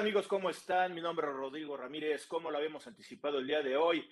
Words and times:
amigos? 0.00 0.26
¿Cómo 0.28 0.48
están? 0.48 0.94
Mi 0.94 1.02
nombre 1.02 1.26
es 1.26 1.34
Rodrigo 1.34 1.76
Ramírez. 1.76 2.26
¿Cómo 2.26 2.50
lo 2.50 2.56
habíamos 2.56 2.86
anticipado 2.86 3.38
el 3.38 3.46
día 3.46 3.60
de 3.62 3.76
hoy? 3.76 4.08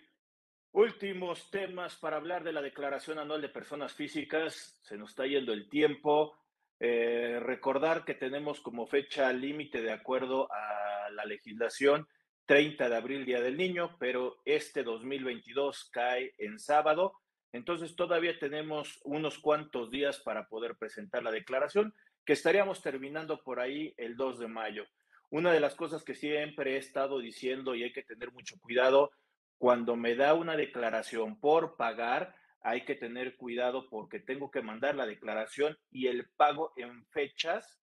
Últimos 0.72 1.51
temas 1.51 1.96
para 1.96 2.19
hablar 2.19 2.45
de 2.45 2.53
la 2.53 2.61
Declaración 2.61 3.19
Anual 3.19 3.40
de 3.40 3.49
Personas 3.49 3.95
Físicas. 3.95 4.79
Se 4.82 4.98
nos 4.98 5.09
está 5.11 5.27
yendo 5.27 5.54
el 5.54 5.71
tiempo. 5.71 6.37
Eh, 6.79 7.40
recordar 7.40 8.04
que 8.04 8.12
tenemos 8.12 8.61
como 8.61 8.87
fecha 8.87 9.33
límite 9.33 9.80
de 9.80 9.90
acuerdo 9.90 10.53
a 10.53 11.08
la 11.11 11.24
legislación 11.24 12.07
30 12.44 12.90
de 12.90 12.97
abril, 12.97 13.25
Día 13.25 13.40
del 13.40 13.57
Niño, 13.57 13.97
pero 13.98 14.43
este 14.44 14.83
2022 14.83 15.89
cae 15.90 16.34
en 16.37 16.59
sábado. 16.59 17.15
Entonces 17.51 17.97
todavía 17.97 18.39
tenemos 18.39 19.01
unos 19.05 19.39
cuantos 19.39 19.91
días 19.91 20.19
para 20.20 20.48
poder 20.48 20.77
presentar 20.77 21.23
la 21.23 21.30
declaración, 21.30 21.95
que 22.27 22.34
estaríamos 22.34 22.83
terminando 22.83 23.43
por 23.43 23.59
ahí 23.59 23.95
el 23.97 24.16
2 24.16 24.41
de 24.41 24.48
mayo. 24.48 24.84
Una 25.30 25.52
de 25.52 25.60
las 25.60 25.74
cosas 25.74 26.05
que 26.05 26.14
siempre 26.14 26.74
he 26.74 26.77
estado 26.78 27.18
diciendo 27.18 27.74
y 27.74 27.82
hay 27.82 27.92
que 27.92 28.02
tener 28.02 28.32
mucho 28.32 28.59
cuidado, 28.60 29.10
cuando 29.59 29.96
me 29.96 30.14
da 30.14 30.34
una 30.34 30.56
declaración 30.56 31.38
por 31.38 31.77
pagar, 31.77 32.34
hay 32.60 32.84
que 32.84 32.95
tener 32.95 33.37
cuidado 33.37 33.88
porque 33.91 34.20
tengo 34.20 34.51
que 34.51 34.62
mandar 34.62 34.95
la 34.95 35.06
declaración 35.06 35.78
y 35.91 36.06
el 36.06 36.28
pago 36.30 36.73
en 36.77 37.04
fechas 37.06 37.80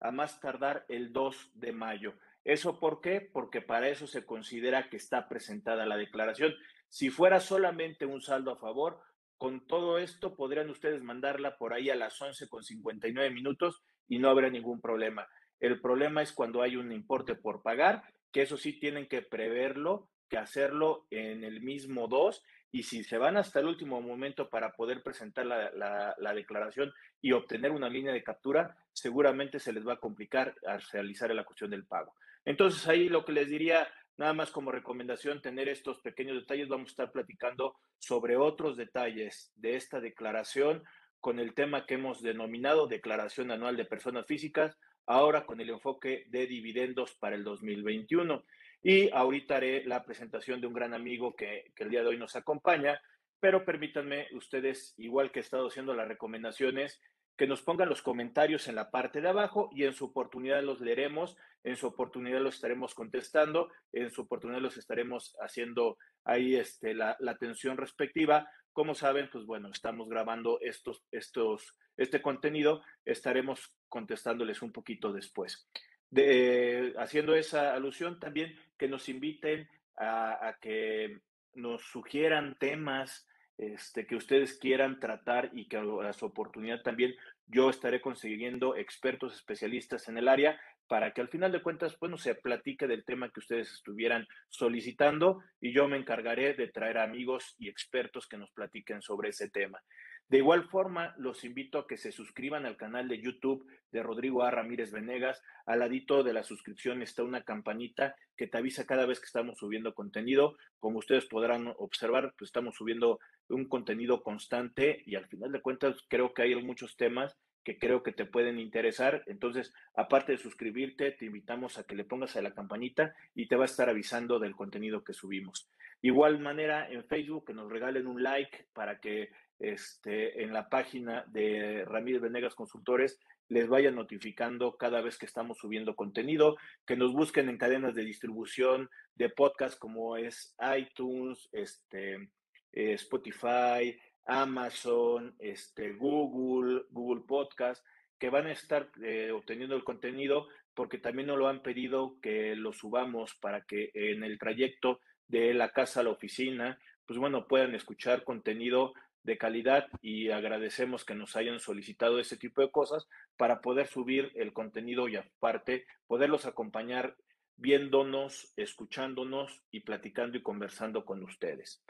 a 0.00 0.10
más 0.10 0.40
tardar 0.40 0.84
el 0.88 1.12
2 1.12 1.52
de 1.54 1.72
mayo. 1.72 2.14
¿Eso 2.44 2.80
por 2.80 3.00
qué? 3.00 3.20
Porque 3.20 3.60
para 3.60 3.88
eso 3.88 4.06
se 4.06 4.24
considera 4.24 4.88
que 4.88 4.96
está 4.96 5.28
presentada 5.28 5.86
la 5.86 5.96
declaración. 5.96 6.54
Si 6.88 7.10
fuera 7.10 7.40
solamente 7.40 8.06
un 8.06 8.22
saldo 8.22 8.52
a 8.52 8.58
favor, 8.58 9.00
con 9.36 9.66
todo 9.66 9.98
esto 9.98 10.34
podrían 10.34 10.70
ustedes 10.70 11.02
mandarla 11.02 11.58
por 11.58 11.72
ahí 11.72 11.90
a 11.90 11.94
las 11.94 12.20
11 12.20 12.48
con 12.48 12.64
59 12.64 13.30
minutos 13.30 13.82
y 14.08 14.18
no 14.18 14.30
habrá 14.30 14.50
ningún 14.50 14.80
problema. 14.80 15.28
El 15.60 15.80
problema 15.80 16.22
es 16.22 16.32
cuando 16.32 16.62
hay 16.62 16.76
un 16.76 16.92
importe 16.92 17.34
por 17.34 17.62
pagar, 17.62 18.02
que 18.32 18.42
eso 18.42 18.56
sí 18.56 18.78
tienen 18.78 19.06
que 19.06 19.22
preverlo, 19.22 20.08
que 20.28 20.38
hacerlo 20.38 21.06
en 21.10 21.42
el 21.44 21.60
mismo 21.62 22.06
2 22.06 22.42
y 22.70 22.82
si 22.82 23.02
se 23.02 23.16
van 23.16 23.36
hasta 23.36 23.60
el 23.60 23.66
último 23.66 24.00
momento 24.00 24.50
para 24.50 24.72
poder 24.72 25.02
presentar 25.02 25.46
la, 25.46 26.14
la, 26.18 26.34
declaración 26.34 26.92
y 27.20 27.32
obtener 27.32 27.70
una 27.70 27.88
línea 27.88 28.12
de 28.12 28.22
captura, 28.22 28.76
seguramente 28.92 29.58
se 29.58 29.72
les 29.72 29.86
va 29.86 29.94
a 29.94 30.00
complicar 30.00 30.54
al 30.66 30.82
realizar 30.92 31.34
la 31.34 31.44
cuestión 31.44 31.70
del 31.70 31.86
pago. 31.86 32.14
Entonces 32.44 32.86
ahí 32.86 33.08
lo 33.08 33.24
que 33.24 33.32
les 33.32 33.48
diría, 33.48 33.88
nada 34.18 34.34
más 34.34 34.50
como 34.50 34.70
recomendación, 34.70 35.40
tener 35.40 35.68
estos 35.68 36.00
pequeños 36.00 36.36
detalles. 36.36 36.68
Vamos 36.68 36.90
a 36.90 36.92
estar 36.92 37.12
platicando 37.12 37.76
sobre 37.98 38.36
otros 38.36 38.76
detalles 38.76 39.50
de 39.56 39.76
esta 39.76 39.98
declaración 40.00 40.84
con 41.20 41.40
el 41.40 41.54
tema 41.54 41.86
que 41.86 41.94
hemos 41.94 42.22
denominado 42.22 42.86
Declaración 42.86 43.50
Anual 43.50 43.76
de 43.76 43.86
Personas 43.86 44.26
Físicas, 44.26 44.78
ahora 45.08 45.46
con 45.46 45.60
el 45.60 45.70
enfoque 45.70 46.26
de 46.28 46.46
dividendos 46.46 47.14
para 47.14 47.34
el 47.34 47.42
2021. 47.42 48.44
Y 48.82 49.10
ahorita 49.10 49.56
haré 49.56 49.84
la 49.84 50.04
presentación 50.04 50.60
de 50.60 50.66
un 50.66 50.74
gran 50.74 50.94
amigo 50.94 51.34
que, 51.34 51.72
el 51.76 51.90
día 51.90 52.02
de 52.02 52.08
hoy 52.08 52.18
nos 52.18 52.36
acompaña, 52.36 53.00
pero 53.40 53.64
permítanme 53.64 54.28
ustedes, 54.32 54.94
igual 54.98 55.32
que 55.32 55.40
he 55.40 55.42
estado 55.42 55.68
haciendo 55.68 55.94
las 55.94 56.06
recomendaciones, 56.06 57.00
que 57.36 57.46
nos 57.46 57.62
pongan 57.62 57.88
los 57.88 58.02
comentarios 58.02 58.68
en 58.68 58.74
la 58.74 58.90
parte 58.90 59.20
de 59.20 59.28
abajo 59.28 59.70
y 59.72 59.84
en 59.84 59.94
su 59.94 60.06
oportunidad 60.06 60.62
los 60.62 60.80
leeremos, 60.80 61.36
en 61.64 61.76
su 61.76 61.86
oportunidad 61.86 62.40
los 62.40 62.56
estaremos 62.56 62.94
contestando, 62.94 63.70
en 63.92 64.10
su 64.10 64.22
oportunidad 64.22 64.60
los 64.60 64.76
estaremos 64.76 65.36
haciendo 65.40 65.98
ahí 66.24 66.56
este, 66.56 66.94
la 66.94 67.16
atención 67.26 67.76
respectiva. 67.76 68.48
Como 68.78 68.94
saben, 68.94 69.28
pues 69.28 69.44
bueno, 69.44 69.70
estamos 69.72 70.08
grabando 70.08 70.60
estos, 70.60 71.02
estos, 71.10 71.74
este 71.96 72.22
contenido, 72.22 72.80
estaremos 73.04 73.74
contestándoles 73.88 74.62
un 74.62 74.70
poquito 74.70 75.12
después. 75.12 75.68
De, 76.10 76.94
haciendo 76.96 77.34
esa 77.34 77.74
alusión 77.74 78.20
también 78.20 78.56
que 78.78 78.86
nos 78.86 79.08
inviten 79.08 79.68
a, 79.96 80.46
a 80.46 80.58
que 80.60 81.18
nos 81.54 81.82
sugieran 81.90 82.56
temas, 82.60 83.26
este, 83.56 84.06
que 84.06 84.14
ustedes 84.14 84.56
quieran 84.56 85.00
tratar 85.00 85.50
y 85.54 85.66
que 85.66 85.78
a 85.78 86.12
su 86.12 86.26
oportunidad 86.26 86.82
también 86.82 87.16
yo 87.48 87.70
estaré 87.70 88.00
consiguiendo 88.00 88.76
expertos 88.76 89.34
especialistas 89.34 90.06
en 90.08 90.18
el 90.18 90.28
área 90.28 90.56
para 90.88 91.12
que 91.12 91.20
al 91.20 91.28
final 91.28 91.52
de 91.52 91.62
cuentas, 91.62 91.96
bueno, 92.00 92.16
se 92.16 92.34
platique 92.34 92.86
del 92.86 93.04
tema 93.04 93.30
que 93.30 93.40
ustedes 93.40 93.70
estuvieran 93.72 94.26
solicitando 94.48 95.42
y 95.60 95.72
yo 95.72 95.86
me 95.86 95.98
encargaré 95.98 96.54
de 96.54 96.68
traer 96.68 96.98
amigos 96.98 97.54
y 97.58 97.68
expertos 97.68 98.26
que 98.26 98.38
nos 98.38 98.50
platiquen 98.50 99.02
sobre 99.02 99.28
ese 99.28 99.50
tema. 99.50 99.80
De 100.28 100.38
igual 100.38 100.64
forma, 100.64 101.14
los 101.16 101.42
invito 101.44 101.78
a 101.78 101.86
que 101.86 101.96
se 101.96 102.12
suscriban 102.12 102.66
al 102.66 102.76
canal 102.76 103.08
de 103.08 103.20
YouTube 103.20 103.66
de 103.90 104.02
Rodrigo 104.02 104.42
A. 104.42 104.50
Ramírez 104.50 104.92
Venegas. 104.92 105.42
Al 105.64 105.78
ladito 105.78 106.22
de 106.22 106.34
la 106.34 106.42
suscripción 106.42 107.00
está 107.00 107.22
una 107.22 107.44
campanita 107.44 108.14
que 108.36 108.46
te 108.46 108.58
avisa 108.58 108.84
cada 108.84 109.06
vez 109.06 109.20
que 109.20 109.26
estamos 109.26 109.58
subiendo 109.58 109.94
contenido. 109.94 110.56
Como 110.80 110.98
ustedes 110.98 111.24
podrán 111.26 111.72
observar, 111.78 112.34
pues 112.36 112.48
estamos 112.48 112.76
subiendo 112.76 113.18
un 113.48 113.68
contenido 113.68 114.22
constante 114.22 115.02
y 115.06 115.14
al 115.14 115.26
final 115.28 115.50
de 115.50 115.62
cuentas 115.62 116.04
creo 116.08 116.34
que 116.34 116.42
hay 116.42 116.54
muchos 116.62 116.96
temas 116.96 117.38
que 117.68 117.78
creo 117.78 118.02
que 118.02 118.12
te 118.12 118.24
pueden 118.24 118.58
interesar. 118.58 119.22
Entonces, 119.26 119.74
aparte 119.94 120.32
de 120.32 120.38
suscribirte, 120.38 121.10
te 121.10 121.26
invitamos 121.26 121.76
a 121.76 121.84
que 121.84 121.94
le 121.94 122.04
pongas 122.04 122.34
a 122.34 122.40
la 122.40 122.54
campanita 122.54 123.14
y 123.34 123.46
te 123.46 123.56
va 123.56 123.64
a 123.64 123.66
estar 123.66 123.90
avisando 123.90 124.38
del 124.38 124.56
contenido 124.56 125.04
que 125.04 125.12
subimos. 125.12 125.68
Igual 126.00 126.38
manera 126.38 126.90
en 126.90 127.04
Facebook, 127.04 127.44
que 127.44 127.52
nos 127.52 127.70
regalen 127.70 128.06
un 128.06 128.22
like 128.22 128.68
para 128.72 129.00
que 129.00 129.28
este, 129.58 130.42
en 130.42 130.54
la 130.54 130.70
página 130.70 131.26
de 131.26 131.84
Ramírez 131.84 132.22
Venegas 132.22 132.54
Consultores 132.54 133.20
les 133.50 133.68
vaya 133.68 133.90
notificando 133.90 134.78
cada 134.78 135.02
vez 135.02 135.18
que 135.18 135.26
estamos 135.26 135.58
subiendo 135.58 135.94
contenido, 135.94 136.56
que 136.86 136.96
nos 136.96 137.12
busquen 137.12 137.50
en 137.50 137.58
cadenas 137.58 137.94
de 137.94 138.06
distribución 138.06 138.88
de 139.14 139.28
podcast 139.28 139.78
como 139.78 140.16
es 140.16 140.56
iTunes, 140.74 141.50
este, 141.52 142.30
eh, 142.72 142.94
Spotify, 142.94 143.94
Amazon, 144.28 145.34
este, 145.38 145.94
Google, 145.94 146.84
Google 146.90 147.24
Podcast, 147.26 147.84
que 148.18 148.30
van 148.30 148.46
a 148.46 148.52
estar 148.52 148.90
eh, 149.02 149.32
obteniendo 149.32 149.74
el 149.74 149.84
contenido 149.84 150.46
porque 150.74 150.98
también 150.98 151.26
nos 151.26 151.38
lo 151.38 151.48
han 151.48 151.62
pedido 151.62 152.20
que 152.20 152.54
lo 152.54 152.72
subamos 152.72 153.34
para 153.34 153.62
que 153.62 153.90
en 153.94 154.22
el 154.22 154.38
trayecto 154.38 155.00
de 155.26 155.52
la 155.54 155.70
casa 155.70 156.00
a 156.00 156.02
la 156.04 156.10
oficina, 156.10 156.78
pues 157.06 157.18
bueno, 157.18 157.48
puedan 157.48 157.74
escuchar 157.74 158.22
contenido 158.22 158.92
de 159.24 159.38
calidad 159.38 159.88
y 160.02 160.30
agradecemos 160.30 161.04
que 161.04 161.14
nos 161.14 161.36
hayan 161.36 161.58
solicitado 161.58 162.20
ese 162.20 162.36
tipo 162.36 162.60
de 162.60 162.70
cosas 162.70 163.08
para 163.36 163.60
poder 163.60 163.88
subir 163.88 164.30
el 164.36 164.52
contenido 164.52 165.08
y 165.08 165.16
aparte 165.16 165.86
poderlos 166.06 166.46
acompañar 166.46 167.16
viéndonos, 167.56 168.52
escuchándonos 168.56 169.62
y 169.70 169.80
platicando 169.80 170.38
y 170.38 170.42
conversando 170.42 171.04
con 171.04 171.22
ustedes. 171.24 171.82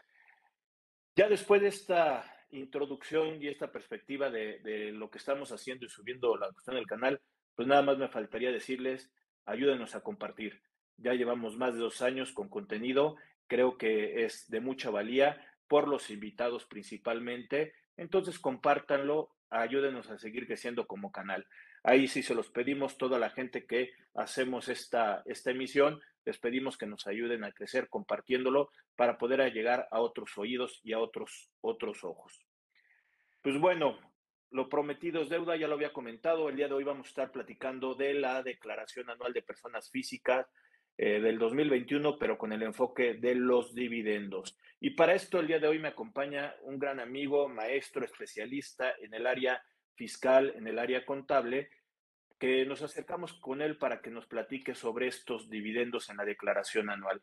Ya 1.18 1.28
después 1.28 1.60
de 1.60 1.66
esta 1.66 2.32
introducción 2.52 3.42
y 3.42 3.48
esta 3.48 3.72
perspectiva 3.72 4.30
de, 4.30 4.92
lo 4.92 5.10
que 5.10 5.18
estamos 5.18 5.50
haciendo 5.50 5.84
y 5.84 5.88
subiendo 5.88 6.36
la 6.36 6.52
cuestión 6.52 6.76
del 6.76 6.86
canal, 6.86 7.20
pues 7.56 7.66
nada 7.66 7.82
más 7.82 7.98
me 7.98 8.06
faltaría 8.06 8.52
decirles, 8.52 9.10
ayúdenos 9.44 9.96
a 9.96 10.00
compartir. 10.02 10.62
Ya 10.96 11.14
llevamos 11.14 11.56
más 11.56 11.74
de 11.74 11.80
dos 11.80 12.02
años 12.02 12.30
con 12.30 12.48
contenido, 12.48 13.16
creo 13.48 13.78
que 13.78 14.24
es 14.26 14.48
de 14.48 14.60
mucha 14.60 14.90
valía 14.90 15.44
por 15.66 15.88
los 15.88 16.08
invitados 16.10 16.66
principalmente. 16.66 17.72
Entonces, 17.96 18.38
compártanlo, 18.38 19.34
ayúdenos 19.50 20.10
a 20.10 20.18
seguir 20.18 20.46
creciendo 20.46 20.86
como 20.86 21.10
canal. 21.10 21.48
Ahí 21.88 22.06
sí 22.06 22.22
se 22.22 22.34
los 22.34 22.50
pedimos 22.50 22.98
toda 22.98 23.18
la 23.18 23.30
gente 23.30 23.64
que 23.64 23.94
hacemos 24.12 24.68
esta, 24.68 25.22
esta 25.24 25.52
emisión, 25.52 26.02
les 26.26 26.36
pedimos 26.36 26.76
que 26.76 26.84
nos 26.84 27.06
ayuden 27.06 27.44
a 27.44 27.52
crecer 27.52 27.88
compartiéndolo 27.88 28.70
para 28.94 29.16
poder 29.16 29.40
llegar 29.54 29.88
a 29.90 30.00
otros 30.00 30.36
oídos 30.36 30.82
y 30.84 30.92
a 30.92 30.98
otros, 30.98 31.48
otros 31.62 32.04
ojos. 32.04 32.44
Pues 33.40 33.58
bueno, 33.58 33.98
lo 34.50 34.68
prometido 34.68 35.22
es 35.22 35.30
deuda, 35.30 35.56
ya 35.56 35.66
lo 35.66 35.76
había 35.76 35.94
comentado, 35.94 36.50
el 36.50 36.56
día 36.56 36.68
de 36.68 36.74
hoy 36.74 36.84
vamos 36.84 37.06
a 37.06 37.08
estar 37.08 37.32
platicando 37.32 37.94
de 37.94 38.12
la 38.12 38.42
Declaración 38.42 39.08
Anual 39.08 39.32
de 39.32 39.40
Personas 39.40 39.90
Físicas 39.90 40.46
eh, 40.98 41.20
del 41.20 41.38
2021, 41.38 42.18
pero 42.18 42.36
con 42.36 42.52
el 42.52 42.64
enfoque 42.64 43.14
de 43.14 43.34
los 43.34 43.74
dividendos. 43.74 44.58
Y 44.78 44.90
para 44.90 45.14
esto 45.14 45.40
el 45.40 45.46
día 45.46 45.58
de 45.58 45.68
hoy 45.68 45.78
me 45.78 45.88
acompaña 45.88 46.54
un 46.64 46.78
gran 46.78 47.00
amigo, 47.00 47.48
maestro, 47.48 48.04
especialista 48.04 48.92
en 49.00 49.14
el 49.14 49.26
área 49.26 49.62
fiscal, 49.94 50.52
en 50.54 50.66
el 50.68 50.78
área 50.78 51.04
contable, 51.04 51.70
que 52.38 52.64
nos 52.66 52.82
acercamos 52.82 53.34
con 53.34 53.62
él 53.62 53.76
para 53.76 54.00
que 54.00 54.10
nos 54.10 54.26
platique 54.26 54.74
sobre 54.74 55.08
estos 55.08 55.50
dividendos 55.50 56.08
en 56.08 56.18
la 56.18 56.24
declaración 56.24 56.90
anual. 56.90 57.22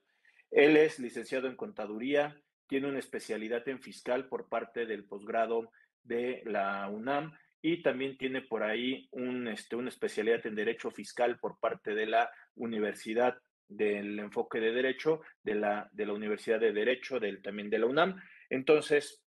Él 0.52 0.78
es 0.78 1.00
licenciado 1.00 1.48
en 1.48 1.56
contaduría, 1.56 2.36
tiene 2.68 2.88
una 2.88 3.00
especialidad 3.00 3.68
en 3.70 3.82
fiscal 3.82 4.28
por 4.28 4.50
parte 4.50 4.86
del 4.86 5.06
posgrado 5.06 5.72
de 6.04 6.42
la 6.46 6.90
UNAM 6.90 7.34
y 7.62 7.82
también 7.82 8.18
tiene 8.18 8.42
por 8.42 8.64
ahí 8.64 9.10
este, 9.48 9.76
una 9.76 9.90
especialidad 9.90 10.46
en 10.46 10.56
derecho 10.56 10.92
fiscal 10.92 11.40
por 11.40 11.60
parte 11.60 11.96
de 11.96 12.06
la 12.06 12.30
Universidad 12.56 13.38
del 13.68 14.20
enfoque 14.20 14.60
de 14.60 14.72
derecho 14.72 15.22
de 15.42 15.56
la, 15.56 15.90
de 15.92 16.06
la 16.06 16.14
Universidad 16.14 16.60
de 16.60 16.72
Derecho, 16.72 17.20
del, 17.20 17.42
también 17.42 17.70
de 17.70 17.80
la 17.80 17.88
UNAM. 17.88 18.22
Entonces, 18.50 19.25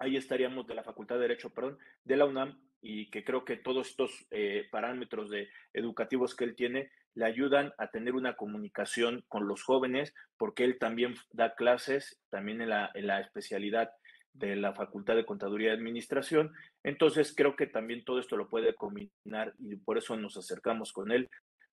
ahí 0.00 0.16
estaríamos 0.16 0.66
de 0.66 0.74
la 0.74 0.82
Facultad 0.82 1.16
de 1.16 1.22
Derecho, 1.22 1.50
perdón, 1.50 1.78
de 2.04 2.16
la 2.16 2.24
UNAM, 2.24 2.58
y 2.82 3.10
que 3.10 3.22
creo 3.22 3.44
que 3.44 3.56
todos 3.56 3.88
estos 3.88 4.26
eh, 4.30 4.66
parámetros 4.70 5.30
de, 5.30 5.48
educativos 5.74 6.34
que 6.34 6.44
él 6.44 6.56
tiene 6.56 6.90
le 7.14 7.26
ayudan 7.26 7.72
a 7.76 7.88
tener 7.88 8.14
una 8.14 8.34
comunicación 8.36 9.24
con 9.28 9.46
los 9.46 9.62
jóvenes, 9.62 10.14
porque 10.38 10.64
él 10.64 10.78
también 10.78 11.14
da 11.32 11.54
clases, 11.54 12.18
también 12.30 12.62
en 12.62 12.70
la, 12.70 12.90
en 12.94 13.06
la 13.06 13.20
especialidad 13.20 13.90
de 14.32 14.56
la 14.56 14.72
Facultad 14.72 15.16
de 15.16 15.26
Contaduría 15.26 15.70
y 15.70 15.76
Administración. 15.76 16.52
Entonces, 16.82 17.34
creo 17.36 17.56
que 17.56 17.66
también 17.66 18.04
todo 18.04 18.20
esto 18.20 18.36
lo 18.36 18.48
puede 18.48 18.74
combinar 18.74 19.54
y 19.58 19.76
por 19.76 19.98
eso 19.98 20.16
nos 20.16 20.36
acercamos 20.36 20.92
con 20.92 21.10
él 21.12 21.28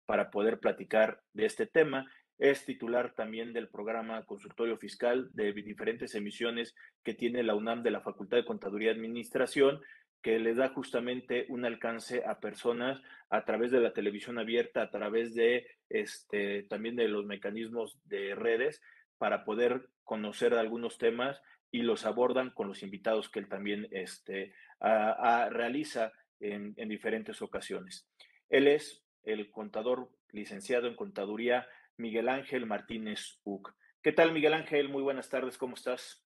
para 0.06 0.32
poder 0.32 0.60
platicar 0.60 1.22
de 1.34 1.46
este 1.46 1.68
tema. 1.68 2.10
Es 2.38 2.66
titular 2.66 3.14
también 3.16 3.52
del 3.52 3.68
programa 3.68 4.24
Consultorio 4.26 4.78
Fiscal 4.78 5.30
de 5.34 5.54
diferentes 5.54 6.14
emisiones 6.14 6.76
que 7.04 7.16
tiene 7.16 7.42
la 7.42 7.56
UNAM 7.56 7.82
de 7.82 7.92
la 7.92 8.02
Facultad 8.02 8.38
de 8.38 8.46
Contaduría 8.46 8.92
y 8.92 8.96
Administración, 8.96 9.82
que 10.22 10.40
le 10.40 10.54
da 10.54 10.70
justamente 10.70 11.46
un 11.50 11.66
alcance 11.66 12.24
a 12.26 12.40
personas 12.40 13.02
a 13.30 13.44
través 13.46 13.72
de 13.72 13.80
la 13.80 13.94
televisión 13.94 14.38
abierta, 14.38 14.84
a 14.84 14.92
través 14.92 15.34
de 15.34 15.68
este, 15.90 16.64
también 16.64 16.96
de 16.96 17.08
los 17.08 17.26
mecanismos 17.26 17.98
de 18.06 18.36
redes, 18.36 18.82
para 19.18 19.44
poder 19.44 19.90
conocer 20.04 20.54
algunos 20.54 20.98
temas 20.98 21.42
y 21.72 21.82
los 21.82 22.06
abordan 22.06 22.52
con 22.52 22.68
los 22.68 22.84
invitados 22.84 23.30
que 23.30 23.40
él 23.40 23.48
también 23.48 23.88
este, 23.92 24.54
realiza 24.80 26.12
en, 26.40 26.74
en 26.78 26.90
diferentes 26.90 27.42
ocasiones. 27.42 28.08
Él 28.50 28.68
es 28.68 29.04
el 29.24 29.50
contador 29.50 30.10
licenciado 30.32 30.88
en 30.88 30.96
contaduría 30.96 31.68
Miguel 31.98 32.30
Ángel 32.30 32.66
Martínez 32.66 33.40
Uc. 33.44 33.74
¿Qué 34.04 34.12
tal, 34.12 34.32
Miguel 34.32 34.54
Ángel? 34.54 34.90
Muy 34.90 35.02
buenas 35.02 35.30
tardes, 35.30 35.58
¿cómo 35.58 35.76
estás? 35.76 36.24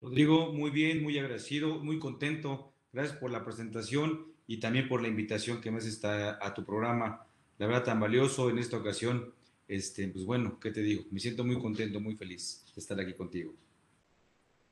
Rodrigo, 0.00 0.52
muy 0.52 0.70
bien, 0.70 1.02
muy 1.02 1.18
agradecido, 1.18 1.78
muy 1.80 1.98
contento. 1.98 2.72
Gracias 2.92 3.18
por 3.18 3.30
la 3.30 3.44
presentación 3.44 4.32
y 4.46 4.60
también 4.60 4.88
por 4.88 5.02
la 5.02 5.08
invitación 5.08 5.60
que 5.60 5.70
me 5.70 5.78
haces 5.78 6.02
a 6.04 6.54
tu 6.54 6.64
programa. 6.64 7.26
La 7.58 7.66
verdad, 7.66 7.84
tan 7.84 8.00
valioso 8.00 8.48
en 8.48 8.58
esta 8.58 8.76
ocasión. 8.76 9.34
Este, 9.66 10.06
pues 10.06 10.24
bueno, 10.24 10.60
¿qué 10.60 10.70
te 10.70 10.80
digo? 10.82 11.02
Me 11.10 11.18
siento 11.18 11.44
muy 11.44 11.60
contento, 11.60 11.98
muy 11.98 12.14
feliz 12.14 12.64
de 12.72 12.80
estar 12.80 12.98
aquí 13.00 13.14
contigo. 13.14 13.52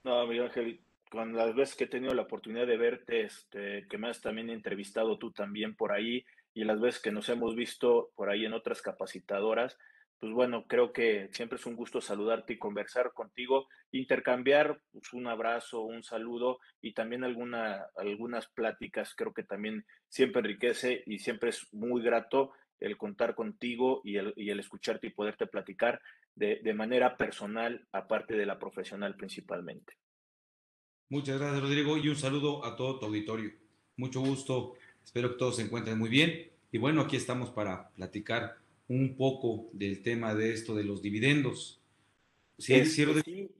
No, 0.05 0.25
Miguel 0.29 0.45
Ángel, 0.45 0.81
con 1.11 1.35
las 1.35 1.55
veces 1.57 1.75
que 1.75 1.85
he 1.85 1.89
tenido 1.89 2.15
la 2.15 2.23
oportunidad 2.23 2.69
de 2.69 2.77
verte, 2.77 3.23
este, 3.23 3.87
que 3.89 3.99
me 3.99 4.09
has 4.09 4.21
también 4.21 4.51
entrevistado 4.51 5.19
tú 5.19 5.33
también 5.33 5.75
por 5.75 5.91
ahí, 5.91 6.25
y 6.55 6.63
las 6.63 6.81
veces 6.81 7.03
que 7.03 7.11
nos 7.11 7.29
hemos 7.29 7.57
visto 7.57 8.13
por 8.15 8.31
ahí 8.31 8.45
en 8.45 8.53
otras 8.53 8.81
capacitadoras, 8.81 9.77
pues 10.25 10.33
bueno, 10.33 10.65
creo 10.67 10.91
que 10.91 11.29
siempre 11.33 11.59
es 11.59 11.67
un 11.67 11.77
gusto 11.77 12.01
saludarte 12.01 12.55
y 12.55 12.59
conversar 12.59 13.13
contigo, 13.13 13.69
intercambiar 13.93 14.81
pues, 14.91 15.13
un 15.13 15.27
abrazo, 15.27 15.83
un 15.83 16.03
saludo 16.03 16.61
y 16.81 16.95
también 16.95 17.25
alguna, 17.25 17.89
algunas 17.95 18.47
pláticas, 18.47 19.13
creo 19.15 19.35
que 19.35 19.43
también 19.43 19.85
siempre 20.09 20.41
enriquece 20.41 21.03
y 21.05 21.19
siempre 21.19 21.51
es 21.51 21.69
muy 21.75 22.03
grato 22.03 22.53
el 22.81 22.97
contar 22.97 23.35
contigo 23.35 24.01
y 24.03 24.17
el, 24.17 24.33
y 24.35 24.49
el 24.49 24.61
escucharte 24.61 25.09
y 25.09 25.11
poderte 25.11 25.47
platicar 25.47 26.01
de, 26.35 26.59
de 26.65 26.73
manera 26.73 27.19
personal, 27.19 27.87
aparte 27.93 28.35
de 28.35 28.47
la 28.47 28.59
profesional 28.59 29.17
principalmente. 29.17 29.93
Muchas 31.11 31.39
gracias, 31.39 31.61
Rodrigo, 31.61 31.99
y 31.99 32.09
un 32.09 32.17
saludo 32.17 32.65
a 32.65 32.77
todo 32.77 32.99
tu 32.99 33.05
auditorio. 33.05 33.51
Mucho 33.99 34.23
gusto, 34.23 34.73
espero 35.05 35.33
que 35.33 35.39
todos 35.39 35.57
se 35.57 35.63
encuentren 35.65 35.99
muy 35.99 36.09
bien. 36.09 36.51
Y 36.73 36.79
bueno, 36.79 37.03
aquí 37.03 37.17
estamos 37.17 37.51
para 37.51 37.91
platicar 37.91 38.64
un 38.89 39.17
poco 39.17 39.71
del 39.73 40.03
tema 40.03 40.35
de 40.35 40.53
esto 40.53 40.75
de 40.75 40.85
los 40.85 41.03
dividendos. 41.03 41.81
Sí, 42.59 42.75
este, 42.75 43.23
sí, 43.23 43.51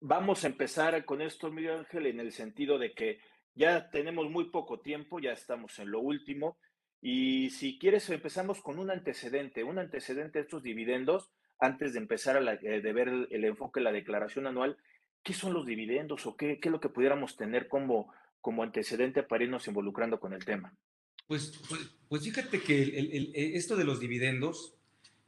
Vamos 0.00 0.44
a 0.44 0.48
empezar 0.48 1.04
con 1.04 1.22
esto, 1.22 1.50
Miguel 1.50 1.78
Ángel, 1.78 2.06
en 2.06 2.20
el 2.20 2.32
sentido 2.32 2.78
de 2.78 2.92
que 2.92 3.18
ya 3.54 3.90
tenemos 3.90 4.30
muy 4.30 4.50
poco 4.50 4.80
tiempo, 4.80 5.18
ya 5.18 5.32
estamos 5.32 5.78
en 5.78 5.90
lo 5.90 6.00
último. 6.00 6.58
Y 7.00 7.50
si 7.50 7.78
quieres, 7.78 8.08
empezamos 8.10 8.60
con 8.60 8.78
un 8.78 8.90
antecedente, 8.90 9.64
un 9.64 9.78
antecedente 9.78 10.38
de 10.38 10.44
estos 10.44 10.62
dividendos, 10.62 11.30
antes 11.58 11.94
de 11.94 12.00
empezar 12.00 12.36
a 12.36 12.52
eh, 12.54 12.80
de 12.80 12.92
ver 12.92 13.08
el, 13.08 13.44
enfoque 13.44 13.80
de 13.80 13.84
la 13.84 13.92
declaración 13.92 14.46
anual. 14.46 14.76
¿Qué 15.22 15.32
son 15.32 15.54
los 15.54 15.66
dividendos 15.66 16.26
o 16.26 16.36
qué, 16.36 16.60
qué 16.60 16.68
es 16.68 16.72
lo 16.72 16.80
que 16.80 16.90
pudiéramos 16.90 17.36
tener 17.36 17.68
como, 17.68 18.12
como 18.40 18.62
antecedente 18.62 19.22
para 19.22 19.44
irnos 19.44 19.66
involucrando 19.66 20.20
con 20.20 20.34
el 20.34 20.44
tema? 20.44 20.74
Pues, 21.26 21.52
pues, 21.68 21.80
pues, 22.08 22.22
fíjate 22.22 22.60
que 22.60 22.82
e, 22.82 23.56
esto 23.56 23.76
de 23.76 23.84
los 23.84 23.98
dividendos, 24.00 24.74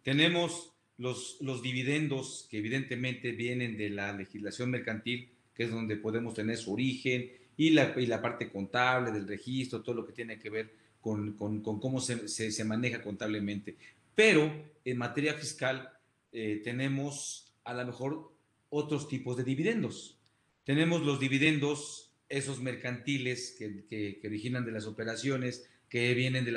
tenemos 0.02 0.72
los, 0.96 1.38
los 1.40 1.62
dividendos 1.62 2.46
que 2.50 2.58
evidentemente 2.58 3.32
vienen 3.32 3.76
de 3.76 3.90
la 3.90 4.12
legislación 4.12 4.70
mercantil, 4.70 5.30
que 5.54 5.64
es 5.64 5.70
donde 5.70 5.96
podemos 5.96 6.34
tener 6.34 6.56
su 6.56 6.72
origen, 6.72 7.30
y 7.56 7.70
la, 7.70 7.92
y 7.98 8.06
la 8.06 8.22
parte 8.22 8.48
contable 8.48 9.10
del 9.10 9.26
registro, 9.26 9.82
todo 9.82 9.96
lo 9.96 10.06
que 10.06 10.12
tiene 10.12 10.38
que 10.38 10.48
ver 10.48 10.72
con, 11.00 11.32
con, 11.32 11.60
con 11.60 11.80
cómo 11.80 12.00
se, 12.00 12.28
se, 12.28 12.52
se, 12.52 12.64
maneja 12.64 13.02
contablemente. 13.02 13.76
Pero 14.14 14.70
en 14.84 14.96
materia 14.96 15.34
fiscal 15.34 15.90
eh, 16.32 16.60
tenemos 16.62 17.52
a 17.64 17.74
lo 17.74 17.84
mejor 17.84 18.32
otros 18.70 19.08
tipos 19.08 19.36
de 19.36 19.44
dividendos. 19.44 20.18
Tenemos 20.64 21.02
los 21.02 21.18
dividendos, 21.18 22.12
esos 22.28 22.60
mercantiles 22.60 23.56
que, 23.58 23.84
que, 23.86 24.18
que 24.20 24.28
originan 24.28 24.64
de 24.64 24.72
las 24.72 24.86
operaciones, 24.86 25.68
que 25.88 26.14
vienen 26.14 26.44
de, 26.44 26.52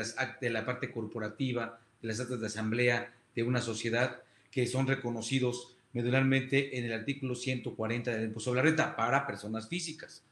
la 0.50 0.66
parte 0.66 0.92
corporativa, 0.92 1.80
de 2.02 2.08
las 2.08 2.20
actas 2.20 2.42
de 2.42 2.48
asamblea 2.48 3.14
de 3.36 3.44
una 3.44 3.62
sociedad, 3.62 4.24
que 4.52 4.68
son 4.68 4.88
reconocidos 4.88 5.76
medularmente 5.94 6.78
en 6.78 6.86
el 6.86 6.94
artículo 6.94 7.36
140 7.36 8.12
del 8.12 8.26
impuesto 8.26 8.50
sobre 8.52 8.62
la 8.62 8.70
renta 8.70 8.96
para 8.96 9.26
personas 9.26 9.68
físicas. 9.68 10.24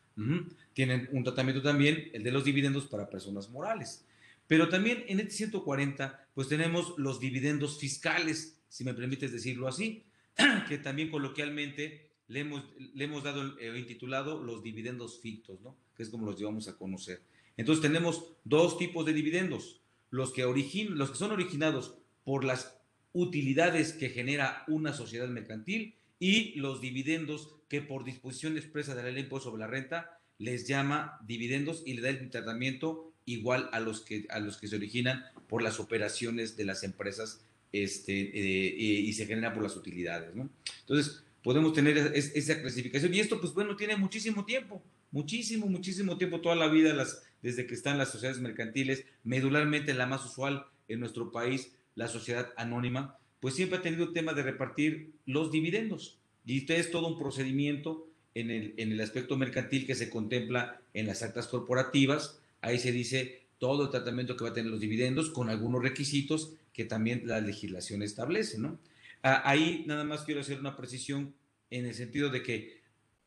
Tienen 0.73 1.07
un 1.13 1.23
tratamiento 1.23 1.61
también, 1.61 2.09
el 2.11 2.23
de 2.23 2.31
los 2.31 2.43
dividendos 2.43 2.87
para 2.87 3.09
personas 3.09 3.49
morales. 3.49 4.03
Pero 4.47 4.67
también 4.67 5.05
en 5.07 5.19
este 5.19 5.31
140, 5.31 6.27
pues 6.33 6.49
tenemos 6.49 6.95
los 6.97 7.19
dividendos 7.19 7.79
fiscales, 7.79 8.57
si 8.67 8.83
me 8.83 8.93
permites 8.93 9.31
decirlo 9.31 9.67
así, 9.67 10.03
que 10.67 10.77
también 10.77 11.09
coloquialmente 11.09 12.09
le 12.27 12.41
hemos, 12.41 12.63
le 12.95 13.05
hemos 13.05 13.23
dado, 13.23 13.57
eh, 13.59 13.77
intitulado 13.77 14.43
los 14.43 14.61
dividendos 14.61 15.19
fictos, 15.19 15.61
¿no? 15.61 15.75
Que 15.95 16.03
es 16.03 16.09
como 16.09 16.25
los 16.25 16.37
llevamos 16.37 16.67
a 16.67 16.77
conocer. 16.77 17.21
Entonces 17.59 17.81
tenemos 17.81 18.23
dos 18.45 18.77
tipos 18.77 19.06
de 19.06 19.11
dividendos, 19.11 19.81
los 20.11 20.31
que, 20.31 20.44
los 20.44 21.11
que 21.11 21.17
son 21.17 21.31
originados 21.31 21.94
por 22.23 22.45
las 22.45 22.79
utilidades 23.11 23.91
que 23.91 24.07
genera 24.07 24.63
una 24.69 24.94
sociedad 24.94 25.27
mercantil 25.27 25.95
y 26.19 26.57
los 26.57 26.79
dividendos 26.79 27.56
que 27.67 27.81
por 27.81 28.06
disposición 28.06 28.56
expresa 28.56 28.95
de 28.95 29.03
la 29.03 29.11
ley 29.11 29.23
impuesto 29.23 29.50
sobre 29.50 29.59
la 29.59 29.67
renta 29.67 30.21
les 30.38 30.69
llama 30.69 31.19
dividendos 31.27 31.83
y 31.85 31.95
le 31.95 32.01
da 32.01 32.07
el 32.07 32.29
tratamiento 32.29 33.11
igual 33.25 33.69
a 33.73 33.81
los 33.81 34.00
que, 34.00 34.25
a 34.29 34.39
los 34.39 34.56
que 34.56 34.69
se 34.69 34.77
originan 34.77 35.25
por 35.50 35.61
las 35.61 35.81
operaciones 35.81 36.56
de 36.56 36.63
las 36.63 36.83
empresas 36.83 37.44
este, 37.73 38.13
eh, 38.13 38.75
y 38.80 39.11
se 39.11 39.25
generan 39.25 39.54
por 39.54 39.63
las 39.63 39.75
utilidades. 39.75 40.33
¿no? 40.33 40.49
Entonces, 40.80 41.25
podemos 41.44 41.73
tener 41.73 41.97
esa 42.16 42.61
clasificación 42.61 43.13
y 43.13 43.19
esto, 43.19 43.42
pues 43.42 43.54
bueno, 43.54 43.75
tiene 43.75 43.97
muchísimo 43.97 44.45
tiempo, 44.45 44.81
muchísimo, 45.11 45.68
muchísimo 45.68 46.18
tiempo, 46.18 46.42
toda 46.42 46.56
la 46.56 46.68
vida 46.68 46.94
las 46.94 47.23
desde 47.42 47.66
que 47.66 47.73
están 47.73 47.97
las 47.97 48.11
sociedades 48.11 48.42
mercantiles, 48.42 49.06
medularmente 49.23 49.94
la 49.94 50.06
más 50.06 50.25
usual 50.25 50.66
en 50.87 50.99
nuestro 50.99 51.31
país, 51.31 51.73
la 51.95 52.07
sociedad 52.07 52.49
anónima, 52.57 53.18
pues 53.39 53.56
siempre 53.56 53.78
ha 53.78 53.81
tenido 53.81 54.06
el 54.06 54.13
tema 54.13 54.33
de 54.33 54.44
repartir 54.44 55.13
los 55.25 55.51
dividendos. 55.51 56.18
Y 56.45 56.57
este 56.59 56.78
es 56.78 56.92
todo 56.92 57.07
un 57.07 57.18
procedimiento 57.18 58.07
en 58.35 58.51
el, 58.51 58.73
en 58.78 58.92
el 58.92 59.01
aspecto 59.01 59.37
mercantil 59.37 59.85
que 59.85 59.95
se 59.95 60.09
contempla 60.09 60.81
en 60.94 61.07
las 61.07 61.23
actas 61.23 61.47
corporativas. 61.47 62.42
Ahí 62.61 62.80
se 62.80 62.92
dice 62.92 63.44
todo 63.57 63.83
el 63.83 63.89
tratamiento 63.89 64.35
que 64.35 64.44
va 64.44 64.49
a 64.49 64.54
tener 64.54 64.71
los 64.71 64.80
dividendos 64.80 65.30
con 65.30 65.49
algunos 65.49 65.81
requisitos 65.81 66.54
que 66.73 66.85
también 66.85 67.23
la 67.25 67.42
legislación 67.42 68.01
establece, 68.01 68.57
¿no? 68.57 68.80
Ah, 69.21 69.42
ahí 69.45 69.83
nada 69.85 70.06
más 70.06 70.23
quiero 70.23 70.42
hacer 70.42 70.59
una 70.59 70.78
precisión 70.78 71.33
en 71.69 71.85
el 71.85 71.94
sentido 71.94 72.30
de 72.30 72.42
que 72.42 72.80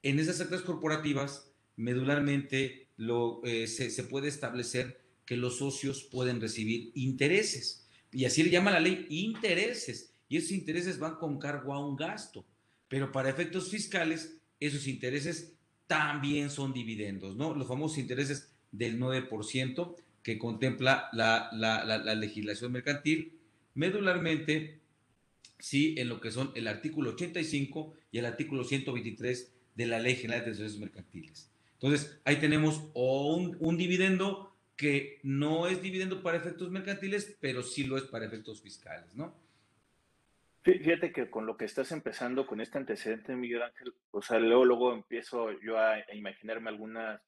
en 0.03 0.19
esas 0.19 0.41
actas 0.41 0.63
corporativas, 0.63 1.52
medularmente 1.77 2.89
eh, 3.45 3.67
se, 3.67 4.05
puede 4.05 4.29
establecer 4.29 5.01
que 5.25 5.37
los 5.37 5.59
socios 5.59 6.05
pueden 6.05 6.41
recibir 6.41 6.93
intereses. 6.95 7.89
Y 8.13 8.25
así 8.25 8.43
le 8.43 8.51
llama 8.51 8.71
la 8.71 8.81
ley 8.81 9.07
intereses. 9.09 10.13
Y 10.29 10.37
esos 10.37 10.53
intereses 10.53 10.99
van 10.99 11.17
con 11.17 11.39
cargo 11.39 11.75
a 11.75 11.85
un 11.85 11.97
gasto. 11.97 12.45
Pero 12.89 13.11
para 13.11 13.31
efectos 13.31 13.71
fiscales, 13.71 14.37
esos 14.61 14.87
intereses 14.87 15.55
también 15.87 16.51
son 16.51 16.73
dividendos, 16.73 17.37
¿no? 17.37 17.55
Los 17.55 17.69
famosos 17.69 17.99
intereses 17.99 18.51
del 18.71 18.99
9% 18.99 19.97
que 20.23 20.39
contempla 20.39 21.09
la, 21.13 21.51
la, 21.53 22.15
legislación 22.15 22.73
mercantil, 22.73 23.39
medularmente, 23.75 24.81
sí, 25.59 25.95
en 25.99 26.09
lo 26.09 26.21
que 26.21 26.31
son 26.31 26.53
el 26.55 26.69
artículo 26.69 27.11
85 27.11 27.93
y 28.13 28.19
el 28.19 28.27
artículo 28.27 28.65
123 28.65 29.53
de 29.75 29.87
la 29.87 29.99
Ley 29.99 30.17
General 30.17 30.45
de 30.45 30.53
Sociedades 30.53 30.79
Mercantiles. 30.79 31.52
Entonces, 31.83 32.21
ahí 32.25 32.37
tenemos 32.37 32.91
un, 32.95 33.77
dividendo 33.77 34.55
que 34.77 35.19
no 35.25 35.67
es 35.67 35.83
dividendo 35.83 36.23
para 36.23 36.37
efectos 36.37 36.71
mercantiles, 36.71 37.37
pero 37.41 37.63
sí 37.63 37.85
lo 37.85 37.97
es 37.97 38.05
para 38.05 38.25
efectos 38.25 38.63
fiscales, 38.63 39.17
¿no? 39.17 39.35
Fíjate 40.63 41.13
que 41.13 41.29
con 41.29 41.45
lo 41.45 41.57
que 41.57 41.65
estás 41.65 41.91
empezando, 41.91 42.47
con 42.47 42.61
este 42.61 42.79
antecedente, 42.79 43.35
Miguel 43.35 43.63
Ángel, 43.63 43.95
o 44.13 44.23
sea, 44.23 44.39
luego, 44.39 44.65
luego 44.65 44.95
empiezo 44.95 45.51
yo 45.61 45.77
a, 45.77 45.97
imaginarme 46.15 46.71
algunas, 46.71 47.21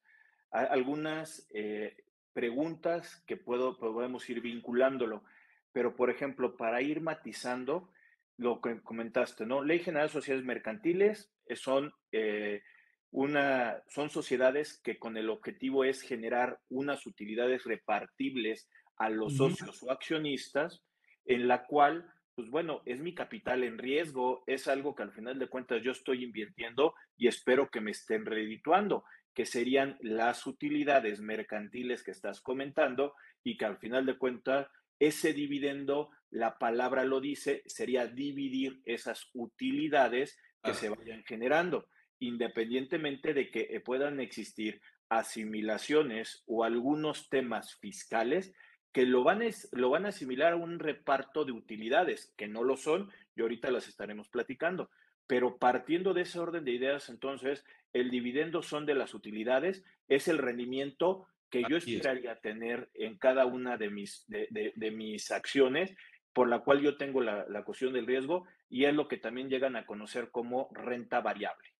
algunas 0.51 1.45
eh, 1.53 1.97
preguntas 2.31 3.23
que 3.27 3.35
puedo, 3.35 3.77
podemos 3.77 4.29
ir 4.29 4.39
vinculándolo. 4.39 5.25
Pero, 5.73 5.97
por 5.97 6.09
ejemplo, 6.09 6.55
para 6.55 6.81
ir 6.81 7.01
matizando 7.01 7.89
lo 8.37 8.61
que 8.61 8.79
comentaste, 8.81 9.45
¿no? 9.45 9.61
Ley 9.61 9.79
General 9.79 10.07
de 10.07 10.13
Sociedades 10.13 10.45
Mercantiles 10.45 11.29
eh, 11.45 11.57
son, 11.57 11.93
eh, 12.13 12.63
una, 13.11 13.81
son 13.87 14.09
sociedades 14.09 14.79
que 14.83 14.99
con 14.99 15.17
el 15.17 15.29
objetivo 15.29 15.83
es 15.83 16.01
generar 16.01 16.59
unas 16.69 17.05
utilidades 17.05 17.63
repartibles 17.63 18.69
a 18.97 19.09
los 19.09 19.37
socios 19.37 19.83
o 19.83 19.91
accionistas, 19.91 20.83
en 21.25 21.47
la 21.47 21.65
cual, 21.65 22.11
pues 22.35 22.49
bueno, 22.49 22.81
es 22.85 22.99
mi 22.99 23.13
capital 23.13 23.63
en 23.63 23.77
riesgo, 23.77 24.43
es 24.47 24.67
algo 24.67 24.95
que 24.95 25.03
al 25.03 25.11
final 25.11 25.39
de 25.39 25.47
cuentas 25.47 25.81
yo 25.83 25.91
estoy 25.91 26.23
invirtiendo 26.23 26.93
y 27.17 27.27
espero 27.27 27.69
que 27.69 27.81
me 27.81 27.91
estén 27.91 28.25
redituando 28.25 29.03
que 29.35 29.45
serían 29.45 29.97
las 29.99 30.47
utilidades 30.47 31.19
mercantiles 31.19 32.03
que 32.03 32.11
estás 32.11 32.39
comentando 32.39 33.13
y 33.43 33.57
que 33.57 33.65
al 33.65 33.77
final 33.77 34.05
de 34.05 34.17
cuentas 34.17 34.67
ese 34.97 35.33
dividendo, 35.33 36.09
la 36.31 36.57
palabra 36.57 37.03
lo 37.03 37.19
dice, 37.19 37.61
sería 37.65 38.07
dividir 38.07 38.81
esas 38.85 39.29
utilidades 39.33 40.39
que 40.63 40.73
se 40.73 40.89
vayan 40.89 41.23
generando, 41.25 41.85
independientemente 42.19 43.33
de 43.33 43.51
que 43.51 43.67
eh, 43.69 43.79
puedan 43.79 44.19
existir 44.19 44.81
asimilaciones 45.09 46.43
o 46.47 46.63
algunos 46.63 47.29
temas 47.29 47.75
fiscales 47.75 48.53
que 48.95 49.05
lo 49.05 49.23
van, 49.23 49.41
lo 49.73 49.89
van 49.89 50.05
a 50.05 50.09
asimilar 50.09 50.53
a 50.53 50.55
un 50.55 50.79
reparto 50.79 51.43
de 51.43 51.51
utilidades, 51.51 52.33
que 52.37 52.47
no 52.47 52.63
lo 52.63 52.77
son, 52.77 53.11
y 53.35 53.41
ahorita 53.41 53.69
las 53.69 53.89
estaremos 53.89 54.29
platicando. 54.29 54.89
Pero 55.27 55.57
partiendo 55.57 56.13
de 56.13 56.21
ese 56.21 56.39
orden 56.39 56.63
de 56.63 56.71
ideas, 56.71 57.09
entonces, 57.09 57.65
el 57.91 58.09
dividendo 58.09 58.61
son 58.61 58.85
de 58.85 58.95
las 58.95 59.13
utilidades, 59.13 59.83
es 60.07 60.29
el 60.29 60.37
rendimiento 60.37 61.27
que 61.49 61.63
yo 61.69 61.75
esperaría 61.75 62.39
tener 62.39 62.89
en 62.93 63.17
cada 63.17 63.45
una 63.45 63.75
de 63.75 63.89
mis, 63.89 64.25
de, 64.27 64.91
mis 64.91 65.29
acciones, 65.29 65.93
por 66.31 66.47
la 66.47 66.59
cual 66.59 66.81
yo 66.81 66.95
tengo 66.95 67.19
la, 67.19 67.45
la 67.49 67.65
cuestión 67.65 67.91
del 67.91 68.07
riesgo, 68.07 68.45
y 68.69 68.85
es 68.85 68.93
lo 68.93 69.09
que 69.09 69.17
también 69.17 69.49
llegan 69.49 69.75
a 69.75 69.85
conocer 69.85 70.31
como 70.31 70.69
renta 70.71 71.19
variable. 71.19 71.74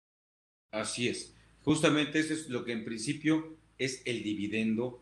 Así 0.71 1.07
es. 1.07 1.33
Justamente 1.63 2.19
eso 2.19 2.33
es 2.33 2.49
lo 2.49 2.63
que 2.63 2.71
en 2.73 2.85
principio 2.85 3.55
es 3.77 4.01
el 4.05 4.23
dividendo 4.23 5.01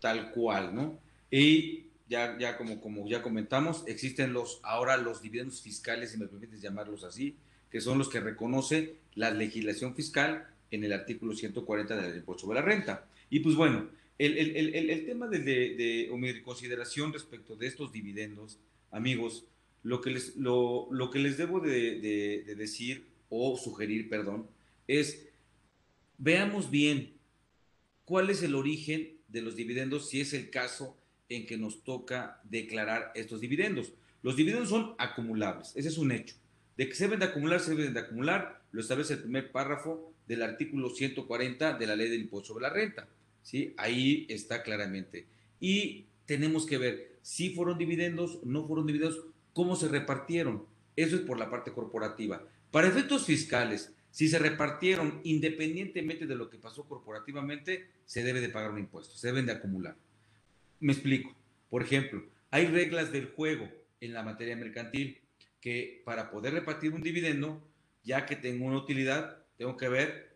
tal 0.00 0.30
cual, 0.30 0.74
¿no? 0.74 1.00
Y 1.30 1.86
ya, 2.08 2.38
ya 2.38 2.56
como, 2.56 2.80
como 2.80 3.08
ya 3.08 3.22
comentamos, 3.22 3.84
existen 3.86 4.32
los, 4.32 4.60
ahora 4.62 4.96
los 4.96 5.22
dividendos 5.22 5.62
fiscales, 5.62 6.12
si 6.12 6.18
me 6.18 6.28
permites 6.28 6.60
llamarlos 6.60 7.02
así, 7.02 7.36
que 7.70 7.80
son 7.80 7.98
los 7.98 8.08
que 8.08 8.20
reconoce 8.20 8.96
la 9.14 9.30
legislación 9.30 9.94
fiscal 9.94 10.46
en 10.70 10.84
el 10.84 10.92
artículo 10.92 11.34
140 11.34 11.96
del 11.96 12.16
impuesto 12.18 12.42
sobre 12.42 12.60
la 12.60 12.66
renta. 12.66 13.08
Y 13.28 13.40
pues 13.40 13.56
bueno, 13.56 13.88
el, 14.18 14.38
el, 14.38 14.56
el, 14.56 14.90
el 14.90 15.06
tema 15.06 15.26
de, 15.26 15.40
de, 15.40 16.08
mi 16.16 16.40
consideración 16.42 17.12
respecto 17.12 17.56
de 17.56 17.66
estos 17.66 17.90
dividendos, 17.92 18.58
amigos, 18.92 19.46
lo 19.82 20.00
que 20.00 20.10
les, 20.10 20.36
lo, 20.36 20.88
lo 20.90 21.10
que 21.10 21.18
les 21.18 21.36
debo 21.36 21.60
de, 21.60 22.00
de 22.00 22.54
decir 22.54 23.06
o 23.28 23.56
sugerir, 23.56 24.08
perdón, 24.08 24.46
es 24.86 25.28
veamos 26.18 26.70
bien 26.70 27.14
cuál 28.04 28.30
es 28.30 28.42
el 28.42 28.54
origen 28.54 29.16
de 29.28 29.42
los 29.42 29.56
dividendos 29.56 30.08
si 30.08 30.20
es 30.20 30.32
el 30.32 30.50
caso 30.50 30.96
en 31.28 31.46
que 31.46 31.58
nos 31.58 31.82
toca 31.82 32.40
declarar 32.44 33.12
estos 33.14 33.40
dividendos. 33.40 33.92
Los 34.22 34.36
dividendos 34.36 34.68
son 34.68 34.94
acumulables, 34.98 35.72
ese 35.76 35.88
es 35.88 35.98
un 35.98 36.12
hecho. 36.12 36.36
De 36.76 36.88
que 36.88 36.94
se 36.94 37.04
deben 37.04 37.20
de 37.20 37.26
acumular, 37.26 37.60
se 37.60 37.74
deben 37.74 37.94
de 37.94 38.00
acumular, 38.00 38.62
lo 38.70 38.80
establece 38.80 39.14
el 39.14 39.20
primer 39.20 39.50
párrafo 39.50 40.12
del 40.26 40.42
artículo 40.42 40.90
140 40.90 41.78
de 41.78 41.86
la 41.86 41.96
ley 41.96 42.08
del 42.08 42.22
impuesto 42.22 42.48
sobre 42.48 42.62
la 42.62 42.70
renta. 42.70 43.08
¿sí? 43.42 43.74
Ahí 43.76 44.26
está 44.28 44.62
claramente. 44.62 45.26
Y 45.60 46.06
tenemos 46.26 46.66
que 46.66 46.78
ver 46.78 47.18
si 47.22 47.50
fueron 47.50 47.78
dividendos, 47.78 48.40
no 48.44 48.66
fueron 48.66 48.86
dividendos, 48.86 49.24
cómo 49.52 49.74
se 49.74 49.88
repartieron. 49.88 50.64
Eso 50.96 51.16
es 51.16 51.22
por 51.22 51.38
la 51.38 51.50
parte 51.50 51.72
corporativa. 51.72 52.42
Para 52.70 52.88
efectos 52.88 53.24
fiscales, 53.24 53.94
si 54.16 54.28
se 54.28 54.38
repartieron 54.38 55.20
independientemente 55.24 56.26
de 56.26 56.36
lo 56.36 56.48
que 56.48 56.56
pasó 56.56 56.88
corporativamente, 56.88 57.86
se 58.06 58.24
debe 58.24 58.40
de 58.40 58.48
pagar 58.48 58.70
un 58.70 58.78
impuesto, 58.78 59.14
se 59.14 59.26
deben 59.26 59.44
de 59.44 59.52
acumular. 59.52 59.94
Me 60.80 60.94
explico. 60.94 61.36
Por 61.68 61.82
ejemplo, 61.82 62.24
hay 62.50 62.64
reglas 62.64 63.12
del 63.12 63.26
juego 63.26 63.68
en 64.00 64.14
la 64.14 64.22
materia 64.22 64.56
mercantil 64.56 65.18
que 65.60 66.00
para 66.06 66.30
poder 66.30 66.54
repartir 66.54 66.94
un 66.94 67.02
dividendo, 67.02 67.62
ya 68.04 68.24
que 68.24 68.36
tengo 68.36 68.64
una 68.64 68.78
utilidad, 68.78 69.36
tengo 69.58 69.76
que 69.76 69.90
ver 69.90 70.34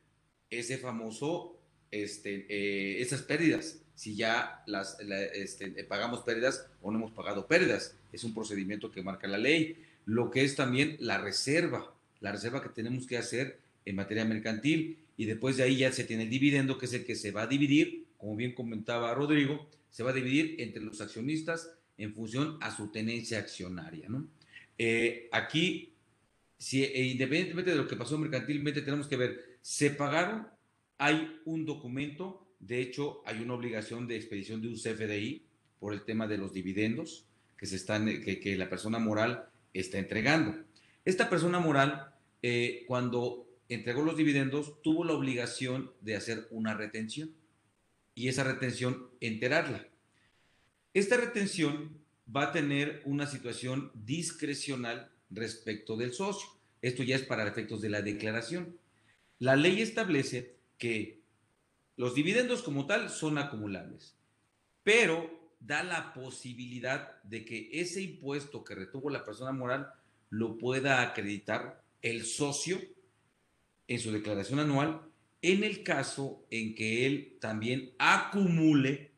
ese 0.51 0.77
famoso, 0.77 1.59
este, 1.91 2.45
eh, 2.51 3.01
esas 3.01 3.23
pérdidas, 3.23 3.81
si 3.95 4.15
ya 4.15 4.63
las 4.67 5.01
este, 5.01 5.71
pagamos 5.85 6.21
pérdidas 6.21 6.67
o 6.83 6.91
no 6.91 6.99
hemos 6.99 7.13
pagado 7.13 7.47
pérdidas. 7.47 7.97
Es 8.13 8.25
un 8.25 8.35
procedimiento 8.35 8.91
que 8.91 9.01
marca 9.01 9.27
la 9.27 9.39
ley. 9.39 9.83
Lo 10.05 10.31
que 10.31 10.45
es 10.45 10.55
también 10.55 10.99
la 11.01 11.17
reserva, 11.17 11.95
la 12.21 12.33
reserva 12.33 12.63
que 12.63 12.69
tenemos 12.69 13.07
que 13.07 13.17
hacer 13.17 13.70
en 13.85 13.97
materia 13.97 14.25
mercantil 14.25 14.99
y 15.17 15.25
después 15.27 15.57
de 15.57 15.65
ahí 15.65 15.77
ya 15.77 15.93
se 15.93 16.05
tiene 16.05 16.25
el 16.25 16.31
dividendo, 16.31 16.79
que 16.79 16.87
es 16.87 16.95
el 16.95 17.05
que 17.05 17.15
se 17.15 17.31
va 17.31 17.43
a 17.43 17.47
dividir, 17.47 18.07
como 18.17 18.37
bien 18.37 18.55
comentaba 18.55 19.15
Rodrigo, 19.15 19.69
se 19.91 20.03
va 20.03 20.11
a 20.11 20.15
dividir 20.15 20.57
entre 20.59 20.83
los 20.83 21.01
accionistas 21.01 21.71
en 21.99 22.15
función 22.15 22.59
a 22.61 22.75
su 22.75 22.91
tenencia 22.91 23.39
accionaria, 23.39 24.09
¿no? 24.09 24.29
Eh, 24.79 25.29
aquí, 25.33 25.93
eh, 26.73 27.03
independientemente 27.13 27.73
de 27.73 27.77
lo 27.77 27.87
que 27.87 27.97
pasó 27.97 28.17
mercantilmente, 28.17 28.81
tenemos 28.81 29.07
que 29.09 29.17
ver, 29.17 29.59
se 29.61 29.91
pagaron, 29.91 30.47
hay 30.97 31.41
un 31.45 31.67
documento, 31.67 32.55
de 32.59 32.81
hecho, 32.81 33.23
hay 33.27 33.43
una 33.43 33.55
obligación 33.55 34.07
de 34.07 34.17
expedición 34.17 34.63
de 34.63 34.69
un 34.69 34.77
CFDI 34.77 35.43
por 35.79 35.93
el 35.93 36.03
tema 36.05 36.27
de 36.27 36.39
los 36.39 36.55
dividendos 36.55 37.27
que, 37.59 37.67
se 37.67 37.77
están, 37.77 38.07
que, 38.07 38.41
que 38.41 38.57
la 38.57 38.71
persona 38.71 38.99
moral 38.99 39.51
está 39.75 39.99
entregando. 39.99 40.57
Esta 41.05 41.29
persona 41.29 41.59
moral, 41.59 42.15
eh, 42.43 42.85
cuando 42.87 43.50
entregó 43.71 44.03
los 44.03 44.17
dividendos, 44.17 44.83
tuvo 44.83 45.05
la 45.05 45.15
obligación 45.15 45.93
de 46.01 46.17
hacer 46.17 46.49
una 46.51 46.75
retención 46.75 47.33
y 48.15 48.29
esa 48.29 48.45
retención 48.45 49.09
enterarla. 49.21 49.87
Esta 50.93 51.17
retención 51.17 51.97
va 52.35 52.45
a 52.45 52.53
tener 52.53 53.01
una 53.05 53.27
situación 53.27 53.93
discrecional 53.95 55.11
respecto 55.31 55.97
del 55.97 56.13
socio. 56.13 56.51
Esto 56.83 57.05
ya 57.05 57.15
es 57.15 57.23
para 57.23 57.47
efectos 57.47 57.81
de 57.81 57.91
la 57.91 58.03
declaración. 58.03 58.77
La 59.39 59.55
ley 59.55 59.81
establece 59.81 60.57
que 60.77 61.21
los 61.97 62.15
dividendos 62.15 62.63
como 62.63 62.87
tal 62.87 63.09
son 63.09 63.39
acumulables, 63.39 64.17
pero 64.83 65.39
da 65.61 65.85
la 65.85 66.13
posibilidad 66.13 67.23
de 67.23 67.45
que 67.45 67.69
ese 67.73 68.03
impuesto 68.03 68.65
que 68.65 68.75
retuvo 68.75 69.11
la 69.11 69.25
persona 69.25 69.53
moral 69.53 69.93
lo 70.31 70.59
pueda 70.59 71.03
acreditar 71.03 71.85
el 72.03 72.25
socio 72.25 72.81
en 73.91 73.99
su 73.99 74.13
declaración 74.13 74.61
anual 74.61 75.03
en 75.43 75.65
el 75.65 75.83
caso 75.83 76.47
en 76.51 76.77
que 76.77 77.07
él 77.07 77.37
también 77.41 77.91
acumule 77.99 79.11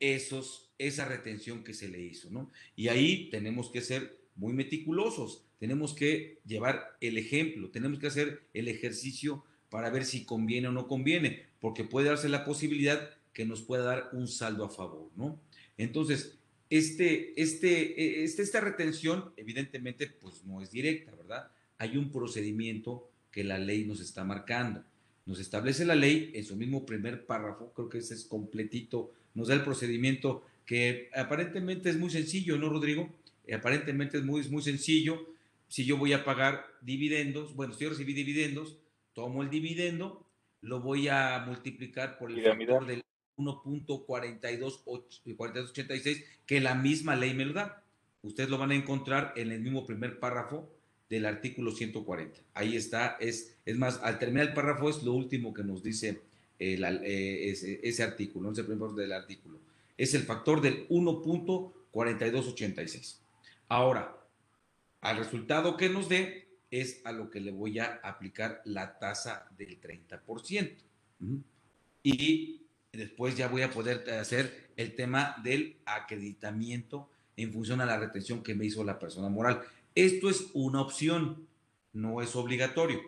esos 0.00 0.72
esa 0.76 1.04
retención 1.04 1.64
que 1.64 1.74
se 1.74 1.88
le 1.88 2.00
hizo, 2.00 2.30
¿no? 2.30 2.50
Y 2.76 2.88
ahí 2.88 3.30
tenemos 3.30 3.70
que 3.70 3.80
ser 3.80 4.18
muy 4.36 4.52
meticulosos, 4.52 5.44
tenemos 5.58 5.94
que 5.94 6.38
llevar 6.46 6.96
el 7.00 7.18
ejemplo, 7.18 7.70
tenemos 7.70 7.98
que 7.98 8.06
hacer 8.08 8.42
el 8.54 8.68
ejercicio 8.68 9.44
para 9.70 9.90
ver 9.90 10.04
si 10.04 10.24
conviene 10.24 10.68
o 10.68 10.72
no 10.72 10.86
conviene, 10.86 11.46
porque 11.60 11.84
puede 11.84 12.08
darse 12.08 12.28
la 12.28 12.44
posibilidad 12.44 13.10
que 13.32 13.44
nos 13.44 13.62
pueda 13.62 13.84
dar 13.84 14.10
un 14.12 14.28
saldo 14.28 14.64
a 14.64 14.70
favor, 14.70 15.10
¿no? 15.16 15.40
Entonces, 15.76 16.38
este, 16.70 17.40
este, 17.40 18.22
este, 18.24 18.42
esta 18.42 18.60
retención, 18.60 19.32
evidentemente, 19.36 20.06
pues 20.08 20.44
no 20.44 20.60
es 20.60 20.70
directa, 20.70 21.14
¿verdad? 21.14 21.50
Hay 21.76 21.96
un 21.96 22.10
procedimiento 22.10 23.07
que 23.30 23.44
la 23.44 23.58
ley 23.58 23.84
nos 23.84 24.00
está 24.00 24.24
marcando. 24.24 24.82
Nos 25.26 25.40
establece 25.40 25.84
la 25.84 25.94
ley 25.94 26.32
en 26.34 26.44
su 26.44 26.56
mismo 26.56 26.86
primer 26.86 27.26
párrafo, 27.26 27.72
creo 27.74 27.88
que 27.88 27.98
ese 27.98 28.14
es 28.14 28.24
completito, 28.24 29.12
nos 29.34 29.48
da 29.48 29.54
el 29.54 29.62
procedimiento 29.62 30.44
que 30.64 31.10
aparentemente 31.14 31.90
es 31.90 31.98
muy 31.98 32.10
sencillo, 32.10 32.56
¿no, 32.58 32.68
Rodrigo? 32.68 33.12
Eh, 33.46 33.54
aparentemente 33.54 34.18
es 34.18 34.24
muy, 34.24 34.46
muy 34.48 34.62
sencillo. 34.62 35.26
Si 35.66 35.84
yo 35.84 35.96
voy 35.96 36.12
a 36.12 36.24
pagar 36.24 36.66
dividendos, 36.80 37.54
bueno, 37.54 37.74
si 37.74 37.84
yo 37.84 37.90
recibí 37.90 38.14
dividendos, 38.14 38.78
tomo 39.14 39.42
el 39.42 39.50
dividendo, 39.50 40.24
lo 40.60 40.80
voy 40.80 41.08
a 41.08 41.42
multiplicar 41.46 42.18
por 42.18 42.30
el 42.30 42.42
factor 42.42 42.86
del 42.86 43.02
1.4286 43.36 46.24
que 46.46 46.60
la 46.60 46.74
misma 46.74 47.16
ley 47.16 47.34
me 47.34 47.44
lo 47.44 47.52
da. 47.52 47.84
Ustedes 48.22 48.48
lo 48.50 48.58
van 48.58 48.72
a 48.72 48.74
encontrar 48.74 49.32
en 49.36 49.52
el 49.52 49.60
mismo 49.60 49.86
primer 49.86 50.18
párrafo 50.18 50.68
del 51.08 51.26
artículo 51.26 51.70
140. 51.70 52.40
Ahí 52.54 52.76
está, 52.76 53.16
es, 53.20 53.56
es 53.64 53.76
más, 53.76 54.00
al 54.02 54.18
terminar 54.18 54.48
el 54.48 54.54
párrafo 54.54 54.90
es 54.90 55.02
lo 55.02 55.14
último 55.14 55.54
que 55.54 55.64
nos 55.64 55.82
dice 55.82 56.20
eh, 56.58 57.50
ese, 57.50 57.80
ese, 57.82 58.02
artículo, 58.02 58.46
no 58.46 58.52
es 58.52 58.58
el 58.58 58.66
primer 58.66 58.90
del 58.90 59.12
artículo 59.12 59.58
es 59.98 60.14
el 60.14 60.22
factor 60.22 60.62
del 60.62 60.88
1.4286. 60.88 63.18
Ahora, 63.68 64.16
al 65.00 65.18
resultado 65.18 65.76
que 65.76 65.90
nos 65.90 66.08
dé 66.08 66.48
es 66.70 67.02
a 67.04 67.12
lo 67.12 67.30
que 67.30 67.40
le 67.40 67.50
voy 67.50 67.80
a 67.80 68.00
aplicar 68.02 68.62
la 68.64 68.98
tasa 68.98 69.46
del 69.58 69.78
30%. 69.80 70.76
Y 72.02 72.62
después 72.92 73.36
ya 73.36 73.48
voy 73.48 73.62
a 73.62 73.70
poder 73.70 74.08
hacer 74.10 74.68
el 74.76 74.94
tema 74.94 75.34
del 75.42 75.78
acreditamiento 75.84 77.10
en 77.36 77.52
función 77.52 77.80
a 77.80 77.86
la 77.86 77.98
retención 77.98 78.40
que 78.42 78.54
me 78.54 78.66
hizo 78.66 78.84
la 78.84 79.00
persona 79.00 79.28
moral. 79.28 79.60
Esto 79.98 80.30
es 80.30 80.50
una 80.54 80.80
opción, 80.80 81.48
no 81.92 82.22
es 82.22 82.36
obligatorio. 82.36 83.00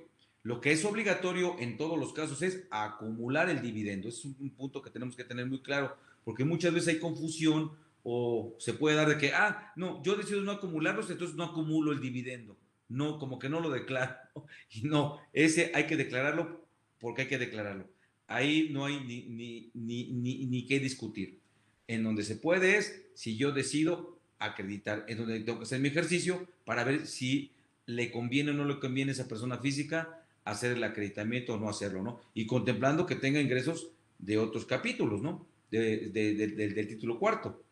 Lo 0.43 0.61
que 0.61 0.73
es 0.73 0.85
obligatorio 0.85 1.55
en 1.61 1.77
todos 1.77 1.97
los 1.97 2.13
casos 2.13 2.43
es 2.43 2.67
acumular 2.69 3.49
el 3.49 3.63
dividendo. 3.63 4.09
Es 4.09 4.25
un 4.25 4.51
punto 4.51 4.83
que 4.83 4.91
tenemos 4.91 5.15
que 5.15 5.23
tener 5.23 5.47
muy 5.47 5.61
claro, 5.61 5.97
porque 6.25 6.45
muchas 6.45 6.75
veces 6.75 6.89
hay 6.89 6.99
confusión 6.99 7.71
o 8.03 8.57
se 8.59 8.73
puede 8.73 8.97
dar 8.97 9.09
de 9.09 9.19
que, 9.19 9.33
ah, 9.33 9.73
no, 9.77 10.03
yo 10.03 10.17
decido 10.17 10.41
no 10.41 10.51
acumularlos, 10.51 11.09
entonces 11.11 11.37
no 11.37 11.45
acumulo 11.45 11.93
el 11.93 12.01
dividendo. 12.01 12.57
No, 12.89 13.21
como 13.21 13.39
que 13.39 13.49
no 13.49 13.61
lo 13.61 13.71
declaro. 13.71 14.17
No, 14.83 15.21
ese 15.33 15.71
hay 15.73 15.87
que 15.87 15.97
declararlo 15.97 16.67
porque 16.99 17.23
hay 17.23 17.29
que 17.29 17.39
declararlo. 17.39 17.89
Ahí 18.27 18.71
no 18.73 18.85
hay 18.85 18.99
ni, 19.05 19.27
ni, 19.27 19.71
ni, 19.75 20.11
ni, 20.11 20.47
ni 20.47 20.67
qué 20.67 20.81
discutir. 20.81 21.39
En 21.87 22.03
donde 22.03 22.25
se 22.25 22.35
puede 22.35 22.79
es 22.79 23.07
si 23.15 23.37
yo 23.37 23.53
decido 23.53 24.20
acreditar, 24.41 25.05
en 25.07 25.19
donde 25.19 25.41
tengo 25.41 25.59
que 25.59 25.65
hacer 25.65 25.81
mi 25.81 25.89
ejercicio 25.89 26.49
para 26.65 26.83
ver 26.83 27.07
si 27.07 27.53
le 27.87 28.11
conviene 28.11 28.51
o 28.51 28.55
no 28.55 28.65
le 28.65 28.81
conviene 28.81 29.13
a 29.13 29.15
esa 29.15 29.29
persona 29.29 29.59
física 29.59 30.25
hacer 30.45 30.73
el 30.73 30.83
acreditamiento 30.83 31.55
o 31.55 31.59
no 31.59 31.69
hacerlo, 31.69 32.03
¿no? 32.03 32.21
Y 32.35 32.47
contemplando 32.47 33.07
que 33.07 33.15
tenga 33.15 33.41
ingresos 33.41 33.93
de 34.19 34.39
otros 34.39 34.67
capítulos, 34.67 35.23
¿no? 35.23 35.47
del 35.71 36.89
título 36.89 37.17
cuarto. 37.19 37.63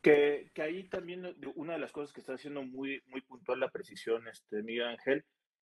Que, 0.00 0.50
que, 0.54 0.62
ahí 0.62 0.84
también 0.84 1.36
una 1.56 1.74
de 1.74 1.78
las 1.78 1.92
cosas 1.92 2.12
que 2.14 2.20
está 2.20 2.34
haciendo 2.34 2.62
muy, 2.62 3.02
muy 3.08 3.20
puntual 3.20 3.60
la 3.60 3.68
precisión, 3.68 4.26
este, 4.28 4.62
Miguel 4.62 4.86
Ángel, 4.86 5.24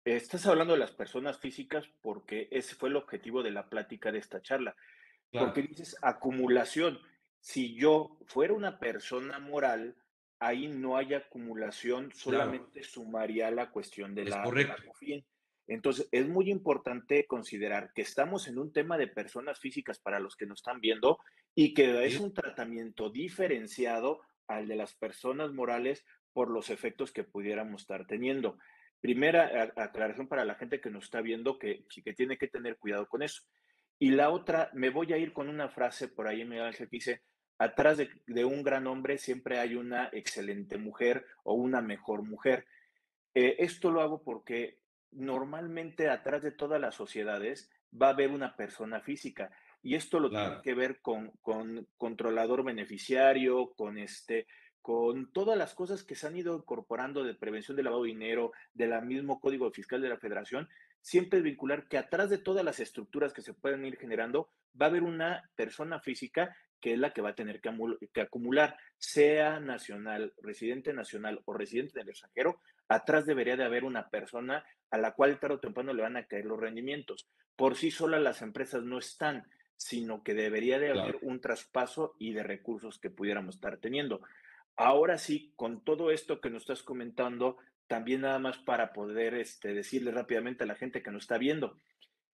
estás 0.05 0.45
hablando 0.45 0.73
de 0.73 0.79
las 0.79 0.91
personas 0.91 1.39
físicas 1.39 1.89
porque 2.01 2.47
ese 2.51 2.75
fue 2.75 2.89
el 2.89 2.95
objetivo 2.95 3.43
de 3.43 3.51
la 3.51 3.69
plática 3.69 4.11
de 4.11 4.19
esta 4.19 4.41
charla. 4.41 4.75
Porque 5.31 5.61
dices 5.61 5.95
acumulación. 6.01 6.99
Si 7.39 7.75
yo 7.75 8.17
fuera 8.25 8.53
una 8.53 8.79
persona 8.79 9.39
moral, 9.39 9.95
ahí 10.39 10.67
no 10.67 10.97
hay 10.97 11.13
acumulación, 11.13 12.11
solamente 12.13 12.83
sumaría 12.83 13.51
la 13.51 13.71
cuestión 13.71 14.15
de 14.15 14.25
la, 14.25 14.43
correcto. 14.43 14.83
Entonces, 15.67 16.09
es 16.11 16.27
muy 16.27 16.49
importante 16.49 17.27
considerar 17.27 17.93
que 17.93 18.01
estamos 18.01 18.47
en 18.47 18.57
un 18.57 18.73
tema 18.73 18.97
de 18.97 19.07
personas 19.07 19.59
físicas 19.59 19.99
para 19.99 20.19
los 20.19 20.35
que 20.35 20.47
nos 20.47 20.59
están 20.59 20.81
viendo 20.81 21.19
y 21.53 21.75
que 21.75 22.05
es 22.05 22.19
un 22.19 22.33
tratamiento 22.33 23.11
diferenciado 23.11 24.21
al 24.47 24.67
de 24.67 24.75
las 24.75 24.95
personas 24.95 25.53
morales 25.53 26.05
por 26.33 26.49
los 26.49 26.71
efectos 26.71 27.11
que 27.11 27.23
pudiéramos 27.23 27.83
estar 27.83 28.07
teniendo. 28.07 28.57
Primera 28.99 29.71
aclaración 29.75 30.27
para 30.27 30.43
la 30.43 30.55
gente 30.55 30.81
que 30.81 30.89
nos 30.89 31.05
está 31.05 31.21
viendo 31.21 31.59
que, 31.59 31.85
que 32.03 32.13
tiene 32.13 32.37
que 32.37 32.47
tener 32.47 32.77
cuidado 32.77 33.07
con 33.07 33.21
eso. 33.21 33.43
Y 33.99 34.11
la 34.11 34.29
otra, 34.29 34.69
me 34.73 34.89
voy 34.89 35.11
a 35.13 35.17
ir 35.17 35.33
con 35.33 35.49
una 35.49 35.69
frase 35.69 36.07
por 36.07 36.27
ahí, 36.27 36.45
Miguel 36.45 36.67
Ángel, 36.67 36.87
que 36.87 36.97
dice, 36.97 37.21
atrás 37.57 37.97
de, 37.97 38.09
de, 38.27 38.45
un 38.45 38.63
gran 38.63 38.87
hombre 38.87 39.17
siempre 39.17 39.59
hay 39.59 39.75
una 39.75 40.09
excelente 40.13 40.77
mujer 40.77 41.25
o 41.43 41.53
una 41.53 41.81
mejor 41.81 42.23
mujer. 42.23 42.65
Eh, 43.35 43.57
esto 43.59 43.91
lo 43.91 44.01
hago 44.01 44.23
porque 44.23 44.79
normalmente 45.11 46.09
atrás 46.09 46.41
de 46.43 46.51
todas 46.51 46.79
las 46.79 46.95
sociedades 46.95 47.69
va 47.99 48.07
a 48.07 48.11
haber 48.11 48.31
una 48.31 48.55
persona 48.55 49.01
física. 49.01 49.51
Y 49.81 49.95
esto 49.95 50.19
lo 50.19 50.29
tiene 50.29 50.61
que 50.61 50.73
ver 50.73 51.01
con, 51.01 51.31
con 51.41 51.87
controlador 51.97 52.63
beneficiario, 52.63 53.73
con 53.75 53.97
este, 53.97 54.47
con 54.81 55.31
todas 55.31 55.57
las 55.57 55.73
cosas 55.73 56.03
que 56.03 56.15
se 56.15 56.27
han 56.27 56.35
ido 56.35 56.55
incorporando 56.57 57.23
de 57.23 57.33
prevención 57.33 57.75
del 57.77 57.85
lavado 57.85 58.03
de 58.03 58.09
dinero, 58.09 58.51
del 58.73 59.01
mismo 59.05 59.39
Código 59.39 59.71
Fiscal 59.71 60.01
de 60.01 60.09
la 60.09 60.17
Federación, 60.17 60.67
siempre 61.01 61.41
vincular 61.41 61.87
que 61.87 61.97
atrás 61.97 62.29
de 62.29 62.37
todas 62.37 62.63
las 62.63 62.79
estructuras 62.79 63.33
que 63.33 63.41
se 63.41 63.53
pueden 63.53 63.85
ir 63.85 63.97
generando, 63.97 64.51
va 64.79 64.87
a 64.87 64.89
haber 64.89 65.03
una 65.03 65.49
persona 65.55 65.99
física 65.99 66.55
que 66.79 66.93
es 66.93 66.99
la 66.99 67.11
que 67.11 67.21
va 67.21 67.29
a 67.29 67.35
tener 67.35 67.61
que, 67.61 68.21
acumular, 68.21 68.77
sea 68.97 69.59
nacional, 69.59 70.33
residente 70.41 70.93
nacional 70.93 71.41
o 71.45 71.53
residente 71.53 71.99
del 71.99 72.09
extranjero, 72.09 72.61
atrás 72.87 73.25
debería 73.25 73.57
de 73.57 73.65
haber 73.65 73.83
una 73.83 74.09
persona 74.09 74.63
a 74.89 74.97
la 74.97 75.13
cual 75.13 75.39
tarde 75.39 75.55
o 75.55 75.59
temprano 75.59 75.93
le 75.93 76.03
van 76.03 76.17
a 76.17 76.25
caer 76.25 76.45
los 76.45 76.59
rendimientos. 76.59 77.27
Por 77.55 77.75
sí 77.75 77.91
solas 77.91 78.21
las 78.21 78.41
empresas 78.41 78.83
no 78.83 78.97
están, 78.97 79.45
sino 79.75 80.23
que 80.23 80.33
debería 80.33 80.79
de 80.79 80.89
haber 80.89 81.17
un 81.21 81.39
traspaso 81.41 82.15
y 82.17 82.33
de 82.33 82.43
recursos 82.43 82.99
que 82.99 83.09
pudiéramos 83.09 83.55
estar 83.55 83.77
teniendo. 83.77 84.21
Ahora 84.75 85.17
sí, 85.17 85.53
con 85.55 85.83
todo 85.83 86.11
esto 86.11 86.39
que 86.39 86.49
nos 86.49 86.63
estás 86.63 86.83
comentando, 86.83 87.57
también 87.89 88.21
nada 88.21 88.39
más 88.39 88.59
para 88.59 88.93
poder 88.93 89.33
este, 89.33 89.73
decirle 89.73 90.11
rápidamente 90.11 90.63
a 90.63 90.67
la 90.67 90.75
gente 90.75 91.01
que 91.01 91.11
nos 91.11 91.23
está 91.23 91.39
viendo, 91.39 91.81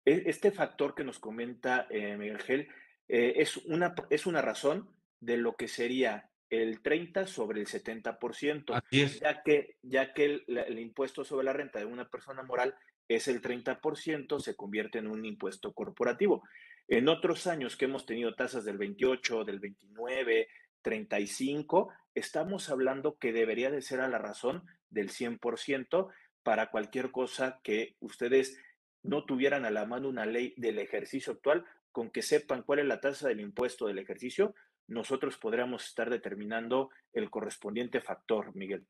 e, 0.04 0.24
este 0.26 0.52
factor 0.52 0.96
que 0.96 1.04
nos 1.04 1.20
comenta 1.20 1.88
eh, 1.90 2.18
Miguel 2.18 2.42
Gel 2.42 2.68
eh, 3.08 3.36
es, 3.38 3.58
una, 3.58 3.94
es 4.10 4.26
una 4.26 4.42
razón 4.42 4.90
de 5.20 5.38
lo 5.38 5.56
que 5.56 5.68
sería 5.68 6.30
el 6.50 6.82
30 6.82 7.28
sobre 7.28 7.62
el 7.62 7.68
70%, 7.68 8.84
ya 9.20 9.44
que, 9.44 9.78
ya 9.84 10.14
que 10.14 10.44
el, 10.48 10.80
impuesto 10.80 11.24
sobre 11.24 11.46
la 11.46 11.54
renta 11.54 11.80
de 11.80 11.86
una 11.86 12.10
persona 12.10 12.44
moral 12.44 12.76
es 13.08 13.28
el 13.28 13.42
30%, 13.42 14.40
se 14.40 14.56
convierte 14.56 14.98
en 15.00 15.08
un 15.08 15.24
impuesto 15.26 15.74
corporativo. 15.74 16.44
En 16.88 17.10
otros 17.10 17.48
años 17.48 17.78
que 17.78 17.86
hemos 17.86 18.06
tenido 18.06 18.36
tasas 18.36 18.66
del 18.66 18.78
28, 18.78 19.44
del 19.46 19.60
29, 19.60 20.48
35, 20.82 21.94
estamos 22.16 22.70
hablando 22.70 23.18
que 23.18 23.34
debería 23.34 23.72
de 23.72 23.82
ser 23.82 24.02
a 24.02 24.08
la 24.08 24.18
razón 24.18 24.64
del 24.94 25.10
100% 25.10 26.10
para 26.44 26.70
cualquier 26.70 27.12
cosa 27.12 27.60
que 27.64 27.96
ustedes 28.00 28.58
no 29.02 29.26
tuvieran 29.26 29.66
a 29.66 29.72
la 29.72 29.86
mano 29.86 30.10
una 30.10 30.26
ley 30.26 30.54
del 30.58 30.80
ejercicio 30.80 31.34
actual, 31.34 31.66
con 31.92 32.10
que 32.10 32.22
sepan 32.22 32.64
cuál 32.64 32.80
es 32.80 32.86
la 32.86 33.02
tasa 33.02 33.28
del 33.28 33.42
impuesto 33.42 33.88
del 33.88 34.00
ejercicio, 34.00 34.56
nosotros 34.88 35.38
podríamos 35.38 35.86
estar 35.86 36.10
determinando 36.10 36.90
el 37.14 37.30
correspondiente 37.30 38.02
factor, 38.02 38.56
Miguel. 38.56 38.86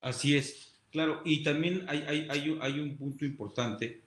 Así 0.00 0.36
es, 0.36 0.78
claro, 0.90 1.22
y 1.24 1.42
también 1.42 1.84
hay, 1.88 2.02
hay, 2.28 2.58
hay, 2.60 2.80
un 2.80 2.96
punto 2.96 3.24
importante 3.24 4.02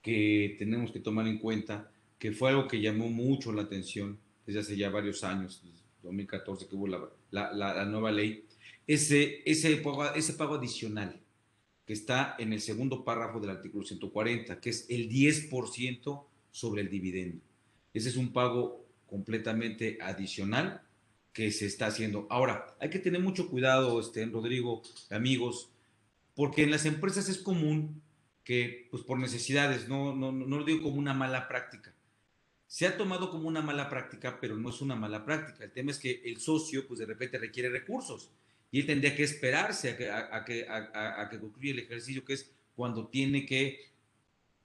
que 0.00 0.56
tenemos 0.58 0.92
que 0.92 1.00
tomar 1.00 1.26
en 1.26 1.38
cuenta, 1.38 1.90
que 2.18 2.32
fue 2.32 2.50
algo 2.50 2.66
que 2.66 2.80
llamó 2.80 3.08
mucho 3.10 3.52
la 3.52 3.62
atención 3.62 4.18
desde 4.46 4.60
hace 4.60 4.76
ya 4.76 4.88
varios 4.88 5.24
años, 5.24 5.62
2014 6.02 6.68
que 6.68 6.76
hubo 6.76 6.86
la, 6.86 7.00
la, 7.30 7.52
la, 7.52 7.84
nueva 7.84 8.12
ley, 8.12 8.45
ese, 8.86 9.42
ese, 9.44 9.76
pago, 9.76 10.12
ese 10.14 10.32
pago 10.34 10.54
adicional 10.54 11.20
que 11.84 11.92
está 11.92 12.34
en 12.38 12.52
el 12.52 12.60
segundo 12.60 13.04
párrafo 13.04 13.40
del 13.40 13.50
artículo 13.50 13.84
140, 13.84 14.60
que 14.60 14.70
es 14.70 14.86
el 14.88 15.08
10% 15.08 16.24
sobre 16.50 16.82
el 16.82 16.90
dividendo. 16.90 17.42
Ese 17.94 18.08
es 18.08 18.16
un 18.16 18.32
pago 18.32 18.84
completamente 19.06 19.98
adicional 20.02 20.82
que 21.32 21.52
se 21.52 21.66
está 21.66 21.86
haciendo. 21.86 22.26
Ahora, 22.28 22.76
hay 22.80 22.90
que 22.90 22.98
tener 22.98 23.20
mucho 23.20 23.48
cuidado, 23.48 24.00
este, 24.00 24.26
Rodrigo, 24.26 24.82
amigos, 25.10 25.70
porque 26.34 26.64
en 26.64 26.70
las 26.70 26.86
empresas 26.86 27.28
es 27.28 27.38
común 27.38 28.02
que, 28.42 28.88
pues 28.90 29.02
por 29.02 29.18
necesidades, 29.18 29.88
no, 29.88 30.14
no, 30.14 30.32
no 30.32 30.58
lo 30.58 30.64
digo 30.64 30.82
como 30.82 30.96
una 30.96 31.14
mala 31.14 31.46
práctica. 31.46 31.94
Se 32.66 32.86
ha 32.86 32.96
tomado 32.96 33.30
como 33.30 33.46
una 33.46 33.62
mala 33.62 33.88
práctica, 33.88 34.38
pero 34.40 34.56
no 34.56 34.70
es 34.70 34.80
una 34.80 34.96
mala 34.96 35.24
práctica. 35.24 35.64
El 35.64 35.72
tema 35.72 35.92
es 35.92 35.98
que 35.98 36.22
el 36.24 36.38
socio, 36.40 36.86
pues 36.88 36.98
de 36.98 37.06
repente 37.06 37.38
requiere 37.38 37.68
recursos 37.68 38.30
y 38.70 38.80
él 38.80 38.86
tendría 38.86 39.14
que 39.14 39.22
esperarse 39.22 39.90
a 39.90 39.96
que, 39.96 40.10
a, 40.10 40.44
que, 40.44 40.66
a 40.68 41.28
que 41.30 41.38
concluya 41.38 41.72
el 41.72 41.78
ejercicio, 41.80 42.24
que 42.24 42.34
es 42.34 42.50
cuando 42.74 43.08
tiene 43.08 43.46
que 43.46 43.80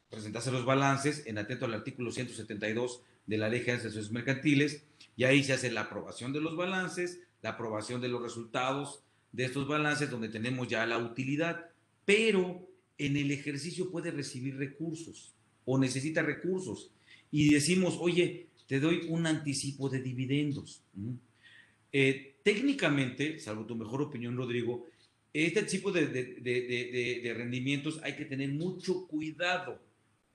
presentarse 0.09 0.51
los 0.51 0.65
balances 0.65 1.25
en 1.25 1.37
atento 1.37 1.65
al 1.65 1.73
artículo 1.73 2.11
172 2.11 3.01
de 3.25 3.37
la 3.37 3.49
Ley 3.49 3.61
de 3.61 3.71
Asociaciones 3.71 4.11
Mercantiles, 4.11 4.83
y 5.15 5.23
ahí 5.23 5.43
se 5.43 5.53
hace 5.53 5.71
la 5.71 5.81
aprobación 5.81 6.33
de 6.33 6.41
los 6.41 6.55
balances, 6.55 7.21
la 7.41 7.51
aprobación 7.51 8.01
de 8.01 8.09
los 8.09 8.21
resultados 8.21 9.03
de 9.31 9.45
estos 9.45 9.67
balances, 9.67 10.09
donde 10.09 10.29
tenemos 10.29 10.67
ya 10.67 10.85
la 10.85 10.97
utilidad, 10.97 11.69
pero 12.05 12.67
en 12.97 13.15
el 13.15 13.31
ejercicio 13.31 13.89
puede 13.89 14.11
recibir 14.11 14.57
recursos 14.57 15.33
o 15.65 15.77
necesita 15.77 16.21
recursos. 16.21 16.91
Y 17.31 17.53
decimos, 17.53 17.97
oye, 17.99 18.47
te 18.67 18.79
doy 18.79 19.05
un 19.07 19.25
anticipo 19.25 19.89
de 19.89 20.01
dividendos. 20.01 20.83
Eh, 21.93 22.30
técnicamente, 22.43 23.39
salvo 23.39 23.65
tu 23.65 23.75
mejor 23.75 24.01
opinión, 24.01 24.37
Rodrigo, 24.37 24.87
este 25.33 25.63
tipo 25.63 25.91
de, 25.91 26.07
de 26.07 27.33
rendimientos 27.33 27.99
hay 28.03 28.15
que 28.15 28.25
tener 28.25 28.49
mucho 28.49 29.07
cuidado. 29.07 29.79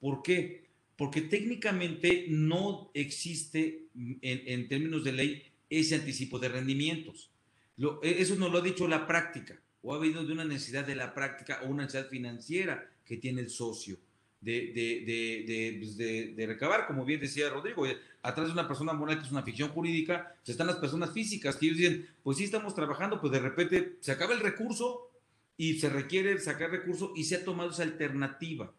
¿Por 0.00 0.22
qué? 0.22 0.66
porque 0.96 1.22
técnicamente 1.22 2.26
no 2.28 2.90
existe 2.94 3.88
en, 4.22 4.68
términos 4.68 5.04
de 5.04 5.12
ley 5.12 5.42
ese 5.68 5.94
anticipo 5.94 6.38
de 6.38 6.48
rendimientos. 6.48 7.30
E, 7.78 8.22
eso 8.22 8.36
nos 8.36 8.50
lo 8.50 8.58
ha 8.58 8.62
dicho 8.62 8.88
la 8.88 9.06
práctica, 9.06 9.60
o 9.82 9.92
ha 9.92 9.98
habido 9.98 10.24
de 10.24 10.32
una 10.32 10.44
necesidad 10.44 10.86
de 10.86 10.96
la 10.96 11.14
práctica 11.14 11.60
o 11.64 11.68
una 11.68 11.84
necesidad 11.84 12.08
financiera 12.08 12.90
que 13.04 13.18
tiene 13.18 13.42
el 13.42 13.50
socio 13.50 13.98
de, 14.40 14.72
de, 14.72 15.76
pues, 15.78 15.96
de 15.96 16.46
recabar, 16.46 16.86
como 16.86 17.04
bien 17.04 17.20
decía 17.20 17.50
Rodrigo, 17.50 17.86
atrás 18.26 18.48
de 18.48 18.52
una 18.52 18.66
persona 18.66 18.92
moral 18.92 19.18
que 19.18 19.24
es 19.24 19.30
una 19.30 19.44
ficción 19.44 19.68
jurídica, 19.68 20.34
pues, 20.38 20.50
están 20.50 20.66
las 20.66 20.76
personas 20.76 21.12
físicas 21.12 21.56
que 21.56 21.66
ellos 21.66 21.78
dicen, 21.78 22.08
pues 22.24 22.38
sí 22.38 22.44
estamos 22.44 22.74
trabajando, 22.74 23.20
pues 23.20 23.32
de 23.32 23.38
repente 23.38 23.96
se 24.00 24.10
acaba 24.10 24.34
el 24.34 24.40
recurso 24.40 25.10
y 25.56 25.78
se 25.78 25.88
requiere 25.88 26.38
sacar 26.40 26.70
recurso 26.70 27.12
y 27.14 27.22
se 27.22 27.36
ha 27.36 27.44
tomado 27.44 27.70
esa 27.70 27.84
alternativa. 27.84 28.72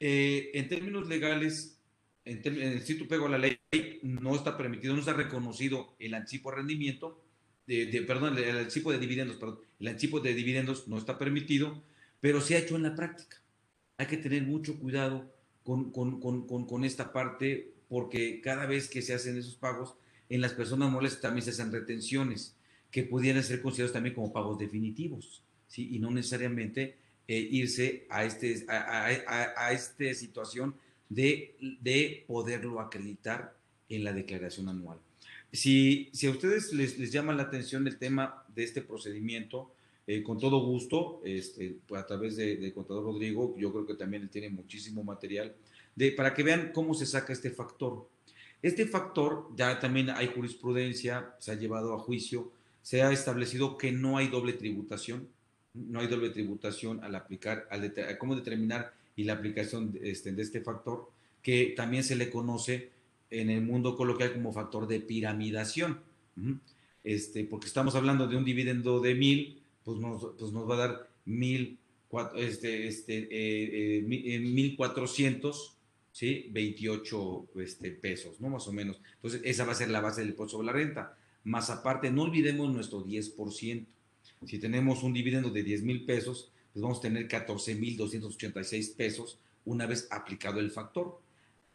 Eh, 0.00 0.50
en 0.54 0.68
términos 0.68 1.08
legales, 1.08 1.78
en, 2.24 2.42
el 2.44 2.82
sitio 2.82 3.06
pego 3.06 3.26
a 3.26 3.30
la 3.30 3.38
ley, 3.38 3.58
no 4.02 4.34
está 4.34 4.56
permitido, 4.56 4.92
no 4.94 5.00
está 5.00 5.12
reconocido 5.12 5.94
el 6.00 6.14
anticipo 6.14 6.50
de 6.50 6.56
rendimiento, 6.56 7.22
perdón, 7.66 8.36
el, 8.38 8.58
anticipo 8.58 8.90
de 8.90 8.98
dividendos, 8.98 9.36
perdón, 9.36 9.60
el 9.78 9.86
anticipo 9.86 10.18
de 10.18 10.34
dividendos 10.34 10.88
no 10.88 10.98
está 10.98 11.16
permitido, 11.16 11.80
pero 12.20 12.40
se 12.40 12.56
ha 12.56 12.58
hecho 12.58 12.74
en 12.74 12.82
la 12.82 12.96
práctica. 12.96 13.40
Hay 13.98 14.06
que 14.06 14.16
tener 14.16 14.42
mucho 14.42 14.80
cuidado 14.80 15.32
con, 15.62 15.92
con, 15.92 16.20
con, 16.20 16.66
con 16.66 16.84
esta 16.84 17.12
parte 17.12 17.74
porque 17.90 18.40
cada 18.40 18.66
vez 18.66 18.88
que 18.88 19.02
se 19.02 19.12
hacen 19.12 19.36
esos 19.36 19.56
pagos, 19.56 19.94
en 20.28 20.40
las 20.40 20.54
personas 20.54 20.90
morales 20.90 21.20
también 21.20 21.44
se 21.44 21.50
hacen 21.50 21.72
retenciones 21.72 22.54
que 22.90 23.02
pudieran 23.02 23.42
ser 23.42 23.60
considerados 23.60 23.92
también 23.92 24.14
como 24.14 24.32
pagos 24.32 24.58
definitivos, 24.58 25.42
¿sí? 25.66 25.88
y 25.94 25.98
no 25.98 26.10
necesariamente 26.12 26.94
eh, 27.26 27.48
irse 27.50 28.06
a, 28.08 28.24
este, 28.24 28.64
a, 28.68 29.06
a, 29.06 29.66
a 29.66 29.72
esta 29.72 30.14
situación 30.14 30.74
de, 31.08 31.56
de, 31.80 32.24
poderlo 32.28 32.78
acreditar 32.78 33.56
en 33.88 34.04
la 34.04 34.12
declaración 34.12 34.68
anual. 34.68 34.98
Si, 35.52 36.10
si 36.12 36.28
a 36.28 36.30
ustedes 36.30 36.72
les, 36.72 36.96
les, 36.96 37.10
llama 37.10 37.32
la 37.32 37.42
atención 37.42 37.88
el 37.88 37.98
tema 37.98 38.44
de 38.54 38.62
este 38.62 38.82
procedimiento, 38.82 39.72
eh, 40.06 40.22
con 40.22 40.38
todo 40.38 40.60
gusto, 40.64 41.20
este, 41.24 41.78
a 41.96 42.06
través 42.06 42.36
del 42.36 42.60
de 42.60 42.72
contador 42.72 43.02
Rodrigo, 43.02 43.56
yo 43.58 43.72
creo 43.72 43.84
que 43.84 43.94
también 43.94 44.22
él 44.22 44.30
tiene 44.30 44.48
muchísimo 44.48 45.02
material 45.02 45.54
de, 46.00 46.12
para 46.12 46.32
que 46.32 46.42
vean 46.42 46.70
cómo 46.72 46.94
se 46.94 47.04
saca 47.04 47.34
este 47.34 47.50
factor. 47.50 48.08
Este 48.62 48.86
factor, 48.86 49.48
ya 49.54 49.78
también 49.78 50.08
hay 50.08 50.28
jurisprudencia, 50.28 51.34
se 51.38 51.52
ha 51.52 51.56
llevado 51.56 51.94
a 51.94 51.98
juicio, 51.98 52.50
se 52.82 53.02
ha 53.02 53.12
establecido 53.12 53.76
que 53.76 53.92
no 53.92 54.16
hay 54.16 54.28
doble 54.28 54.54
tributación, 54.54 55.28
no 55.74 56.00
hay 56.00 56.06
doble 56.06 56.30
tributación 56.30 57.04
al 57.04 57.14
aplicar, 57.14 57.68
al 57.70 57.92
cómo 58.16 58.34
determinar 58.34 58.94
y 59.14 59.24
la 59.24 59.34
aplicación 59.34 59.92
de 59.92 60.10
este, 60.10 60.32
de 60.32 60.42
este 60.42 60.62
factor, 60.62 61.10
que 61.42 61.74
también 61.76 62.02
se 62.02 62.16
le 62.16 62.30
conoce 62.30 62.88
en 63.30 63.50
el 63.50 63.60
mundo 63.60 63.94
coloquial 63.94 64.32
como 64.32 64.54
factor 64.54 64.86
de 64.86 65.00
piramidación. 65.00 66.00
Este, 67.04 67.44
porque 67.44 67.66
estamos 67.66 67.94
hablando 67.94 68.26
de 68.26 68.36
un 68.36 68.44
dividendo 68.46 69.00
de 69.00 69.14
mil, 69.14 69.60
pues 69.84 69.98
nos, 69.98 70.34
pues 70.38 70.50
nos 70.50 70.68
va 70.68 70.74
a 70.76 70.88
dar 70.88 71.10
mil, 71.26 71.78
este, 72.36 72.88
este, 72.88 73.28
eh, 73.30 73.98
eh, 73.98 74.38
mil 74.38 74.76
cuatrocientos, 74.76 75.76
¿sí? 76.12 76.48
28 76.52 77.48
este, 77.56 77.90
pesos, 77.92 78.40
¿no? 78.40 78.48
Más 78.48 78.66
o 78.68 78.72
menos. 78.72 79.00
Entonces, 79.16 79.40
esa 79.44 79.64
va 79.64 79.72
a 79.72 79.76
ser 79.76 79.90
la 79.90 80.00
base 80.00 80.20
del 80.20 80.30
impuesto 80.30 80.56
sobre 80.56 80.66
la 80.66 80.72
renta. 80.72 81.16
Más 81.44 81.70
aparte, 81.70 82.10
no 82.10 82.22
olvidemos 82.22 82.72
nuestro 82.72 83.04
10%. 83.04 83.86
Si 84.46 84.58
tenemos 84.58 85.02
un 85.02 85.12
dividendo 85.12 85.50
de 85.50 85.62
10 85.62 85.82
mil 85.82 86.04
pesos, 86.04 86.52
pues 86.72 86.82
vamos 86.82 86.98
a 86.98 87.02
tener 87.02 87.28
14 87.28 87.74
mil 87.74 87.96
286 87.96 88.90
pesos 88.90 89.38
una 89.64 89.86
vez 89.86 90.08
aplicado 90.10 90.60
el 90.60 90.70
factor. 90.70 91.20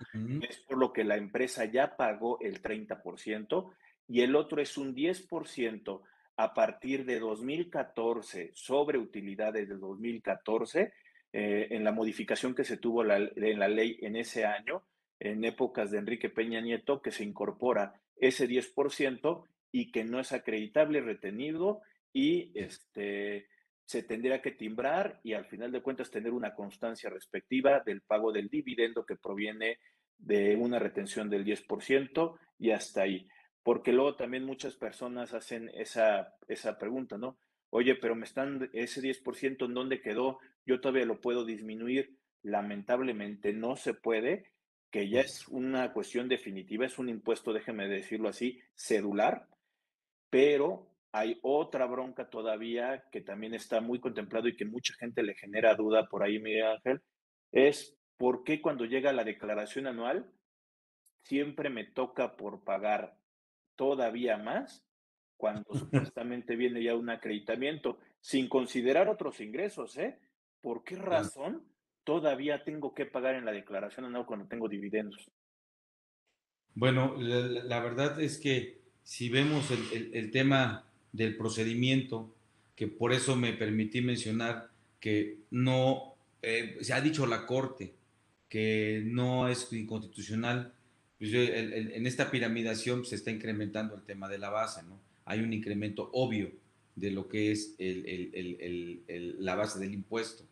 es 0.47 0.59
por 0.59 0.77
lo 0.77 0.93
que 0.93 1.03
la 1.03 1.17
empresa 1.17 1.65
ya 1.65 1.97
pagó 1.97 2.39
el 2.39 2.61
30%, 2.61 3.73
y 4.07 4.21
el 4.21 4.35
otro 4.35 4.61
es 4.61 4.77
un 4.77 4.93
10% 4.93 6.01
a 6.37 6.53
partir 6.53 7.05
de 7.05 7.19
2014 7.19 8.51
sobre 8.53 8.99
utilidades 8.99 9.67
de 9.69 9.77
2014 9.77 10.93
eh, 11.33 11.67
en 11.71 11.83
la 11.83 11.91
modificación 11.91 12.53
que 12.53 12.63
se 12.63 12.77
tuvo 12.77 13.03
en 13.03 13.59
la 13.59 13.67
ley 13.67 13.97
en 14.01 14.15
ese 14.15 14.45
año, 14.45 14.83
en 15.19 15.43
épocas 15.45 15.91
de 15.91 15.99
Enrique 15.99 16.29
Peña 16.29 16.61
Nieto, 16.61 17.01
que 17.01 17.11
se 17.11 17.23
incorpora 17.23 18.01
ese 18.17 18.47
10% 18.47 19.45
y 19.71 19.91
que 19.91 20.03
no 20.03 20.19
es 20.19 20.31
acreditable, 20.31 21.01
retenido 21.01 21.81
y 22.11 22.51
este, 22.55 23.47
se 23.85 24.03
tendría 24.03 24.41
que 24.41 24.51
timbrar 24.51 25.19
y 25.23 25.33
al 25.33 25.45
final 25.45 25.71
de 25.71 25.81
cuentas 25.81 26.11
tener 26.11 26.31
una 26.31 26.55
constancia 26.55 27.09
respectiva 27.09 27.81
del 27.81 28.01
pago 28.01 28.31
del 28.31 28.49
dividendo 28.49 29.05
que 29.05 29.15
proviene 29.15 29.79
de 30.17 30.55
una 30.55 30.79
retención 30.79 31.29
del 31.29 31.45
10% 31.45 32.37
y 32.59 32.71
hasta 32.71 33.01
ahí. 33.01 33.27
Porque 33.63 33.91
luego 33.91 34.15
también 34.15 34.45
muchas 34.45 34.75
personas 34.75 35.33
hacen 35.33 35.69
esa, 35.73 36.33
esa 36.47 36.77
pregunta, 36.77 37.17
¿no? 37.17 37.37
Oye, 37.71 37.95
pero 37.95 38.15
me 38.15 38.25
están, 38.25 38.69
ese 38.73 39.01
10% 39.01 39.65
en 39.65 39.73
dónde 39.73 40.01
quedó? 40.01 40.39
yo 40.65 40.79
todavía 40.79 41.05
lo 41.05 41.21
puedo 41.21 41.45
disminuir. 41.45 42.17
Lamentablemente 42.43 43.53
no 43.53 43.75
se 43.75 43.93
puede, 43.93 44.51
que 44.89 45.09
ya 45.09 45.21
es 45.21 45.47
una 45.47 45.93
cuestión 45.93 46.27
definitiva, 46.27 46.85
es 46.85 46.97
un 46.97 47.09
impuesto, 47.09 47.53
déjeme 47.53 47.87
decirlo 47.87 48.29
así, 48.29 48.59
cedular, 48.73 49.47
pero 50.29 50.89
hay 51.11 51.39
otra 51.43 51.85
bronca 51.85 52.29
todavía 52.29 53.03
que 53.11 53.21
también 53.21 53.53
está 53.53 53.81
muy 53.81 53.99
contemplado 53.99 54.47
y 54.47 54.55
que 54.55 54.65
mucha 54.65 54.93
gente 54.95 55.23
le 55.23 55.35
genera 55.35 55.75
duda 55.75 56.07
por 56.07 56.23
ahí, 56.23 56.39
Miguel 56.39 56.67
Ángel, 56.67 57.01
es 57.51 57.95
por 58.17 58.43
qué 58.43 58.61
cuando 58.61 58.85
llega 58.85 59.13
la 59.13 59.23
declaración 59.23 59.87
anual 59.87 60.31
siempre 61.23 61.69
me 61.69 61.85
toca 61.85 62.35
por 62.35 62.63
pagar 62.63 63.17
todavía 63.75 64.37
más 64.37 64.85
cuando 65.41 65.73
supuestamente 65.73 66.55
viene 66.55 66.83
ya 66.83 66.95
un 66.95 67.09
acreditamiento, 67.09 67.97
sin 68.19 68.47
considerar 68.47 69.09
otros 69.09 69.41
ingresos, 69.41 69.97
¿eh? 69.97 70.19
¿por 70.61 70.83
qué 70.83 70.95
razón 70.97 71.63
todavía 72.03 72.63
tengo 72.63 72.93
que 72.93 73.07
pagar 73.07 73.33
en 73.33 73.45
la 73.45 73.51
declaración 73.51 74.05
anual 74.05 74.27
cuando 74.27 74.45
tengo 74.45 74.69
dividendos? 74.69 75.31
Bueno, 76.75 77.15
la, 77.17 77.79
verdad 77.79 78.21
es 78.21 78.37
que 78.37 78.81
si 79.03 79.29
vemos 79.29 79.71
el, 79.71 80.29
tema 80.29 80.85
del 81.11 81.35
procedimiento, 81.35 82.31
que 82.75 82.85
por 82.85 83.11
eso 83.11 83.35
me 83.35 83.53
permití 83.53 84.01
mencionar 84.01 84.69
que 84.99 85.39
no, 85.49 86.13
eh, 86.43 86.77
se 86.81 86.93
ha 86.93 87.01
dicho 87.01 87.25
la 87.25 87.47
Corte 87.47 87.95
que 88.47 89.01
no 89.05 89.47
es 89.47 89.73
inconstitucional, 89.73 90.73
pues 91.17 91.33
en 91.33 92.05
esta 92.05 92.29
piramidación 92.29 93.05
se 93.05 93.15
está 93.15 93.31
incrementando 93.31 93.95
el 93.95 94.03
tema 94.03 94.29
de 94.29 94.37
la 94.37 94.49
base, 94.51 94.83
¿no? 94.83 94.99
Hay 95.25 95.39
un 95.39 95.53
incremento 95.53 96.09
obvio 96.13 96.51
de 96.95 97.11
lo 97.11 97.27
que 97.27 97.51
es 97.51 97.75
la 99.39 99.55
base 99.55 99.79
del 99.79 99.93
impuesto. 99.93 100.43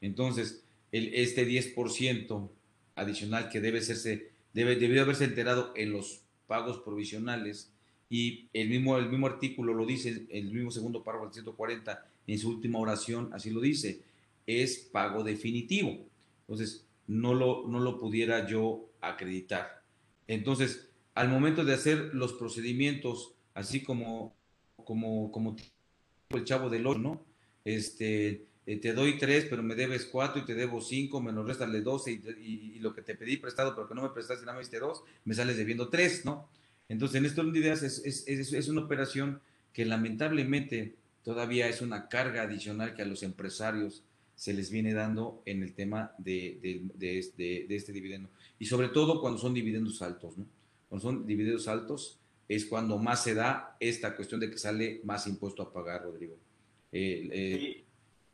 Entonces, 0.00 0.64
este 0.90 1.46
10% 1.46 2.50
adicional 2.94 3.48
que 3.48 3.60
debe 3.60 3.80
serse, 3.80 4.30
debe, 4.52 4.76
debió 4.76 5.02
haberse 5.02 5.24
enterado 5.24 5.72
en 5.76 5.92
los 5.92 6.22
pagos 6.46 6.78
provisionales 6.78 7.72
y 8.10 8.48
el 8.52 8.68
mismo, 8.68 8.98
el 8.98 9.08
mismo 9.08 9.26
artículo 9.26 9.72
lo 9.72 9.86
dice, 9.86 10.26
el 10.30 10.52
mismo 10.52 10.70
segundo 10.70 11.02
párrafo 11.02 11.24
del 11.24 11.34
140, 11.34 12.06
en 12.26 12.38
su 12.38 12.50
última 12.50 12.78
oración, 12.78 13.30
así 13.32 13.50
lo 13.50 13.60
dice, 13.60 14.02
es 14.46 14.78
pago 14.78 15.24
definitivo. 15.24 15.98
Entonces, 16.42 16.84
no 17.06 17.32
lo, 17.32 17.66
no 17.66 17.80
lo 17.80 17.98
pudiera 17.98 18.46
yo 18.46 18.90
acreditar. 19.00 19.82
Entonces, 20.28 20.88
al 21.14 21.28
momento 21.28 21.64
de 21.64 21.74
hacer 21.74 22.14
los 22.14 22.34
procedimientos, 22.34 23.32
así 23.54 23.82
como 23.82 24.34
como, 24.84 25.30
como 25.30 25.56
el 26.30 26.44
chavo 26.44 26.70
del 26.70 26.86
8, 26.86 26.98
¿no? 26.98 27.24
Este, 27.64 28.46
eh, 28.66 28.76
te 28.76 28.92
doy 28.92 29.18
tres, 29.18 29.46
pero 29.48 29.62
me 29.62 29.74
debes 29.74 30.06
cuatro 30.06 30.42
y 30.42 30.44
te 30.44 30.54
debo 30.54 30.80
cinco, 30.80 31.20
menos 31.20 31.58
de 31.58 31.80
12 31.80 32.12
y, 32.12 32.74
y, 32.76 32.78
lo 32.80 32.94
que 32.94 33.02
te 33.02 33.14
pedí 33.14 33.36
prestado, 33.36 33.74
pero 33.74 33.88
que 33.88 33.94
no 33.94 34.02
me 34.02 34.10
prestaste 34.10 34.44
nada 34.44 34.54
me 34.56 34.62
diste 34.62 34.78
dos, 34.78 35.02
me 35.24 35.34
sales 35.34 35.56
debiendo 35.56 35.88
tres, 35.88 36.24
¿no? 36.24 36.48
Entonces, 36.88 37.16
en 37.16 37.26
esto 37.26 37.44
de 37.44 37.58
ideas 37.58 37.82
es, 37.82 37.98
es, 38.04 38.26
es, 38.26 38.52
es, 38.52 38.68
una 38.68 38.82
operación 38.82 39.40
que 39.72 39.84
lamentablemente 39.84 40.96
todavía 41.22 41.68
es 41.68 41.80
una 41.80 42.08
carga 42.08 42.42
adicional 42.42 42.94
que 42.94 43.02
a 43.02 43.06
los 43.06 43.22
empresarios 43.22 44.02
se 44.34 44.52
les 44.52 44.70
viene 44.70 44.92
dando 44.92 45.42
en 45.46 45.62
el 45.62 45.74
tema 45.74 46.12
de, 46.18 46.58
de, 46.60 46.82
de, 47.36 47.66
de 47.68 47.76
este 47.76 47.92
dividendo. 47.92 48.28
Y 48.58 48.66
sobre 48.66 48.88
todo 48.88 49.20
cuando 49.20 49.38
son 49.38 49.54
dividendos 49.54 50.02
altos, 50.02 50.36
¿no? 50.36 50.46
Cuando 50.88 51.08
son 51.08 51.26
dividendos 51.26 51.68
altos 51.68 52.18
es 52.54 52.66
cuando 52.66 52.98
más 52.98 53.24
se 53.24 53.34
da 53.34 53.76
esta 53.80 54.14
cuestión 54.14 54.40
de 54.40 54.50
que 54.50 54.58
sale 54.58 55.00
más 55.04 55.26
impuesto 55.26 55.62
a 55.62 55.72
pagar, 55.72 56.02
Rodrigo. 56.02 56.36
Eh, 56.92 57.28
eh, 57.32 57.84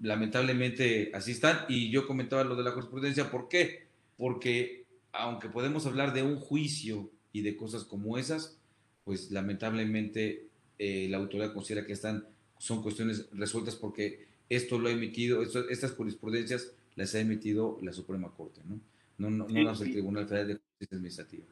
lamentablemente 0.01 1.13
así 1.15 1.31
están. 1.31 1.61
Y 1.69 1.91
yo 1.91 2.07
comentaba 2.07 2.43
lo 2.43 2.57
de 2.57 2.65
la 2.65 2.73
jurisprudencia, 2.73 3.31
¿por 3.31 3.49
qué? 3.49 3.87
Porque 4.17 4.87
aunque 5.13 5.49
podemos 5.49 5.87
hablar 5.87 6.13
de 6.13 6.25
un 6.25 6.37
juicio 6.37 7.11
y 7.33 7.43
de 7.43 7.57
cosas 7.57 7.85
como 7.85 8.19
esas, 8.19 8.59
pues 9.05 9.31
lamentablemente 9.31 10.49
eh, 10.79 11.07
la 11.09 11.19
autoridad 11.19 11.55
considera 11.55 11.87
que 11.87 11.93
están, 11.93 12.27
son 12.59 12.83
cuestiones 12.83 13.29
resueltas 13.33 13.77
porque 13.77 14.27
esto 14.49 14.81
lo 14.81 14.89
ha 14.89 14.93
emitido, 14.93 15.43
estas 15.43 15.93
jurisprudencias 15.93 16.73
las 16.97 17.15
ha 17.15 17.21
emitido 17.21 17.79
la 17.83 17.93
Suprema 17.93 18.33
Corte, 18.37 18.63
¿no? 18.65 18.81
No, 19.19 19.31
no, 19.31 19.47
no 19.49 19.71
el 19.71 19.93
Tribunal 19.93 20.27
Federal 20.27 20.49
de 20.49 20.55
Justicia 20.55 20.97
Administrativa. 20.97 21.45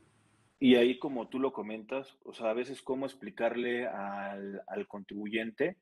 Y 0.59 0.77
ahí, 0.77 0.99
como 0.99 1.29
tú 1.29 1.39
lo 1.39 1.53
comentas, 1.53 2.17
o 2.25 2.33
sea, 2.33 2.51
a 2.51 2.55
veces 2.55 2.83
cómo 2.83 3.07
explicarle 3.07 3.87
al, 3.87 4.63
al 4.67 4.89
contribuyente 4.89 5.77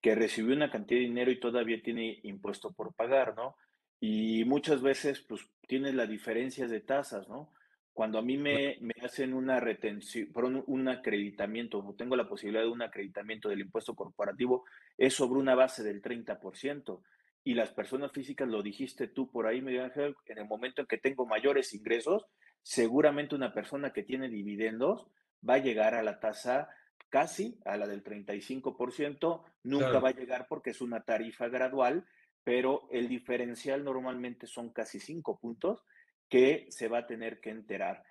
que 0.00 0.14
recibió 0.14 0.54
una 0.56 0.70
cantidad 0.70 1.00
de 1.00 1.06
dinero 1.06 1.30
y 1.30 1.38
todavía 1.38 1.80
tiene 1.82 2.20
impuesto 2.22 2.72
por 2.72 2.94
pagar, 2.94 3.36
¿no? 3.36 3.56
Y 4.00 4.44
muchas 4.46 4.80
veces, 4.80 5.20
pues, 5.20 5.42
tienes 5.68 5.94
las 5.94 6.08
diferencias 6.08 6.70
de 6.70 6.80
tasas, 6.80 7.28
¿no? 7.28 7.52
Cuando 7.92 8.18
a 8.18 8.22
mí 8.22 8.38
me, 8.38 8.78
me 8.80 8.94
hacen 9.02 9.34
una 9.34 9.60
retención, 9.60 10.28
un, 10.34 10.64
un 10.66 10.88
acreditamiento, 10.88 11.78
o 11.78 11.94
tengo 11.94 12.16
la 12.16 12.28
posibilidad 12.28 12.62
de 12.62 12.70
un 12.70 12.82
acreditamiento 12.82 13.48
del 13.50 13.60
impuesto 13.60 13.94
corporativo, 13.94 14.64
es 14.96 15.14
sobre 15.14 15.38
una 15.38 15.54
base 15.54 15.82
del 15.82 16.00
30%. 16.00 17.02
Y 17.44 17.54
las 17.54 17.70
personas 17.70 18.12
físicas, 18.12 18.48
lo 18.48 18.62
dijiste 18.62 19.06
tú 19.08 19.30
por 19.30 19.46
ahí, 19.46 19.60
Miguel 19.60 19.84
Ángel, 19.84 20.16
en 20.26 20.38
el 20.38 20.46
momento 20.46 20.80
en 20.80 20.86
que 20.86 20.98
tengo 20.98 21.26
mayores 21.26 21.74
ingresos, 21.74 22.26
seguramente 22.62 23.34
una 23.34 23.52
persona 23.52 23.92
que 23.92 24.02
tiene 24.02 24.28
dividendos 24.28 25.06
va 25.48 25.54
a 25.54 25.58
llegar 25.58 25.94
a 25.94 26.02
la 26.02 26.20
tasa 26.20 26.68
casi 27.08 27.58
a 27.64 27.76
la 27.76 27.86
del 27.86 28.04
35%, 28.04 29.42
nunca 29.64 29.86
claro. 29.86 30.00
va 30.00 30.08
a 30.10 30.14
llegar 30.14 30.46
porque 30.48 30.70
es 30.70 30.80
una 30.80 31.02
tarifa 31.02 31.48
gradual, 31.48 32.06
pero 32.44 32.88
el 32.90 33.08
diferencial 33.08 33.84
normalmente 33.84 34.46
son 34.46 34.70
casi 34.70 35.00
cinco 35.00 35.38
puntos 35.38 35.84
que 36.28 36.66
se 36.70 36.88
va 36.88 36.98
a 36.98 37.06
tener 37.06 37.40
que 37.40 37.50
enterar. 37.50 38.04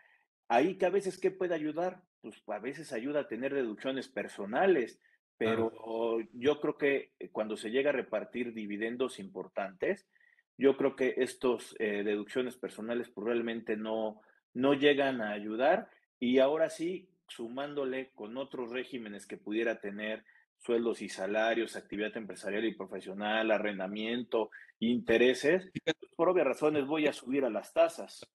Ahí 0.50 0.78
que 0.78 0.86
a 0.86 0.90
veces, 0.90 1.18
¿qué 1.18 1.32
puede 1.32 1.56
ayudar? 1.56 2.02
Pues 2.22 2.44
a 2.48 2.60
veces 2.60 2.92
ayuda 2.92 3.22
a 3.22 3.28
tener 3.28 3.54
deducciones 3.54 4.10
personales, 4.10 5.00
pero 5.38 5.70
claro. 5.70 6.20
yo 6.34 6.60
creo 6.60 6.78
que 6.78 7.14
cuando 7.32 7.56
se 7.56 7.72
llega 7.72 7.92
a 7.92 7.94
repartir 7.94 8.54
dividendos 8.54 9.20
importantes, 9.20 10.10
yo 10.58 10.76
creo 10.76 10.98
que 10.98 11.14
estos 11.18 11.76
eh, 11.80 12.04
deducciones 12.04 12.58
personales 12.58 13.10
realmente 13.16 13.78
no, 13.78 14.22
no 14.54 14.74
llegan 14.74 15.22
a 15.22 15.32
ayudar 15.32 15.90
y 16.20 16.40
ahora 16.40 16.70
sí, 16.70 17.10
sumándole 17.28 18.12
con 18.16 18.38
otros 18.38 18.72
regímenes 18.72 19.26
que 19.26 19.38
pudiera 19.38 19.80
tener 19.80 20.24
sueldos 20.58 21.02
y 21.02 21.10
salarios, 21.10 21.76
actividad 21.76 22.16
empresarial 22.18 22.66
y 22.66 22.74
profesional, 22.74 23.52
arrendamiento, 23.52 24.50
intereses, 24.80 25.70
pues, 25.84 25.96
por 26.16 26.30
obvias 26.30 26.48
razones 26.48 26.86
voy 26.86 27.08
a 27.08 27.14
subir 27.14 27.46
a 27.46 27.50
las 27.50 27.74
tasas. 27.74 28.26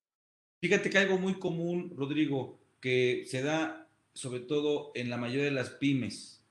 Fíjate 0.60 0.88
que 0.88 0.98
algo 0.98 1.18
muy 1.18 1.38
común, 1.38 1.92
Rodrigo, 1.94 2.58
que 2.80 3.24
se 3.26 3.42
da 3.42 3.88
sobre 4.14 4.40
todo 4.40 4.92
en 4.94 5.10
la 5.10 5.16
mayoría 5.16 5.44
de 5.44 5.50
las 5.50 5.70
pymes, 5.70 6.42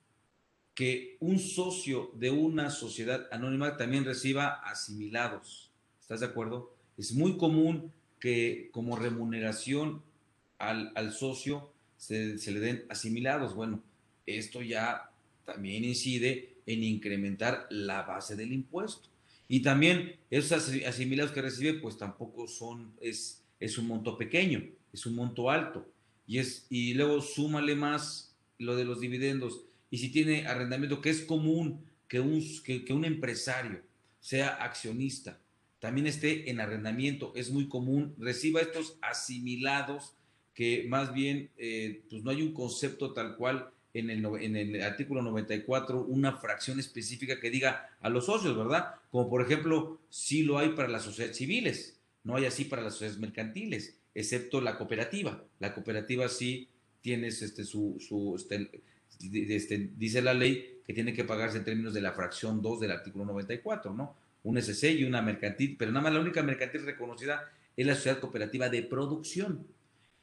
que 0.76 1.17
un 1.19 1.39
socio 1.39 2.12
de 2.15 2.30
una 2.30 2.69
sociedad 2.69 3.28
anónima 3.32 3.78
también 3.78 4.06
reciba 4.06 4.62
asimilados. 4.63 5.71
¿Estás 5.99 6.19
de 6.19 6.28
acuerdo? 6.28 6.76
Es 6.97 7.13
muy 7.13 7.38
común 7.38 7.91
que 8.24 8.70
como 8.72 8.96
remuneración 8.96 10.02
al, 10.58 10.94
al 10.96 11.12
socio 11.12 11.74
se, 11.98 12.38
se, 12.38 12.52
le 12.54 12.62
den 12.62 12.86
asimilados. 12.88 13.54
Bueno, 13.54 13.84
esto 14.26 14.62
ya 14.62 15.12
también 15.44 15.84
incide 15.84 16.56
en 16.66 16.86
incrementar 16.86 17.68
la 17.70 18.04
base 18.04 18.38
del 18.38 18.54
impuesto. 18.54 19.10
Y 19.50 19.60
también 19.60 20.16
esos 20.30 20.54
asimilados 20.88 21.34
que 21.34 21.42
recibe, 21.42 21.74
pues 21.74 21.98
tampoco 21.98 22.48
son, 22.48 22.94
es, 23.02 23.44
es 23.60 23.78
un 23.78 23.88
monto 23.88 24.18
pequeño, 24.18 24.70
es 24.94 25.06
un 25.06 25.16
monto 25.16 25.50
alto. 25.50 25.86
Y, 26.26 26.38
es, 26.38 26.66
y 26.70 26.94
luego 26.94 27.22
súmale 27.22 27.76
más 27.76 28.34
lo 28.58 28.78
de 28.78 28.86
los 28.86 29.02
dividendos. 29.02 29.66
Y 29.92 29.98
si 29.98 30.14
tiene 30.14 30.48
arrendamiento, 30.48 31.02
que 31.02 31.10
es 31.10 31.24
común 31.24 31.84
que 32.08 32.22
un, 32.22 32.42
que, 32.64 32.86
que 32.86 32.94
un 32.94 33.04
empresario 33.04 33.82
sea 34.22 34.48
accionista, 34.64 35.42
también 35.84 36.08
esté 36.08 36.50
en 36.50 36.62
arrendamiento, 36.62 37.34
es 37.36 37.52
muy 37.52 37.67
común, 37.67 38.15
reciba 38.17 38.62
estos 38.62 38.98
asimilados 39.02 40.13
que 40.54 40.86
más 40.88 41.13
bien 41.13 41.50
eh, 41.58 42.04
pues 42.10 42.24
no 42.24 42.32
hay 42.32 42.41
un 42.41 42.54
concepto 42.54 43.12
tal 43.12 43.36
cual 43.36 43.69
en 43.93 44.10
el, 44.10 44.26
en 44.39 44.56
el 44.56 44.82
artículo 44.82 45.22
94, 45.22 46.06
una 46.06 46.38
fracción 46.38 46.80
específica 46.80 47.38
que 47.41 47.50
diga 47.50 47.89
a 48.00 48.08
los 48.08 48.28
socios, 48.28 48.56
¿verdad? 48.58 48.96
Como 49.12 49.30
por 49.30 49.41
ejemplo, 49.41 50.00
sí 50.10 50.43
lo 50.43 50.58
hay 50.58 50.69
para 50.69 50.88
las 50.88 51.04
sociedades 51.04 51.36
civiles, 51.36 52.00
no 52.24 52.38
hay 52.38 52.46
así 52.46 52.63
para 52.63 52.82
las 52.82 52.93
sociedades 52.93 53.19
mercantiles, 53.19 53.98
excepto 54.15 54.62
la 54.62 54.78
cooperativa. 54.78 55.43
La 55.60 55.74
cooperativa 55.74 56.30
sí 56.30 56.69
tienes 57.02 57.41
este, 57.41 57.65
su, 57.65 57.98
su 58.00 58.38
este, 58.38 58.69
este, 59.34 59.89
dice 59.98 60.22
la 60.22 60.34
ley 60.34 60.80
que 60.88 60.93
tiene 60.93 61.12
que 61.12 61.26
pagarse 61.26 61.58
en 61.58 61.65
términos 61.65 61.93
de 61.93 62.00
la 62.00 62.13
fracción 62.13 62.62
2 62.62 62.80
del 62.80 62.91
artículo 62.91 63.26
94, 63.26 63.93
¿no? 63.93 64.23
Un 64.44 64.58
SC 64.58 64.92
y 64.92 65.04
una 65.06 65.22
mercantil, 65.22 65.76
pero 65.78 65.92
nada 65.92 66.04
más 66.04 66.14
la 66.14 66.20
única 66.20 66.44
mercantil 66.44 66.86
reconocida 66.86 67.50
es 67.76 67.88
la 67.88 67.96
sociedad 67.96 68.20
cooperativa 68.20 68.70
de 68.70 68.84
producción. 68.84 69.66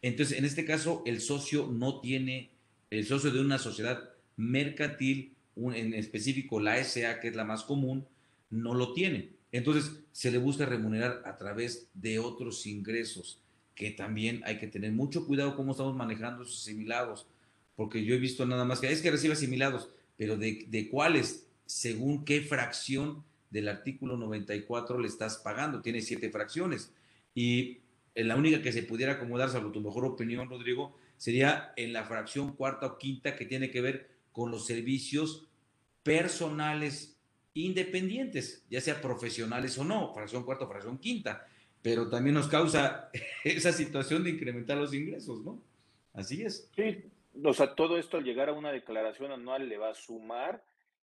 Entonces, 0.03 0.39
en 0.39 0.45
este 0.45 0.65
caso, 0.65 1.03
el 1.07 1.21
socio 1.21 1.69
no 1.71 2.01
tiene, 2.01 2.51
el 2.91 3.07
socio 3.07 3.31
de 3.31 3.41
una 3.41 3.59
sociedad 3.59 4.11
mercantil, 4.37 5.35
en 5.57 5.95
específico 5.95 6.61
la 6.61 6.83
SA, 6.83 7.21
que 7.21 7.29
es 7.29 7.37
la 7.37 7.45
más 7.45 7.65
común, 7.65 8.07
no 8.51 8.75
lo 8.75 8.93
tiene. 8.93 9.31
Entonces, 9.53 10.01
se 10.13 10.31
le 10.31 10.39
busca 10.39 10.65
remunerar 10.65 11.23
a 11.25 11.37
través 11.37 11.89
de 11.95 12.19
otros 12.19 12.67
ingresos, 12.67 13.41
que 13.75 13.91
también 13.91 14.43
hay 14.45 14.59
que 14.59 14.69
tener 14.69 14.93
mucho 14.93 15.27
cuidado 15.27 15.57
cómo 15.57 15.73
estamos 15.73 15.97
manejando 15.97 16.43
esos 16.43 16.63
asimilados, 16.63 17.27
porque 17.77 18.05
yo 18.05 18.15
he 18.15 18.19
visto 18.19 18.47
nada 18.47 18.65
más 18.65 18.81
que 18.81 18.91
es 18.91 19.03
que 19.03 19.11
recibe 19.11 19.35
asimilados, 19.35 19.89
pero 20.17 20.37
de, 20.37 20.67
de 20.69 20.89
cuáles, 20.89 21.47
según 21.67 22.25
qué 22.25 22.43
fracción 22.43 23.25
del 23.51 23.69
artículo 23.69 24.17
94 24.17 24.99
le 24.99 25.09
estás 25.09 25.39
pagando, 25.39 25.83
tiene 25.83 26.01
siete 26.01 26.31
fracciones. 26.31 26.93
Y 27.35 27.81
la 28.15 28.37
única 28.37 28.63
que 28.63 28.73
se 28.73 28.83
pudiera 28.83 29.15
acomodar, 29.15 29.51
salvo 29.51 29.73
tu 29.73 29.81
mejor 29.81 30.05
opinión, 30.05 30.49
Rodrigo, 30.49 30.97
sería 31.17 31.73
en 31.77 31.93
la 31.93 32.05
fracción 32.05 32.55
cuarta 32.55 32.87
o 32.87 32.99
quinta 32.99 33.37
que 33.37 33.45
tiene 33.45 33.71
que 33.71 33.81
ver 33.81 34.11
con 34.33 34.51
los 34.51 34.67
servicios 34.67 35.47
personales 36.03 37.21
independientes, 37.55 38.65
ya 38.71 38.81
sea 38.81 39.01
profesionales 39.01 39.77
o 39.79 39.85
no, 39.85 40.15
fracción 40.15 40.45
cuarta 40.45 40.65
o 40.65 40.69
fracción 40.69 40.99
quinta, 40.99 41.47
pero 41.83 42.09
también 42.09 42.35
nos 42.35 42.49
causa 42.49 43.11
esa 43.45 43.73
situación 43.73 44.25
de 44.25 44.31
incrementar 44.31 44.79
los 44.79 44.95
ingresos, 44.95 45.43
¿no? 45.43 45.61
Así 46.13 46.43
es. 46.43 46.71
Sí, 46.75 47.05
o 47.45 47.53
sea, 47.53 47.75
todo 47.75 47.99
esto 47.99 48.17
al 48.17 48.25
llegar 48.25 48.49
a 48.49 48.53
una 48.53 48.73
declaración 48.73 49.33
anual 49.33 49.69
le 49.69 49.79
va 49.79 49.91
a 49.91 49.95
sumar 49.95 50.63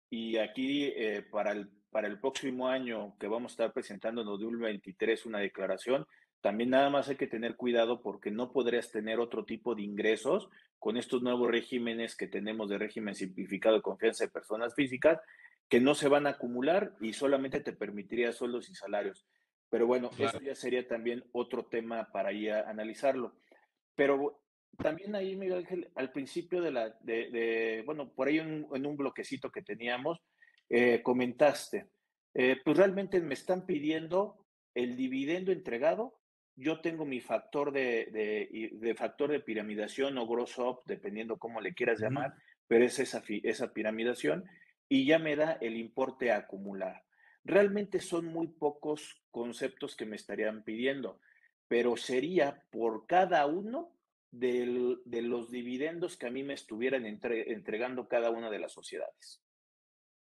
y 0.09 0.37
aquí 0.37 0.85
eh, 0.95 1.23
para, 1.29 1.51
el, 1.51 1.69
para 1.95 2.09
el 2.09 2.19
próximo 2.19 2.67
año 2.67 3.15
que 3.17 3.29
vamos 3.29 3.51
a 3.51 3.53
estar 3.53 3.71
presentando 3.71 4.19
en 4.19 4.27
2023 4.27 5.25
una 5.27 5.39
declaración, 5.39 6.05
también 6.41 6.71
nada 6.71 6.89
más 6.89 7.07
hay 7.07 7.15
que 7.15 7.25
tener 7.25 7.55
cuidado 7.55 8.01
porque 8.01 8.31
no 8.31 8.51
podrías 8.51 8.91
tener 8.91 9.21
otro 9.21 9.45
tipo 9.45 9.75
de 9.75 9.83
ingresos 9.83 10.49
con 10.77 10.97
estos 10.97 11.21
nuevos 11.21 11.49
regímenes 11.49 12.17
que 12.17 12.27
tenemos 12.27 12.67
de 12.67 12.79
régimen 12.79 13.15
simplificado 13.15 13.77
de 13.77 13.81
confianza 13.81 14.25
de 14.25 14.29
personas 14.29 14.75
físicas 14.75 15.21
que 15.69 15.79
no 15.79 15.95
se 15.95 16.09
van 16.09 16.27
a 16.27 16.31
acumular 16.31 16.97
y 16.99 17.13
solamente 17.13 17.61
te 17.61 17.71
permitiría 17.71 18.33
sueldos 18.33 18.69
y 18.69 18.75
salarios. 18.75 19.25
Pero 19.69 19.87
bueno, 19.87 20.09
claro. 20.09 20.37
eso 20.37 20.45
ya 20.45 20.53
sería 20.53 20.85
también 20.85 21.23
otro 21.31 21.63
tema 21.63 22.11
para 22.11 22.33
ir 22.33 22.51
a 22.51 22.69
analizarlo. 22.69 23.37
Pero 23.95 24.41
también 24.77 25.15
ahí, 25.15 25.37
Miguel 25.37 25.59
Ángel, 25.59 25.89
al 25.95 26.11
principio 26.11 26.61
de 26.61 26.71
la, 26.71 26.89
de, 26.99 27.29
de 27.29 27.83
bueno, 27.85 28.09
por 28.09 28.27
ahí 28.27 28.39
en, 28.39 28.67
en, 28.73 28.85
un 28.85 28.97
bloquecito 28.97 29.49
que 29.49 29.61
teníamos, 29.61 30.19
eh, 30.69 31.01
comentaste, 31.03 31.87
eh, 32.33 32.57
pues 32.63 32.77
realmente 32.77 33.19
me 33.21 33.33
están 33.33 33.65
pidiendo 33.65 34.45
el 34.73 34.95
dividendo 34.95 35.51
entregado 35.51 36.19
yo 36.55 36.79
tengo 36.79 37.05
mi 37.05 37.19
factor 37.19 37.71
de, 37.71 38.05
de, 38.11 38.69
de, 38.73 38.95
factor 38.95 39.31
de 39.31 39.41
piramidación 39.41 40.17
o 40.17 40.27
gross 40.27 40.57
up, 40.57 40.79
dependiendo 40.85 41.37
cómo 41.37 41.59
le 41.59 41.73
quieras 41.73 41.99
llamar, 41.99 42.33
pero 42.67 42.85
es 42.85 42.97
esa, 42.99 43.21
esa 43.43 43.73
piramidación 43.73 44.45
y 44.87 45.05
ya 45.05 45.19
me 45.19 45.35
da 45.35 45.53
el 45.59 45.75
importe 45.75 46.31
a 46.31 46.37
acumular. 46.37 47.03
Realmente 47.43 47.99
son 47.99 48.25
muy 48.25 48.47
pocos 48.47 49.21
conceptos 49.31 49.95
que 49.95 50.05
me 50.05 50.15
estarían 50.15 50.63
pidiendo, 50.63 51.19
pero 51.67 51.97
sería 51.97 52.63
por 52.71 53.05
cada 53.05 53.45
uno 53.45 53.91
de 54.31 54.65
los 55.21 55.51
dividendos 55.51 56.17
que 56.17 56.27
a 56.27 56.31
mí 56.31 56.43
me 56.43 56.53
estuvieran 56.53 57.05
entregando 57.05 58.07
cada 58.07 58.31
una 58.31 58.49
de 58.49 58.59
las 58.59 58.73
sociedades. 58.73 59.44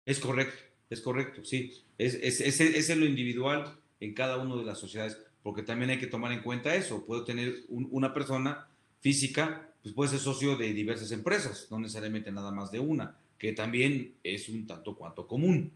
Es 0.06 0.20
correcto, 0.20 0.62
es 0.90 1.02
correcto, 1.02 1.44
sí. 1.44 1.74
Es, 1.98 2.16
es, 2.16 2.42
es, 2.42 2.60
es 2.60 2.98
lo 2.98 3.06
individual 3.06 3.78
en 4.00 4.14
cada 4.14 4.38
una 4.38 4.56
de 4.56 4.64
las 4.64 4.80
sociedades, 4.80 5.18
porque 5.44 5.64
también 5.64 5.92
hay 5.92 6.00
que 6.00 6.08
tomar 6.08 6.32
en 6.32 6.42
cuenta 6.42 6.76
eso. 6.76 7.06
Puedo 7.06 7.24
tener 7.24 7.64
una 7.70 8.14
persona 8.14 8.68
física, 9.00 9.70
pues 9.82 9.94
puede 9.94 10.12
ser 10.12 10.20
socio 10.20 10.56
de 10.56 10.74
diversas 10.74 11.12
empresas, 11.12 11.68
no 11.70 11.80
necesariamente 11.80 12.32
nada 12.32 12.52
más 12.52 12.72
de 12.72 12.80
una, 12.80 13.18
que 13.38 13.54
también 13.54 14.16
es 14.24 14.50
un 14.50 14.66
tanto 14.66 14.96
cuanto 14.96 15.28
común. 15.28 15.72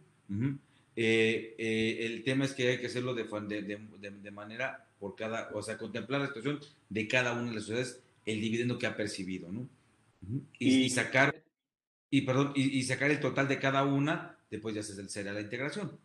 Eh, 0.95 1.55
eh, 1.57 2.05
el 2.05 2.23
tema 2.23 2.45
es 2.45 2.53
que 2.53 2.69
hay 2.69 2.79
que 2.79 2.87
hacerlo 2.87 3.13
de, 3.13 3.23
de, 3.23 3.79
de, 4.11 4.31
manera 4.31 4.87
por 4.99 5.15
cada, 5.15 5.49
o 5.53 5.61
sea, 5.61 5.77
contemplar 5.77 6.21
la 6.21 6.27
situación 6.27 6.59
de 6.89 7.07
cada 7.07 7.33
una 7.33 7.49
de 7.49 7.55
las 7.55 7.63
sociedades, 7.63 8.01
el 8.25 8.41
dividendo 8.41 8.77
que 8.77 8.87
ha 8.87 8.95
percibido, 8.95 9.51
¿no? 9.51 9.67
y, 10.59 10.89
sacar, 10.89 11.41
y 12.09 12.21
perdón, 12.21 12.53
y, 12.55 12.81
sacar 12.83 13.11
el 13.11 13.19
total 13.19 13.47
de 13.47 13.59
cada 13.59 13.83
una, 13.83 14.37
después 14.49 14.75
ya 14.75 14.83
se 14.83 15.07
será 15.07 15.33
la 15.33 15.41
integración. 15.41 15.99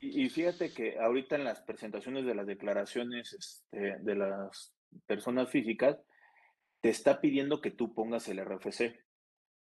Y, 0.00 0.28
fíjate 0.28 0.72
que 0.72 0.98
ahorita 0.98 1.36
en 1.36 1.44
las 1.44 1.60
presentaciones 1.60 2.24
de 2.24 2.34
las 2.34 2.46
declaraciones 2.46 3.32
este, 3.34 3.98
de 3.98 4.14
las 4.14 4.72
personas 5.06 5.50
físicas, 5.50 5.98
te 6.80 6.88
está 6.88 7.20
pidiendo 7.20 7.60
que 7.60 7.70
tú 7.70 7.92
pongas 7.94 8.28
el 8.28 8.40
RFC. 8.44 8.98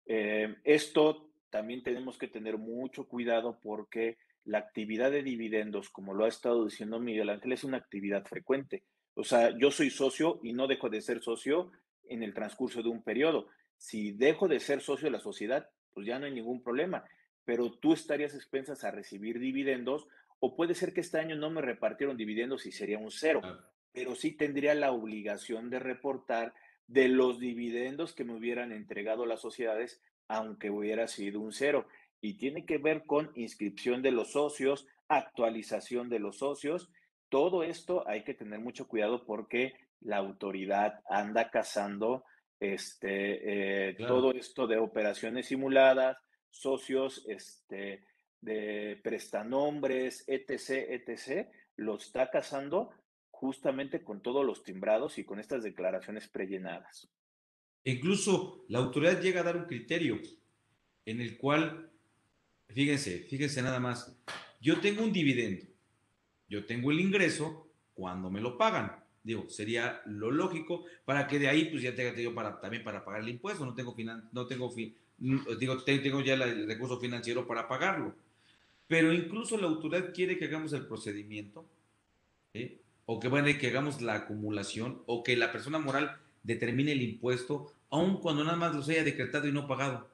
Eh, 0.07 0.55
esto 0.63 1.29
también 1.49 1.83
tenemos 1.83 2.17
que 2.17 2.27
tener 2.27 2.57
mucho 2.57 3.07
cuidado 3.07 3.59
porque 3.61 4.17
la 4.43 4.59
actividad 4.59 5.11
de 5.11 5.23
dividendos, 5.23 5.89
como 5.89 6.13
lo 6.13 6.25
ha 6.25 6.27
estado 6.29 6.65
diciendo 6.65 6.99
Miguel 6.99 7.29
Ángel, 7.29 7.53
es 7.53 7.63
una 7.63 7.77
actividad 7.77 8.25
frecuente. 8.25 8.83
O 9.15 9.23
sea, 9.23 9.57
yo 9.57 9.71
soy 9.71 9.89
socio 9.89 10.39
y 10.43 10.53
no 10.53 10.67
dejo 10.67 10.89
de 10.89 11.01
ser 11.01 11.21
socio 11.21 11.71
en 12.07 12.21
el 12.21 12.33
transcurso 12.33 12.83
de 12.83 12.89
un 12.89 13.01
periodo. 13.01 13.47
Si 13.77 14.11
dejo 14.11 14.47
de 14.47 14.59
ser 14.59 14.81
socio 14.81 15.05
de 15.05 15.11
la 15.11 15.19
sociedad, 15.19 15.69
pues 15.93 16.07
ya 16.07 16.19
no 16.19 16.25
hay 16.25 16.33
ningún 16.33 16.61
problema, 16.61 17.05
pero 17.45 17.71
tú 17.71 17.93
estarías 17.93 18.33
expensas 18.33 18.83
a 18.83 18.91
recibir 18.91 19.39
dividendos 19.39 20.07
o 20.39 20.55
puede 20.55 20.75
ser 20.75 20.93
que 20.93 21.01
este 21.01 21.19
año 21.19 21.35
no 21.35 21.49
me 21.49 21.61
repartieron 21.61 22.17
dividendos 22.17 22.65
y 22.65 22.71
sería 22.71 22.99
un 22.99 23.11
cero, 23.11 23.41
pero 23.91 24.15
sí 24.15 24.31
tendría 24.31 24.75
la 24.75 24.91
obligación 24.91 25.69
de 25.69 25.79
reportar 25.79 26.53
de 26.87 27.07
los 27.07 27.39
dividendos 27.39 28.13
que 28.13 28.25
me 28.25 28.35
hubieran 28.35 28.71
entregado 28.71 29.25
las 29.25 29.41
sociedades, 29.41 30.01
aunque 30.27 30.69
hubiera 30.69 31.07
sido 31.07 31.39
un 31.39 31.51
cero. 31.51 31.87
Y 32.21 32.37
tiene 32.37 32.65
que 32.65 32.77
ver 32.77 33.05
con 33.05 33.31
inscripción 33.35 34.01
de 34.01 34.11
los 34.11 34.33
socios, 34.33 34.87
actualización 35.07 36.09
de 36.09 36.19
los 36.19 36.37
socios. 36.37 36.91
Todo 37.29 37.63
esto 37.63 38.07
hay 38.07 38.23
que 38.23 38.33
tener 38.33 38.59
mucho 38.59 38.87
cuidado 38.87 39.25
porque 39.25 39.73
la 40.01 40.17
autoridad 40.17 41.01
anda 41.09 41.49
cazando 41.49 42.23
este, 42.59 43.89
eh, 43.89 43.93
todo 43.95 44.31
esto 44.33 44.67
de 44.67 44.77
operaciones 44.77 45.47
simuladas, 45.47 46.17
socios 46.49 47.25
este, 47.27 48.05
de 48.41 48.99
prestanombres, 49.03 50.23
etc., 50.27 50.87
etc., 50.89 51.47
lo 51.77 51.97
está 51.97 52.29
cazando 52.29 52.91
justamente 53.29 54.03
con 54.03 54.21
todos 54.21 54.45
los 54.45 54.63
timbrados 54.63 55.17
y 55.17 55.25
con 55.25 55.39
estas 55.39 55.63
declaraciones 55.63 56.29
prellenadas. 56.29 57.09
Incluso 57.83 58.65
la 58.69 58.79
autoridad 58.79 59.21
llega 59.21 59.41
a 59.41 59.43
dar 59.43 59.57
un 59.57 59.65
criterio 59.65 60.19
en 61.05 61.21
el 61.21 61.37
cual, 61.37 61.91
fíjense, 62.69 63.19
fíjense 63.29 63.61
nada 63.61 63.79
más, 63.79 64.17
yo 64.61 64.79
tengo 64.79 65.03
un 65.03 65.11
dividendo, 65.11 65.65
yo 66.47 66.65
tengo 66.65 66.91
el 66.91 66.99
ingreso 66.99 67.71
cuando 67.93 68.31
me 68.31 68.41
lo 68.41 68.57
pagan. 68.57 69.04
Digo, 69.25 69.49
sería 69.49 70.03
lo 70.05 70.29
lógico 70.29 70.85
para 71.03 71.25
que 71.25 71.39
de 71.39 71.47
ahí 71.47 71.65
pues 71.65 71.81
ya 71.81 71.95
tenga 71.95 72.13
yo 72.13 72.35
para, 72.35 72.61
también 72.61 72.83
para 72.83 73.03
pagar 73.03 73.21
el 73.21 73.29
impuesto, 73.29 73.65
no 73.65 73.73
tengo, 73.73 73.95
finan, 73.95 74.29
no 74.31 74.45
tengo, 74.45 74.71
digo, 75.17 75.83
tengo 75.83 76.21
ya 76.21 76.35
el 76.35 76.67
recurso 76.67 76.99
financiero 76.99 77.47
para 77.47 77.67
pagarlo. 77.67 78.13
Pero 78.87 79.11
incluso 79.11 79.57
la 79.57 79.65
autoridad 79.65 80.13
quiere 80.13 80.37
que 80.37 80.45
hagamos 80.45 80.73
el 80.73 80.85
procedimiento, 80.85 81.65
o 83.07 83.19
que, 83.19 83.27
bueno, 83.27 83.47
que 83.59 83.67
hagamos 83.67 83.99
la 83.99 84.13
acumulación, 84.13 85.01
o 85.07 85.23
que 85.23 85.35
la 85.35 85.51
persona 85.51 85.79
moral 85.79 86.19
determine 86.43 86.91
el 86.91 87.01
impuesto, 87.01 87.73
aun 87.89 88.19
cuando 88.19 88.43
nada 88.43 88.57
más 88.57 88.75
los 88.75 88.87
haya 88.89 89.03
decretado 89.03 89.47
y 89.47 89.51
no 89.51 89.67
pagado. 89.67 90.07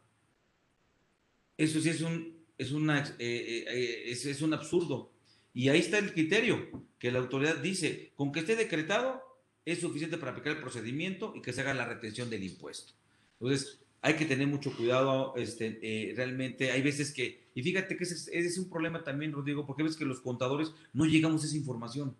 Eso 1.57 1.81
sí 1.81 1.89
es 1.89 1.99
un, 1.99 2.33
es, 2.57 2.71
una, 2.71 2.99
eh, 2.99 3.13
eh, 3.19 3.65
eh, 3.67 4.03
es, 4.05 4.25
es 4.25 4.41
un 4.41 4.53
absurdo. 4.53 5.10
Y 5.53 5.69
ahí 5.69 5.79
está 5.79 5.97
el 5.97 6.13
criterio, 6.13 6.69
que 6.97 7.11
la 7.11 7.19
autoridad 7.19 7.57
dice, 7.57 8.13
con 8.15 8.31
que 8.31 8.41
esté 8.41 8.55
decretado, 8.55 9.21
es 9.65 9.79
suficiente 9.79 10.17
para 10.17 10.31
aplicar 10.31 10.53
el 10.53 10.61
procedimiento 10.61 11.33
y 11.35 11.41
que 11.41 11.53
se 11.53 11.61
haga 11.61 11.73
la 11.73 11.85
retención 11.85 12.29
del 12.29 12.43
impuesto. 12.43 12.93
Entonces, 13.39 13.79
hay 14.01 14.15
que 14.15 14.25
tener 14.25 14.47
mucho 14.47 14.75
cuidado, 14.75 15.33
este, 15.35 15.79
eh, 15.81 16.13
realmente 16.15 16.71
hay 16.71 16.81
veces 16.81 17.13
que, 17.13 17.49
y 17.53 17.61
fíjate 17.61 17.95
que 17.97 18.03
ese, 18.03 18.35
es 18.35 18.57
un 18.57 18.69
problema 18.69 19.03
también, 19.03 19.31
Rodrigo, 19.31 19.65
porque 19.65 19.83
ves 19.83 19.95
que 19.95 20.05
los 20.05 20.21
contadores 20.21 20.73
no 20.93 21.05
llegamos 21.05 21.43
a 21.43 21.45
esa 21.45 21.57
información, 21.57 22.15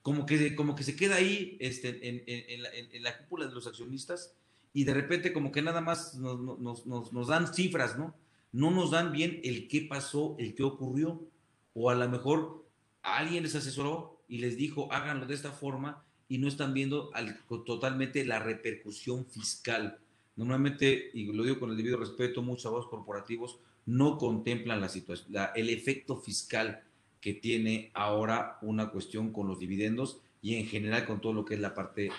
como 0.00 0.24
que, 0.24 0.54
como 0.54 0.74
que 0.74 0.84
se 0.84 0.96
queda 0.96 1.16
ahí 1.16 1.56
este, 1.60 2.08
en, 2.08 2.62
la, 2.62 2.70
en, 2.72 3.02
la, 3.02 3.18
cúpula 3.18 3.46
de 3.46 3.52
los 3.52 3.66
accionistas 3.66 4.34
y 4.72 4.84
de 4.84 4.94
repente 4.94 5.32
como 5.32 5.52
que 5.52 5.62
nada 5.62 5.80
más 5.80 6.14
nos, 6.14 6.40
nos, 6.58 6.86
nos, 6.86 7.12
nos, 7.12 7.28
dan 7.28 7.52
cifras, 7.52 7.98
¿no? 7.98 8.14
No 8.50 8.70
nos 8.70 8.90
dan 8.90 9.12
bien 9.12 9.40
el 9.44 9.68
qué 9.68 9.82
pasó, 9.82 10.34
el 10.38 10.54
qué 10.54 10.62
ocurrió, 10.62 11.28
o 11.74 11.90
a 11.90 11.94
lo 11.94 12.08
mejor 12.08 12.67
alguien 13.16 13.42
les 13.42 13.54
asesoró 13.54 14.20
y 14.28 14.38
les 14.38 14.56
dijo, 14.56 14.92
háganlo 14.92 15.26
de 15.26 15.34
esta 15.34 15.52
forma 15.52 16.04
y 16.28 16.38
no 16.38 16.48
están 16.48 16.74
viendo 16.74 17.10
al, 17.14 17.40
totalmente 17.64 18.24
la 18.24 18.38
repercusión 18.38 19.24
fiscal 19.24 19.98
Normalmente, 20.38 21.10
y 21.14 21.24
lo 21.32 21.42
digo 21.42 21.58
con 21.58 21.72
el 21.72 21.76
debido 21.76 21.98
respeto, 21.98 22.42
muchos 22.42 22.66
abogados 22.66 22.88
corporativos 22.88 23.58
no 23.86 24.18
contemplan 24.18 24.80
la 24.80 24.88
situación, 24.88 25.34
el 25.56 25.68
efecto 25.68 26.16
fiscal 26.16 26.84
que 27.20 27.34
tiene 27.34 27.90
ahora 27.92 28.56
una 28.62 28.90
cuestión 28.90 29.32
con 29.32 29.48
los 29.48 29.58
dividendos 29.58 30.20
y 30.40 30.54
en 30.54 30.66
general 30.66 31.06
con 31.06 31.20
todo 31.20 31.32
lo 31.32 31.44
que 31.44 31.54
es 31.54 31.60
la 31.60 31.74
parte, 31.74 32.12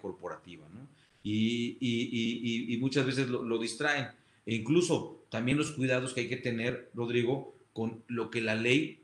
corporativa. 0.00 0.64
y, 1.24 2.78
muchas 2.80 3.04
veces 3.04 3.28
lo, 3.28 3.42
lo, 3.42 3.58
distraen. 3.58 4.10
E 4.46 4.54
incluso 4.54 5.24
también 5.28 5.58
los 5.58 5.72
cuidados 5.72 6.14
que 6.14 6.20
hay 6.20 6.28
que 6.28 6.36
tener, 6.36 6.88
Rodrigo, 6.94 7.52
con 7.72 8.04
lo 8.06 8.30
que 8.30 8.42
la 8.42 8.54
ley 8.54 9.00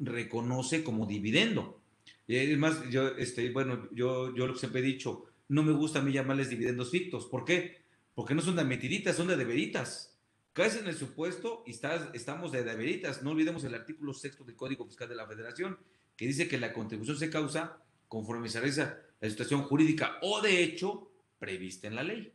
reconoce 0.00 0.82
como 0.82 1.06
dividendo. 1.06 1.80
Es 2.26 2.58
más, 2.58 2.88
yo, 2.90 3.08
este, 3.16 3.50
bueno, 3.50 3.88
yo, 3.92 4.34
yo 4.34 4.46
lo 4.46 4.54
que 4.54 4.60
siempre 4.60 4.80
he 4.80 4.84
dicho, 4.84 5.26
no 5.48 5.62
me 5.62 5.72
gusta 5.72 5.98
a 5.98 6.02
mí 6.02 6.12
llamarles 6.12 6.48
dividendos 6.48 6.90
fictos. 6.90 7.26
¿Por 7.26 7.44
qué? 7.44 7.82
Porque 8.14 8.34
no 8.34 8.42
son 8.42 8.56
de 8.56 8.64
mentiritas, 8.64 9.16
son 9.16 9.28
de 9.28 9.36
deberitas. 9.36 10.18
Caes 10.52 10.76
en 10.76 10.86
el 10.88 10.96
supuesto 10.96 11.62
y 11.66 11.70
estás, 11.72 12.08
estamos 12.12 12.52
de 12.52 12.64
deberitas. 12.64 13.22
No 13.22 13.30
olvidemos 13.30 13.64
el 13.64 13.74
artículo 13.74 14.14
sexto 14.14 14.44
del 14.44 14.56
Código 14.56 14.86
Fiscal 14.86 15.08
de 15.08 15.14
la 15.14 15.26
Federación, 15.26 15.78
que 16.16 16.26
dice 16.26 16.48
que 16.48 16.58
la 16.58 16.72
contribución 16.72 17.16
se 17.16 17.30
causa 17.30 17.82
conforme 18.08 18.48
se 18.48 18.58
realiza 18.58 18.98
la 19.20 19.30
situación 19.30 19.62
jurídica 19.62 20.18
o 20.22 20.40
de 20.40 20.62
hecho 20.62 21.10
prevista 21.38 21.86
en 21.86 21.94
la 21.94 22.02
ley. 22.02 22.32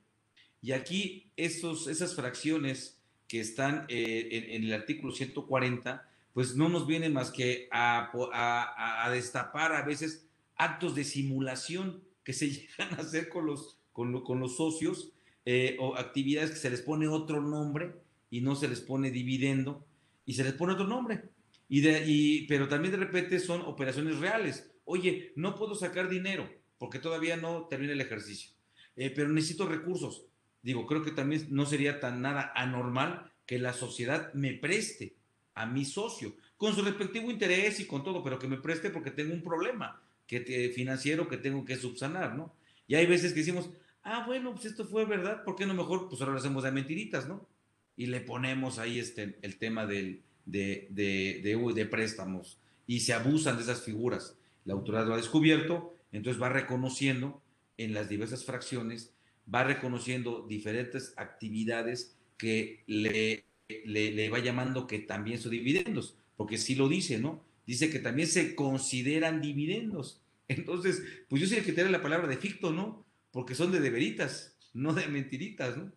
Y 0.62 0.72
aquí 0.72 1.30
esos, 1.36 1.88
esas 1.88 2.16
fracciones 2.16 3.00
que 3.28 3.40
están 3.40 3.86
eh, 3.88 4.50
en, 4.52 4.64
el 4.64 4.74
artículo 4.74 5.14
140, 5.14 6.10
pues 6.36 6.58
no 6.58 6.68
nos 6.68 6.86
vienen 6.86 7.14
más 7.14 7.32
que 7.32 7.70
a, 7.72 8.12
a, 8.34 9.10
destapar 9.10 9.72
a 9.72 9.84
veces 9.84 10.28
actos 10.58 10.94
de 10.94 11.06
simulación 11.06 12.04
que 12.26 12.34
se 12.34 12.50
llegan 12.52 12.94
a 12.96 13.04
hacer 13.04 13.30
con 13.30 13.46
los, 13.46 13.80
con 13.94 14.12
los 14.42 14.58
socios 14.58 15.14
eh, 15.46 15.78
o 15.80 15.96
actividades 15.96 16.52
que 16.52 16.58
se 16.58 16.70
les 16.70 16.82
pone 16.82 17.08
otro 17.08 17.42
nombre 17.42 17.96
y 18.30 18.42
no 18.42 18.58
se 18.58 18.68
les 18.68 18.82
pone 18.82 19.12
dividendo 19.12 19.88
y 20.26 20.34
se 20.34 20.44
les 20.44 20.52
pone 20.52 20.74
otro 20.74 20.86
nombre. 20.86 21.24
Y 21.70 21.80
de, 21.80 22.04
y, 22.06 22.46
pero 22.48 22.68
también 22.68 22.92
de 22.92 22.98
repente 22.98 23.40
son 23.40 23.62
operaciones 23.62 24.20
reales. 24.20 24.70
Oye, 24.84 25.32
no 25.38 25.56
puedo 25.56 25.74
sacar 25.74 26.10
dinero 26.10 26.50
porque 26.78 27.00
todavía 27.00 27.38
no 27.38 27.68
termina 27.70 27.94
el 27.94 28.02
ejercicio, 28.02 28.52
eh, 28.98 29.10
pero 29.10 29.30
necesito 29.30 29.70
recursos. 29.70 30.26
Digo, 30.62 30.86
creo 30.86 31.02
que 31.02 31.12
también 31.12 31.48
no 31.52 31.66
sería 31.66 32.02
tan 32.02 32.22
nada 32.22 32.52
anormal 32.56 33.32
que 33.46 33.58
la 33.58 33.72
sociedad 33.72 34.34
me 34.34 34.52
preste 34.52 35.16
a 35.56 35.66
mi 35.66 35.86
socio, 35.86 36.36
con 36.58 36.76
su 36.76 36.84
respectivo 36.84 37.32
interés 37.32 37.80
y 37.80 37.86
con 37.86 38.04
todo, 38.04 38.24
pero 38.24 38.38
que 38.38 38.48
me 38.48 38.58
preste 38.58 38.90
porque 38.90 39.12
tengo 39.12 39.34
un 39.34 39.42
problema 39.42 40.02
que 40.28 40.72
financiero 40.74 41.28
que 41.28 41.38
tengo 41.38 41.66
que 41.66 41.76
subsanar, 41.76 42.36
¿no? 42.36 42.54
Y 42.88 42.96
hay 42.96 43.06
veces 43.06 43.34
que 43.34 43.40
decimos, 43.40 43.70
ah, 44.04 44.24
bueno, 44.26 44.54
pues 44.54 44.66
esto 44.66 44.86
fue 44.86 45.06
verdad, 45.06 45.44
¿por 45.44 45.56
qué 45.56 45.66
no 45.66 45.74
mejor? 45.74 46.08
Pues 46.08 46.22
ahora 46.22 46.34
lo 46.34 46.40
hacemos 46.40 46.64
de 46.64 46.72
mentiritas, 46.72 47.28
¿no? 47.28 47.48
Y 47.96 48.08
le 48.08 48.22
ponemos 48.22 48.80
ahí 48.80 49.00
este, 49.00 49.38
el 49.42 49.58
tema 49.58 49.86
del, 49.86 50.24
de, 50.46 50.88
de, 50.92 51.42
de, 51.44 51.74
de 51.74 51.86
préstamos 51.86 52.60
y 52.88 53.00
se 53.00 53.14
abusan 53.14 53.58
de 53.58 53.64
esas 53.64 53.84
figuras. 53.84 54.38
La 54.66 54.74
autoridad 54.74 55.08
lo 55.08 55.14
ha 55.14 55.18
descubierto, 55.18 55.96
entonces 56.12 56.42
va 56.42 56.50
reconociendo 56.50 57.42
en 57.78 57.94
las 57.94 58.10
diversas 58.10 58.46
fracciones 58.46 59.16
va 59.54 59.64
reconociendo 59.64 60.46
diferentes 60.48 61.14
actividades 61.18 62.18
que 62.38 62.84
le, 62.88 63.46
le, 63.68 64.30
va 64.30 64.40
llamando 64.40 64.88
que 64.88 65.00
también 65.00 65.40
son 65.40 65.52
dividendos, 65.52 66.18
porque 66.36 66.58
sí 66.58 66.76
lo 66.76 66.88
dice, 66.88 67.20
¿no? 67.20 67.44
Dice 67.66 67.90
que 67.90 68.00
también 68.00 68.28
se 68.28 68.56
consideran 68.56 69.42
dividendos. 69.42 70.22
Entonces, 70.48 71.04
pues 71.30 71.42
yo 71.42 71.48
sí 71.48 71.62
que 71.64 71.74
tener 71.74 71.92
la 71.92 72.02
palabra 72.02 72.28
de 72.28 72.38
ficto, 72.38 72.72
¿no? 72.72 73.06
Porque 73.32 73.56
son 73.56 73.72
de 73.72 73.80
deberitas, 73.80 74.58
no 74.74 74.94
de 74.94 75.08
mentiritas, 75.08 75.78
¿no? 75.78 75.92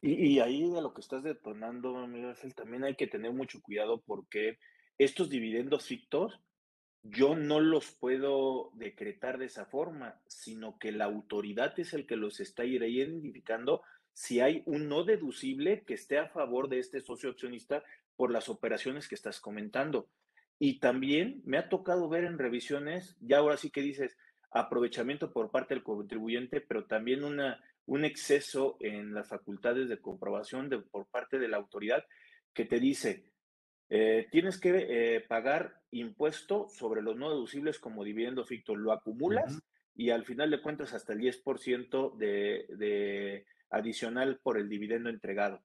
Y, 0.00 0.38
ahí 0.38 0.70
de 0.70 0.80
lo 0.80 0.94
que 0.94 1.00
estás 1.00 1.24
detonando, 1.24 2.06
Miguel 2.06 2.36
también 2.54 2.84
hay 2.84 2.94
que 2.94 3.08
tener 3.08 3.32
mucho 3.32 3.60
cuidado 3.60 4.00
porque 4.00 4.58
estos 4.96 5.28
dividendos 5.28 5.86
fictos 5.86 6.40
yo 7.02 7.34
no 7.34 7.60
los 7.60 7.90
puedo 7.92 8.70
decretar 8.74 9.38
de 9.38 9.46
esa 9.46 9.66
forma, 9.66 10.20
sino 10.28 10.78
que 10.78 10.92
la 10.92 11.06
autoridad 11.06 11.78
es 11.80 11.94
el 11.94 12.06
que 12.06 12.16
los 12.16 12.38
está 12.38 12.64
identificando 12.64 13.82
si 14.18 14.40
hay 14.40 14.64
un 14.66 14.88
no 14.88 15.04
deducible 15.04 15.84
que 15.84 15.94
esté 15.94 16.18
a 16.18 16.26
favor 16.26 16.68
de 16.68 16.80
este 16.80 17.00
socio 17.00 17.30
accionista 17.30 17.84
por 18.16 18.32
las 18.32 18.48
operaciones 18.48 19.06
que 19.06 19.14
estás 19.14 19.38
comentando. 19.38 20.08
Y 20.58 20.80
también 20.80 21.40
me 21.44 21.56
ha 21.56 21.68
tocado 21.68 22.08
ver 22.08 22.24
en 22.24 22.36
revisiones, 22.36 23.16
ya 23.20 23.38
ahora 23.38 23.56
sí 23.56 23.70
que 23.70 23.80
dices, 23.80 24.18
aprovechamiento 24.50 25.32
por 25.32 25.52
parte 25.52 25.74
del 25.74 25.84
contribuyente, 25.84 26.60
pero 26.60 26.86
también 26.86 27.22
una, 27.22 27.62
un 27.86 28.04
exceso 28.04 28.76
en 28.80 29.14
las 29.14 29.28
facultades 29.28 29.88
de 29.88 30.00
comprobación 30.00 30.68
de, 30.68 30.80
por 30.80 31.06
parte 31.06 31.38
de 31.38 31.46
la 31.46 31.58
autoridad 31.58 32.04
que 32.52 32.64
te 32.64 32.80
dice, 32.80 33.30
eh, 33.88 34.26
tienes 34.32 34.58
que 34.58 34.86
eh, 34.88 35.20
pagar 35.20 35.80
impuesto 35.92 36.68
sobre 36.70 37.02
los 37.02 37.16
no 37.16 37.30
deducibles 37.30 37.78
como 37.78 38.02
dividendo 38.02 38.44
ficto, 38.44 38.74
lo 38.74 38.90
acumulas 38.90 39.62
y 39.94 40.10
al 40.10 40.24
final 40.24 40.50
de 40.50 40.60
cuentas 40.60 40.92
hasta 40.92 41.12
el 41.12 41.20
10% 41.20 42.16
de, 42.16 42.66
de 42.70 43.46
adicional 43.70 44.40
por 44.42 44.58
el 44.58 44.68
dividendo 44.68 45.10
entregado. 45.10 45.62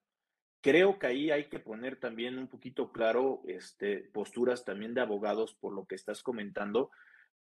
Creo 0.60 0.98
que 0.98 1.06
ahí 1.06 1.30
hay 1.30 1.48
que 1.48 1.58
poner 1.58 1.96
también 1.96 2.38
un 2.38 2.48
poquito 2.48 2.90
claro 2.90 3.42
este, 3.46 3.98
posturas 3.98 4.64
también 4.64 4.94
de 4.94 5.02
abogados 5.02 5.54
por 5.54 5.74
lo 5.74 5.84
que 5.84 5.94
estás 5.94 6.22
comentando, 6.22 6.90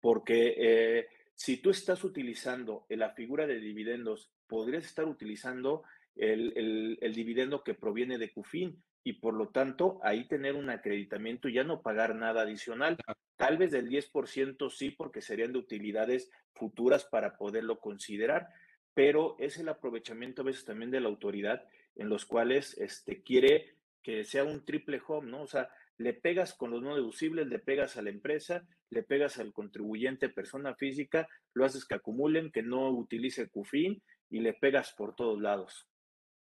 porque 0.00 0.54
eh, 0.58 1.08
si 1.34 1.56
tú 1.58 1.70
estás 1.70 2.04
utilizando 2.04 2.84
la 2.88 3.10
figura 3.10 3.46
de 3.46 3.60
dividendos, 3.60 4.32
podrías 4.48 4.84
estar 4.84 5.06
utilizando 5.06 5.84
el, 6.16 6.98
el, 7.00 7.14
dividendo 7.14 7.64
que 7.64 7.74
proviene 7.74 8.18
de 8.18 8.32
CUFIN 8.32 8.82
y 9.04 9.14
por 9.14 9.34
lo 9.34 9.48
tanto 9.48 9.98
ahí 10.02 10.26
tener 10.28 10.54
un 10.54 10.70
acreditamiento 10.70 11.48
y 11.48 11.54
ya 11.54 11.64
no 11.64 11.82
pagar 11.82 12.14
nada 12.14 12.42
adicional. 12.42 12.96
Tal 13.36 13.56
vez 13.56 13.70
del 13.72 13.88
10% 13.88 14.70
sí, 14.70 14.90
porque 14.90 15.22
serían 15.22 15.52
de 15.52 15.58
utilidades 15.58 16.30
futuras 16.54 17.04
para 17.04 17.36
poderlo 17.36 17.80
considerar, 17.80 18.48
pero 18.94 19.36
es 19.38 19.58
el 19.58 19.68
aprovechamiento 19.68 20.42
a 20.42 20.44
veces 20.44 20.64
también 20.64 20.90
de 20.90 21.00
la 21.00 21.08
autoridad 21.08 21.64
en 21.96 22.08
los 22.08 22.24
cuales 22.24 22.76
este, 22.78 23.22
quiere 23.22 23.76
que 24.02 24.24
sea 24.24 24.44
un 24.44 24.64
triple 24.64 25.00
home, 25.06 25.30
¿no? 25.30 25.42
O 25.42 25.46
sea, 25.46 25.70
le 25.98 26.12
pegas 26.12 26.54
con 26.54 26.70
los 26.70 26.82
no 26.82 26.94
deducibles, 26.94 27.46
le 27.46 27.58
pegas 27.58 27.96
a 27.96 28.02
la 28.02 28.10
empresa, 28.10 28.66
le 28.90 29.02
pegas 29.02 29.38
al 29.38 29.52
contribuyente 29.52 30.28
persona 30.28 30.74
física, 30.74 31.28
lo 31.54 31.64
haces 31.64 31.84
que 31.84 31.94
acumulen, 31.94 32.50
que 32.50 32.62
no 32.62 32.90
utilice 32.90 33.48
CUFIN 33.48 34.02
y 34.30 34.40
le 34.40 34.54
pegas 34.54 34.92
por 34.92 35.14
todos 35.14 35.40
lados. 35.40 35.86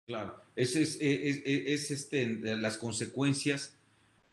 Claro, 0.06 0.42
ese 0.56 0.82
es, 0.82 0.98
es, 1.02 1.92
este, 1.92 2.26
las 2.58 2.78
consecuencias 2.78 3.80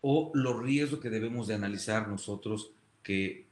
o 0.01 0.31
los 0.35 0.63
riesgos 0.63 1.01
que 1.01 1.11
debemos 1.11 1.49
de 1.49 1.55
analizar 1.55 2.09
nosotros, 2.09 2.73
que 3.03 3.46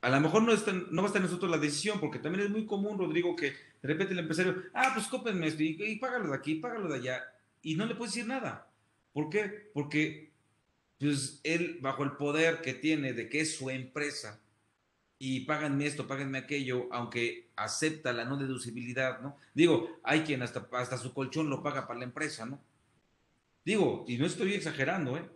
a 0.00 0.08
lo 0.08 0.20
mejor 0.20 0.42
no, 0.42 0.52
no 0.52 1.02
va 1.02 1.02
a 1.02 1.06
estar 1.06 1.16
en 1.16 1.26
nosotros 1.26 1.50
la 1.50 1.58
decisión, 1.58 2.00
porque 2.00 2.18
también 2.18 2.46
es 2.46 2.50
muy 2.50 2.64
común, 2.64 2.98
Rodrigo, 2.98 3.36
que 3.36 3.50
de 3.50 3.88
repente 3.88 4.14
el 4.14 4.20
empresario, 4.20 4.56
ah, 4.72 4.92
pues 4.94 5.06
cópenme 5.06 5.46
esto 5.46 5.62
y, 5.62 5.76
y 5.78 5.96
págalo 5.96 6.30
de 6.30 6.36
aquí, 6.36 6.54
págalo 6.54 6.88
de 6.88 6.96
allá, 6.96 7.24
y 7.62 7.74
no 7.74 7.86
le 7.86 7.94
puedes 7.94 8.14
decir 8.14 8.28
nada. 8.28 8.70
¿Por 9.12 9.28
qué? 9.28 9.70
Porque 9.74 10.30
pues 10.98 11.40
él, 11.44 11.78
bajo 11.80 12.04
el 12.04 12.12
poder 12.12 12.60
que 12.60 12.74
tiene 12.74 13.12
de 13.12 13.28
que 13.28 13.40
es 13.40 13.56
su 13.56 13.68
empresa, 13.70 14.40
y 15.18 15.40
páganme 15.40 15.86
esto, 15.86 16.06
páganme 16.06 16.38
aquello, 16.38 16.88
aunque 16.90 17.50
acepta 17.56 18.10
la 18.14 18.24
no 18.24 18.38
deducibilidad, 18.38 19.20
¿no? 19.20 19.36
Digo, 19.52 20.00
hay 20.02 20.20
quien 20.20 20.40
hasta, 20.42 20.66
hasta 20.72 20.96
su 20.96 21.12
colchón 21.12 21.50
lo 21.50 21.62
paga 21.62 21.86
para 21.86 21.98
la 21.98 22.06
empresa, 22.06 22.46
¿no? 22.46 22.58
Digo, 23.62 24.06
y 24.08 24.16
no 24.16 24.24
estoy 24.24 24.54
exagerando, 24.54 25.18
¿eh? 25.18 25.28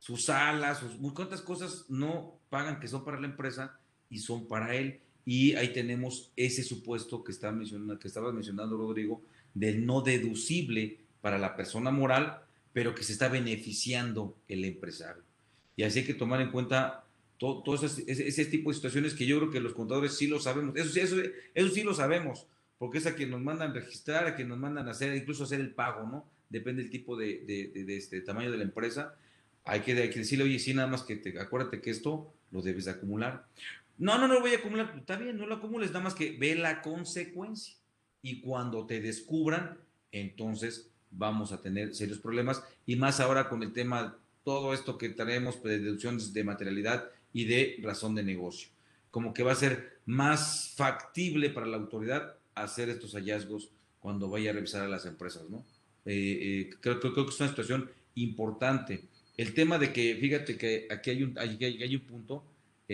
Sus 0.00 0.28
alas, 0.28 0.78
sus 0.78 0.96
cuántas 1.12 1.40
cosas 1.40 1.84
no 1.88 2.40
pagan 2.50 2.80
que 2.80 2.88
son 2.88 3.04
para 3.04 3.20
la 3.20 3.28
empresa 3.28 3.78
y 4.12 4.18
son 4.18 4.46
para 4.46 4.76
él. 4.76 5.00
Y 5.24 5.54
ahí 5.54 5.72
tenemos 5.72 6.32
ese 6.36 6.62
supuesto 6.62 7.24
que, 7.24 7.32
está 7.32 7.50
mencionando, 7.50 7.98
que 7.98 8.08
estaba 8.08 8.32
mencionando 8.32 8.76
Rodrigo, 8.76 9.22
del 9.54 9.86
no 9.86 10.02
deducible 10.02 10.98
para 11.20 11.38
la 11.38 11.56
persona 11.56 11.90
moral, 11.90 12.42
pero 12.72 12.94
que 12.94 13.02
se 13.02 13.12
está 13.12 13.28
beneficiando 13.28 14.36
el 14.48 14.64
empresario. 14.64 15.22
Y 15.76 15.84
así 15.84 16.00
hay 16.00 16.04
que 16.04 16.14
tomar 16.14 16.40
en 16.40 16.50
cuenta 16.50 17.04
todo, 17.38 17.74
ese, 17.74 18.44
tipo 18.46 18.70
de 18.70 18.76
situaciones 18.76 19.14
que 19.14 19.26
yo 19.26 19.38
creo 19.38 19.50
que 19.50 19.60
los 19.60 19.74
contadores 19.74 20.16
sí 20.16 20.28
lo 20.28 20.38
sabemos. 20.38 20.76
Eso, 20.76 21.00
eso, 21.00 21.16
eso 21.54 21.68
sí 21.74 21.82
lo 21.82 21.94
sabemos, 21.94 22.46
porque 22.78 22.98
es 22.98 23.06
a 23.06 23.14
quien 23.14 23.30
nos 23.30 23.40
mandan 23.40 23.74
registrar, 23.74 24.26
a 24.26 24.36
quien 24.36 24.48
nos 24.48 24.58
mandan 24.58 24.88
hacer, 24.88 25.16
incluso 25.16 25.44
hacer 25.44 25.60
el 25.60 25.74
pago, 25.74 26.06
¿no? 26.06 26.28
Depende 26.50 26.82
del 26.82 26.90
tipo 26.90 27.16
de, 27.16 27.72
de, 27.74 27.96
este 27.96 28.20
tamaño 28.20 28.52
de 28.52 28.58
la 28.58 28.64
empresa. 28.64 29.16
Hay 29.64 29.80
que, 29.80 29.92
hay 29.92 30.10
que, 30.10 30.20
decirle, 30.20 30.44
oye, 30.44 30.58
sí, 30.58 30.74
nada 30.74 30.88
más 30.88 31.02
que 31.02 31.16
te, 31.16 31.38
acuérdate 31.40 31.80
que 31.80 31.90
esto 31.90 32.32
lo 32.52 32.62
debes 32.62 32.84
de 32.84 32.92
acumular. 32.92 33.46
No, 33.98 34.18
no, 34.18 34.28
no 34.28 34.40
voy 34.40 34.52
a 34.52 34.58
acumular. 34.58 34.94
Está 34.96 35.16
bien, 35.16 35.36
no 35.36 35.46
lo 35.46 35.56
acumules, 35.56 35.90
nada 35.90 36.04
más 36.04 36.14
que 36.14 36.36
ve 36.38 36.54
la 36.54 36.82
consecuencia. 36.82 37.74
Y 38.22 38.40
cuando 38.40 38.86
te 38.86 39.00
descubran, 39.00 39.78
entonces 40.10 40.90
vamos 41.10 41.52
a 41.52 41.60
tener 41.60 41.94
serios 41.94 42.18
problemas. 42.18 42.62
Y 42.86 42.96
más 42.96 43.20
ahora 43.20 43.48
con 43.48 43.62
el 43.62 43.72
tema, 43.72 44.18
todo 44.44 44.74
esto 44.74 44.98
que 44.98 45.08
traemos, 45.10 45.56
pues, 45.56 45.74
de 45.74 45.84
deducciones 45.84 46.32
de 46.32 46.44
materialidad 46.44 47.10
y 47.32 47.44
de 47.44 47.78
razón 47.82 48.14
de 48.14 48.22
negocio. 48.22 48.68
Como 49.10 49.34
que 49.34 49.42
va 49.42 49.52
a 49.52 49.56
ser 49.56 50.00
más 50.06 50.72
factible 50.76 51.50
para 51.50 51.66
la 51.66 51.76
autoridad 51.76 52.36
hacer 52.54 52.88
estos 52.88 53.12
hallazgos 53.12 53.70
cuando 54.00 54.28
vaya 54.28 54.50
a 54.50 54.54
revisar 54.54 54.82
a 54.82 54.88
las 54.88 55.06
empresas, 55.06 55.48
¿no? 55.48 55.64
Eh, 56.04 56.68
eh, 56.70 56.70
creo, 56.80 56.98
creo, 56.98 57.14
que 57.14 57.30
es 57.30 57.40
una 57.40 57.48
situación 57.48 57.90
importante. 58.16 59.04
El 59.36 59.54
tema 59.54 59.78
de 59.78 59.92
que, 59.92 60.16
fíjate 60.16 60.58
que 60.58 60.88
aquí 60.90 61.10
hay 61.10 61.22
un, 61.22 61.38
hay, 61.38 61.96
un 61.96 62.02
punto 62.02 62.44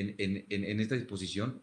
en, 0.00 0.80
esta 0.80 0.94
disposición 0.94 1.62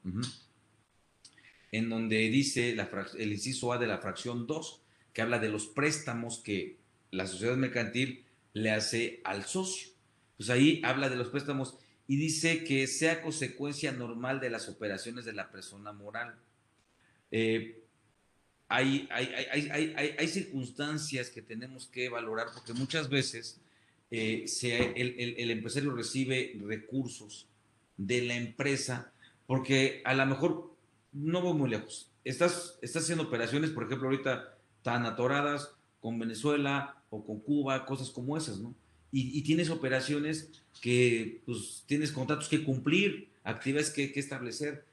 en 1.71 1.89
donde 1.89 2.29
dice 2.29 2.77
el 3.17 3.31
inciso 3.33 3.73
A 3.73 3.77
de 3.77 3.87
la 3.87 3.97
fracción 3.97 4.47
2, 4.47 4.81
que 5.13 5.21
habla 5.21 5.39
de 5.39 5.49
los 5.49 5.67
préstamos 5.67 6.39
que 6.39 6.77
la 7.11 7.27
sociedad 7.27 7.57
mercantil 7.57 8.25
le 8.53 8.71
hace 8.71 9.21
al 9.23 9.45
socio. 9.45 9.89
Pues 10.37 10.49
ahí 10.49 10.81
habla 10.83 11.09
de 11.09 11.15
los 11.15 11.29
préstamos 11.29 11.77
y 12.07 12.17
dice 12.17 12.63
que 12.63 12.87
sea 12.87 13.21
consecuencia 13.21 13.91
normal 13.91 14.39
de 14.39 14.49
las 14.49 14.69
operaciones 14.69 15.25
de 15.25 15.33
la 15.33 15.51
persona 15.51 15.91
moral. 15.91 16.35
Eh, 17.31 17.81
hay, 18.67 19.07
hay, 19.11 20.27
circunstancias 20.27 21.29
que 21.29 21.41
tenemos 21.41 21.87
que 21.87 22.09
valorar 22.09 22.47
porque 22.53 22.73
muchas 22.73 23.09
veces 23.09 23.59
eh, 24.11 24.45
el, 24.95 25.51
empresario 25.51 25.93
recibe 25.93 26.57
recursos 26.63 27.47
de 27.97 28.21
la 28.21 28.35
empresa 28.35 29.11
porque 29.47 30.01
a 30.05 30.13
lo 30.13 30.25
mejor 30.25 30.75
no 31.13 31.41
voy 31.41 31.53
muy 31.53 31.69
lejos. 31.69 32.11
Estás, 32.23 32.79
estás 32.81 33.03
haciendo 33.03 33.25
operaciones, 33.25 33.69
por 33.69 33.83
ejemplo, 33.83 34.07
ahorita 34.07 34.57
tan 34.81 35.05
atoradas 35.05 35.71
con 35.99 36.17
Venezuela 36.19 36.97
o 37.09 37.23
con 37.25 37.39
Cuba, 37.39 37.85
cosas 37.85 38.09
como 38.09 38.35
esas, 38.37 38.59
¿no? 38.59 38.75
y, 39.17 39.41
tienes 39.43 39.69
operaciones 39.69 40.51
que 40.81 41.41
pues, 41.45 41.83
tienes 41.85 42.11
contratos 42.11 42.49
que 42.49 42.65
cumplir, 42.65 43.29
actividades 43.45 43.89
que, 43.89 44.11
que 44.11 44.19
establecer. 44.19 44.83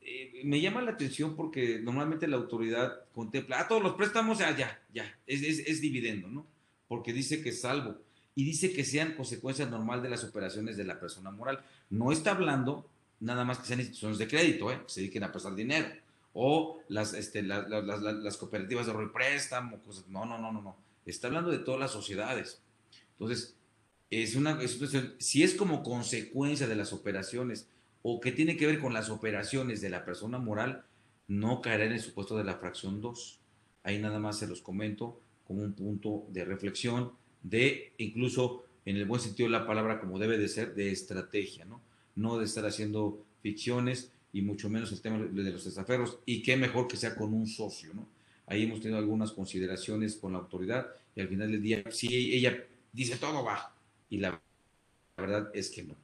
Eh, 0.00 0.40
me 0.44 0.62
llama 0.62 0.80
la 0.80 0.92
atención 0.92 1.36
porque 1.36 1.78
normalmente 1.78 2.26
la 2.26 2.36
autoridad 2.36 3.04
contempla, 3.12 3.60
ah, 3.60 3.68
todos 3.68 3.82
los 3.82 3.94
préstamos, 3.96 4.38
ya, 4.38 4.56
ya, 4.56 4.82
ya, 4.94 5.18
es, 5.26 5.42
es, 5.42 5.58
es, 5.58 5.80
dividendo, 5.82 6.28
¿no? 6.28 6.46
Porque 6.88 7.12
dice 7.12 7.42
que 7.42 7.52
salvo 7.52 8.00
y 8.34 8.44
dice 8.44 8.72
que 8.72 8.84
sean 8.84 9.14
consecuencia 9.14 9.66
normal 9.66 10.02
de 10.02 10.10
las 10.10 10.24
operaciones 10.24 10.76
de 10.76 10.84
la 10.84 10.98
persona 10.98 11.30
moral. 11.30 11.64
No 11.90 12.12
está 12.12 12.32
hablando 12.32 12.86
nada 13.20 13.44
más 13.44 13.58
que 13.58 13.66
sean 13.66 13.80
instituciones 13.80 14.18
de 14.18 14.28
crédito, 14.28 14.70
¿eh? 14.70 14.80
que 14.84 14.92
se 14.92 15.00
dediquen 15.00 15.24
a 15.24 15.30
prestar 15.30 15.54
dinero, 15.54 15.88
o 16.34 16.80
las, 16.88 17.14
este, 17.14 17.42
las, 17.42 17.68
las 17.68 18.36
cooperativas 18.36 18.86
de 18.86 18.92
préstamo, 19.12 19.78
cosas. 19.80 20.08
No, 20.08 20.24
no, 20.24 20.38
no, 20.38 20.50
no, 20.52 20.62
no. 20.62 20.76
Está 21.06 21.28
hablando 21.28 21.50
de 21.50 21.58
todas 21.58 21.80
las 21.80 21.90
sociedades. 21.90 22.60
Entonces, 23.12 23.54
es 24.10 24.34
una 24.34 24.60
situación, 24.66 25.14
si 25.18 25.42
es 25.42 25.54
como 25.54 25.82
consecuencia 25.82 26.66
de 26.66 26.76
las 26.76 26.92
operaciones 26.92 27.68
o 28.02 28.20
que 28.20 28.32
tiene 28.32 28.56
que 28.56 28.66
ver 28.66 28.80
con 28.80 28.92
las 28.92 29.10
operaciones 29.10 29.80
de 29.80 29.90
la 29.90 30.04
persona 30.04 30.38
moral, 30.38 30.84
no 31.28 31.62
caerá 31.62 31.84
en 31.84 31.92
el 31.92 32.00
supuesto 32.00 32.36
de 32.36 32.44
la 32.44 32.56
fracción 32.56 33.00
2. 33.00 33.38
Ahí 33.84 33.98
nada 33.98 34.18
más 34.18 34.38
se 34.38 34.46
los 34.46 34.60
comento 34.60 35.20
como 35.46 35.62
un 35.62 35.72
punto 35.74 36.26
de 36.28 36.44
reflexión, 36.44 37.12
de 37.42 37.92
incluso 37.98 38.64
en 38.84 38.96
el 38.96 39.04
buen 39.04 39.20
sentido 39.20 39.48
de 39.48 39.52
la 39.52 39.66
palabra, 39.66 40.00
como 40.00 40.18
debe 40.18 40.38
de 40.38 40.48
ser, 40.48 40.74
de 40.74 40.90
estrategia, 40.90 41.64
¿no? 41.64 41.80
No 42.16 42.38
de 42.38 42.44
estar 42.44 42.66
haciendo 42.66 43.24
ficciones 43.42 44.10
y 44.32 44.42
mucho 44.42 44.68
menos 44.68 44.92
el 44.92 45.00
tema 45.00 45.18
de 45.18 45.50
los 45.50 45.64
desaferros. 45.64 46.18
Y 46.26 46.42
qué 46.42 46.56
mejor 46.56 46.88
que 46.88 46.96
sea 46.96 47.14
con 47.14 47.32
un 47.32 47.46
socio, 47.46 47.94
¿no? 47.94 48.06
Ahí 48.46 48.64
hemos 48.64 48.80
tenido 48.80 48.98
algunas 48.98 49.32
consideraciones 49.32 50.16
con 50.16 50.32
la 50.32 50.40
autoridad 50.40 50.88
y 51.14 51.20
al 51.20 51.28
final 51.28 51.50
del 51.52 51.62
día, 51.62 51.84
sí, 51.90 52.34
ella 52.34 52.64
dice 52.92 53.16
todo 53.16 53.44
va. 53.44 53.74
Y 54.10 54.18
la 54.18 54.40
verdad 55.16 55.50
es 55.54 55.70
que 55.70 55.84
no. 55.84 55.94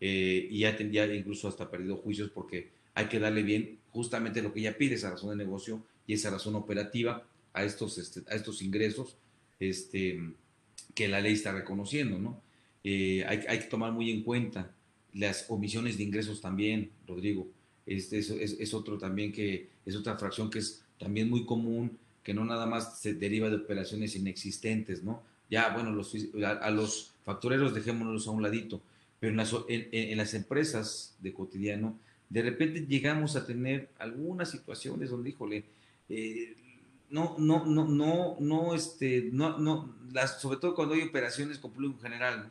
Eh, 0.00 0.48
y 0.50 0.60
ya 0.60 0.76
tendría 0.76 1.12
incluso 1.14 1.48
hasta 1.48 1.70
perdido 1.70 1.96
juicios 1.96 2.30
porque 2.30 2.70
hay 2.94 3.06
que 3.06 3.18
darle 3.18 3.42
bien 3.42 3.78
justamente 3.90 4.42
lo 4.42 4.52
que 4.52 4.60
ella 4.60 4.76
pide, 4.76 4.96
esa 4.96 5.10
razón 5.10 5.30
de 5.30 5.36
negocio 5.36 5.82
y 6.06 6.14
esa 6.14 6.30
razón 6.30 6.54
operativa 6.54 7.26
a 7.54 7.64
estos, 7.64 7.96
este, 7.96 8.22
a 8.30 8.34
estos 8.34 8.60
ingresos 8.60 9.16
este, 9.58 10.20
que 10.96 11.06
la 11.06 11.20
ley 11.20 11.34
está 11.34 11.52
reconociendo, 11.52 12.18
¿no? 12.18 12.40
Eh, 12.82 13.24
hay, 13.26 13.58
que 13.58 13.66
tomar 13.66 13.92
muy 13.92 14.10
en 14.10 14.22
cuenta 14.22 14.72
las 15.12 15.44
omisiones 15.50 15.98
de 15.98 16.04
ingresos 16.04 16.40
también, 16.40 16.90
Rodrigo. 17.06 17.46
Este 17.84 18.18
es, 18.18 18.30
es, 18.30 18.74
otro 18.74 18.96
también 18.96 19.30
que 19.30 19.68
es 19.84 19.94
otra 19.94 20.16
fracción 20.16 20.50
que 20.50 20.60
es 20.60 20.82
también 20.98 21.28
muy 21.28 21.44
común, 21.44 21.98
que 22.22 22.32
no 22.32 22.44
nada 22.44 22.64
más 22.64 22.98
se 22.98 23.14
deriva 23.14 23.50
de 23.50 23.56
operaciones 23.56 24.16
inexistentes, 24.16 25.04
¿no? 25.04 25.22
Ya, 25.50 25.68
bueno, 25.74 25.92
los, 25.92 26.14
a, 26.42 26.70
los 26.70 27.12
factureros 27.24 27.74
dejémonos 27.74 28.26
a 28.26 28.30
un 28.30 28.42
ladito, 28.42 28.80
pero 29.20 29.30
en 29.30 29.36
las, 29.36 29.54
en, 29.68 30.16
las 30.16 30.32
empresas 30.32 31.14
de 31.20 31.34
cotidiano, 31.34 31.98
de 32.30 32.42
repente 32.42 32.86
llegamos 32.86 33.36
a 33.36 33.46
tener 33.46 33.90
algunas 33.98 34.50
situaciones 34.50 35.10
donde, 35.10 35.30
híjole, 35.30 35.64
eh, 36.08 36.56
no, 37.10 37.36
no, 37.38 37.64
no, 37.64 37.84
no, 37.86 38.36
no, 38.40 38.74
este, 38.74 39.30
no, 39.32 39.58
no, 39.58 39.94
las, 40.12 40.40
sobre 40.40 40.58
todo 40.58 40.74
cuando 40.74 40.94
hay 40.94 41.02
operaciones 41.02 41.58
con 41.58 41.72
público 41.72 42.00
general, 42.00 42.50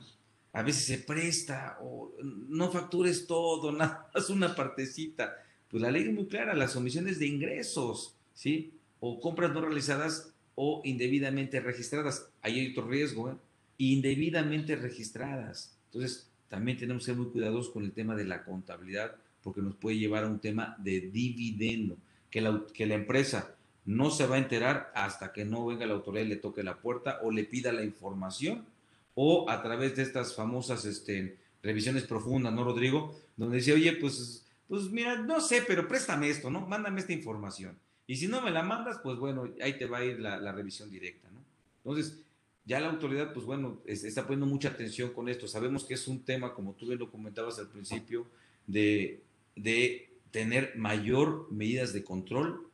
a 0.53 0.63
veces 0.63 0.85
se 0.85 0.97
presta 0.99 1.77
o 1.81 2.13
no 2.23 2.71
factures 2.71 3.27
todo, 3.27 3.71
nada 3.77 4.09
más 4.13 4.29
una 4.29 4.55
partecita. 4.55 5.35
Pues 5.69 5.81
la 5.81 5.91
ley 5.91 6.03
es 6.03 6.13
muy 6.13 6.27
clara, 6.27 6.53
las 6.53 6.75
omisiones 6.75 7.19
de 7.19 7.27
ingresos, 7.27 8.15
¿sí? 8.33 8.73
O 8.99 9.19
compras 9.19 9.51
no 9.51 9.61
realizadas 9.61 10.31
o 10.55 10.81
indebidamente 10.85 11.59
registradas. 11.59 12.29
Ahí 12.41 12.59
hay 12.59 12.71
otro 12.71 12.87
riesgo, 12.87 13.31
¿eh? 13.31 13.35
Indebidamente 13.77 14.77
registradas. 14.77 15.75
Entonces, 15.87 16.29
también 16.47 16.77
tenemos 16.77 17.03
que 17.03 17.11
ser 17.11 17.15
muy 17.15 17.31
cuidadosos 17.31 17.73
con 17.73 17.83
el 17.83 17.91
tema 17.91 18.15
de 18.15 18.23
la 18.23 18.45
contabilidad 18.45 19.15
porque 19.43 19.61
nos 19.61 19.75
puede 19.75 19.97
llevar 19.97 20.23
a 20.23 20.27
un 20.27 20.39
tema 20.39 20.75
de 20.79 21.01
dividendo, 21.01 21.97
que 22.31 22.41
la, 22.41 22.63
que 22.73 22.87
la 22.87 22.95
empresa 22.95 23.54
no 23.85 24.09
se 24.09 24.25
va 24.25 24.35
a 24.35 24.39
enterar 24.39 24.91
hasta 24.95 25.31
que 25.31 25.45
no 25.45 25.65
venga 25.65 25.85
la 25.85 25.93
autoridad 25.93 26.25
y 26.25 26.29
le 26.29 26.35
toque 26.37 26.63
la 26.63 26.77
puerta 26.77 27.19
o 27.21 27.31
le 27.31 27.43
pida 27.43 27.71
la 27.71 27.83
información 27.83 28.65
o 29.13 29.49
a 29.49 29.61
través 29.61 29.95
de 29.95 30.03
estas 30.03 30.35
famosas 30.35 30.85
este, 30.85 31.37
revisiones 31.63 32.03
profundas, 32.03 32.53
¿no, 32.53 32.63
Rodrigo? 32.63 33.15
Donde 33.37 33.57
dice, 33.57 33.73
oye, 33.73 33.93
pues, 33.93 34.45
pues 34.67 34.89
mira, 34.89 35.17
no 35.17 35.39
sé, 35.39 35.63
pero 35.65 35.87
préstame 35.87 36.29
esto, 36.29 36.49
¿no? 36.49 36.61
Mándame 36.61 36.99
esta 36.99 37.13
información. 37.13 37.77
Y 38.07 38.17
si 38.17 38.27
no 38.27 38.41
me 38.41 38.51
la 38.51 38.63
mandas, 38.63 38.99
pues 39.01 39.17
bueno, 39.17 39.49
ahí 39.61 39.77
te 39.77 39.85
va 39.85 39.99
a 39.99 40.05
ir 40.05 40.19
la, 40.19 40.51
revisión 40.51 40.89
directa, 40.89 41.29
¿no? 41.31 41.39
Entonces, 41.77 42.19
ya 42.65 42.79
la 42.79 42.89
autoridad, 42.89 43.33
pues 43.33 43.45
bueno, 43.45 43.79
está 43.85 44.23
poniendo 44.23 44.47
mucha 44.47 44.69
atención 44.69 45.11
con 45.11 45.29
esto. 45.29 45.47
Sabemos 45.47 45.85
que 45.85 45.93
es 45.93 46.07
un 46.07 46.23
tema, 46.23 46.53
como 46.53 46.73
tú 46.73 46.87
bien 46.87 46.99
lo 46.99 47.11
comentabas 47.11 47.59
al 47.59 47.67
principio, 47.67 48.25
de, 48.65 49.21
de 49.55 50.09
tener 50.31 50.75
mayor 50.75 51.47
medidas 51.51 51.93
de 51.93 52.03
control 52.03 52.64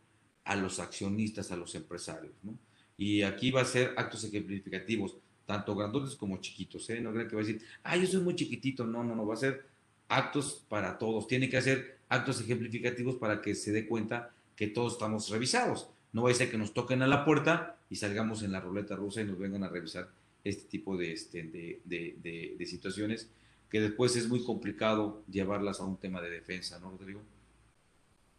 a 0.43 0.55
los 0.55 0.79
accionistas, 0.79 1.51
a 1.51 1.55
los 1.55 1.75
empresarios, 1.75 2.33
¿no? 2.43 2.57
Y 2.97 3.23
aquí 3.23 3.51
va 3.51 3.61
a 3.61 3.65
ser 3.65 3.93
actos 3.97 4.23
ejemplificativos, 4.23 5.15
tanto 5.45 5.75
grandotes 5.75 6.15
como 6.15 6.37
chiquitos, 6.37 6.89
¿eh? 6.89 7.01
No 7.01 7.11
crean 7.11 7.27
que 7.27 7.35
va 7.35 7.41
a 7.41 7.45
decir, 7.45 7.61
ah, 7.83 7.97
yo 7.97 8.07
soy 8.07 8.21
muy 8.21 8.35
chiquitito, 8.35 8.85
no, 8.85 9.03
no, 9.03 9.15
no, 9.15 9.25
va 9.25 9.33
a 9.33 9.37
ser 9.37 9.65
actos 10.07 10.63
para 10.69 10.97
todos, 10.97 11.27
tiene 11.27 11.49
que 11.49 11.57
hacer 11.57 11.99
actos 12.09 12.41
ejemplificativos 12.41 13.15
para 13.15 13.41
que 13.41 13.55
se 13.55 13.71
dé 13.71 13.87
cuenta 13.87 14.33
que 14.55 14.67
todos 14.67 14.93
estamos 14.93 15.29
revisados. 15.29 15.89
No 16.13 16.23
va 16.23 16.31
a 16.31 16.33
ser 16.33 16.51
que 16.51 16.57
nos 16.57 16.73
toquen 16.73 17.01
a 17.01 17.07
la 17.07 17.23
puerta 17.23 17.77
y 17.89 17.95
salgamos 17.95 18.43
en 18.43 18.51
la 18.51 18.59
ruleta 18.59 18.95
rusa 18.95 19.21
y 19.21 19.25
nos 19.25 19.39
vengan 19.39 19.63
a 19.63 19.69
revisar 19.69 20.09
este 20.43 20.67
tipo 20.67 20.97
de, 20.97 21.13
este, 21.13 21.43
de, 21.43 22.55
de 22.57 22.65
situaciones 22.65 23.29
que 23.71 23.79
después 23.79 24.15
es 24.17 24.27
muy 24.27 24.43
complicado 24.43 25.23
llevarlas 25.31 25.79
a 25.79 25.85
un 25.85 25.95
tema 25.95 26.21
de 26.21 26.29
defensa, 26.29 26.77
¿no, 26.79 26.91
Rodrigo? 26.91 27.21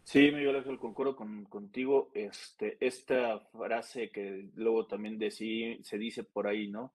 Sí, 0.03 0.31
Miguel 0.31 0.57
Ángel, 0.57 0.77
concuerdo 0.79 1.15
con, 1.15 1.45
contigo. 1.45 2.11
Este, 2.13 2.77
esta 2.85 3.39
frase 3.51 4.11
que 4.11 4.49
luego 4.55 4.85
también 4.85 5.17
se 5.31 5.97
dice 5.97 6.23
por 6.23 6.47
ahí, 6.47 6.67
¿no? 6.67 6.93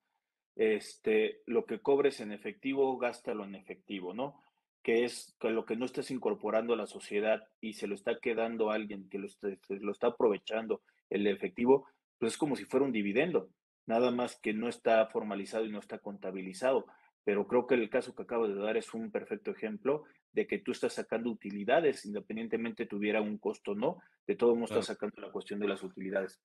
Este, 0.56 1.40
lo 1.46 1.64
que 1.64 1.80
cobres 1.80 2.20
en 2.20 2.32
efectivo, 2.32 2.98
gástalo 2.98 3.44
en 3.44 3.54
efectivo, 3.54 4.12
¿no? 4.12 4.42
Que 4.82 5.04
es 5.04 5.34
que 5.40 5.50
lo 5.50 5.64
que 5.64 5.76
no 5.76 5.86
estás 5.86 6.10
incorporando 6.10 6.74
a 6.74 6.76
la 6.76 6.86
sociedad 6.86 7.42
y 7.60 7.74
se 7.74 7.86
lo 7.86 7.94
está 7.94 8.18
quedando 8.20 8.70
alguien 8.70 9.08
que 9.08 9.18
lo 9.18 9.26
está, 9.26 9.48
lo 9.68 9.92
está 9.92 10.08
aprovechando 10.08 10.82
el 11.08 11.26
efectivo, 11.26 11.86
pues 12.18 12.34
es 12.34 12.38
como 12.38 12.56
si 12.56 12.64
fuera 12.64 12.84
un 12.84 12.92
dividendo, 12.92 13.48
nada 13.86 14.10
más 14.10 14.38
que 14.38 14.52
no 14.52 14.68
está 14.68 15.06
formalizado 15.06 15.64
y 15.64 15.70
no 15.70 15.78
está 15.78 15.98
contabilizado 15.98 16.86
pero 17.28 17.46
creo 17.46 17.66
que 17.66 17.74
el 17.74 17.90
caso 17.90 18.14
que 18.14 18.22
acabo 18.22 18.48
de 18.48 18.54
dar 18.54 18.78
es 18.78 18.94
un 18.94 19.10
perfecto 19.10 19.50
ejemplo 19.50 20.04
de 20.32 20.46
que 20.46 20.58
tú 20.58 20.72
estás 20.72 20.94
sacando 20.94 21.30
utilidades, 21.30 22.04
independientemente 22.04 22.86
tuviera 22.86 23.20
un 23.20 23.38
costo 23.38 23.72
o 23.72 23.74
no, 23.74 23.98
de 24.26 24.36
todo 24.36 24.54
modo 24.54 24.66
estás 24.66 24.86
sacando 24.86 25.20
la 25.20 25.32
cuestión 25.32 25.60
de 25.60 25.68
las 25.68 25.82
utilidades. 25.82 26.40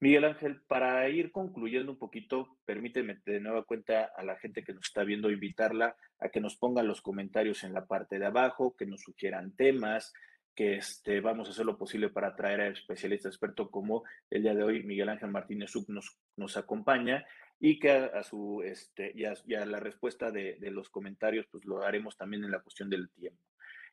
Miguel 0.00 0.26
Ángel, 0.26 0.60
para 0.68 1.08
ir 1.08 1.32
concluyendo 1.32 1.90
un 1.90 1.98
poquito, 1.98 2.56
permíteme 2.64 3.20
de 3.26 3.40
nueva 3.40 3.64
cuenta 3.64 4.12
a 4.16 4.22
la 4.22 4.36
gente 4.36 4.62
que 4.62 4.72
nos 4.72 4.86
está 4.86 5.02
viendo 5.02 5.30
invitarla 5.30 5.96
a 6.20 6.28
que 6.28 6.40
nos 6.40 6.56
pongan 6.56 6.86
los 6.86 7.02
comentarios 7.02 7.64
en 7.64 7.72
la 7.72 7.86
parte 7.86 8.20
de 8.20 8.26
abajo, 8.26 8.76
que 8.76 8.86
nos 8.86 9.02
sugieran 9.02 9.56
temas, 9.56 10.12
que 10.58 10.74
este, 10.74 11.20
vamos 11.20 11.46
a 11.46 11.52
hacer 11.52 11.64
lo 11.64 11.78
posible 11.78 12.08
para 12.08 12.34
traer 12.34 12.60
a 12.60 12.66
especialistas 12.66 13.30
expertos 13.30 13.70
como 13.70 14.02
el 14.28 14.42
día 14.42 14.56
de 14.56 14.64
hoy 14.64 14.82
Miguel 14.82 15.08
Ángel 15.08 15.30
Martínez 15.30 15.70
Sub 15.70 15.84
nos, 15.86 16.18
nos 16.36 16.56
acompaña 16.56 17.24
y 17.60 17.78
que 17.78 17.92
a, 17.92 18.24
su 18.24 18.60
este 18.64 19.12
y 19.14 19.24
a, 19.24 19.66
la 19.66 19.78
respuesta 19.78 20.32
de, 20.32 20.56
de, 20.58 20.72
los 20.72 20.90
comentarios 20.90 21.46
pues 21.48 21.64
lo 21.64 21.84
haremos 21.84 22.16
también 22.16 22.42
en 22.42 22.50
la 22.50 22.58
cuestión 22.58 22.90
del 22.90 23.08
tiempo. 23.10 23.40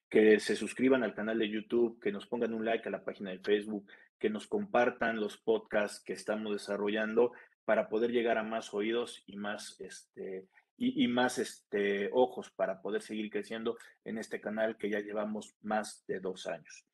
Que 0.09 0.39
se 0.39 0.55
suscriban 0.55 1.03
al 1.03 1.13
canal 1.13 1.38
de 1.38 1.51
YouTube 1.51 1.99
que 2.01 2.11
nos 2.11 2.26
pongan 2.26 2.55
un 2.55 2.66
like 2.66 2.88
a 2.88 2.91
la 2.91 3.05
página 3.05 3.30
de 3.30 3.38
Facebook 3.38 3.86
que 4.18 4.32
nos 4.32 4.47
compartan 4.47 5.20
los 5.20 5.38
podcasts 5.38 6.03
que 6.03 6.13
estamos 6.13 6.51
desarrollando 6.51 7.32
para 7.66 7.89
poder 7.89 8.09
llegar 8.09 8.39
a 8.39 8.43
más 8.43 8.74
oídos 8.74 9.22
y 9.28 9.38
más 9.38 9.80
este 9.80 10.47
y, 10.78 11.03
y 11.03 11.07
más 11.07 11.38
este 11.38 12.09
ojos 12.13 12.51
para 12.51 12.82
poder 12.82 13.01
seguir 13.01 13.30
creciendo 13.30 13.78
en 14.03 14.17
este 14.17 14.41
canal 14.41 14.78
que 14.78 14.89
ya 14.89 14.99
llevamos 14.99 15.55
más 15.61 16.05
de 16.07 16.19
dos 16.19 16.47
años 16.47 16.86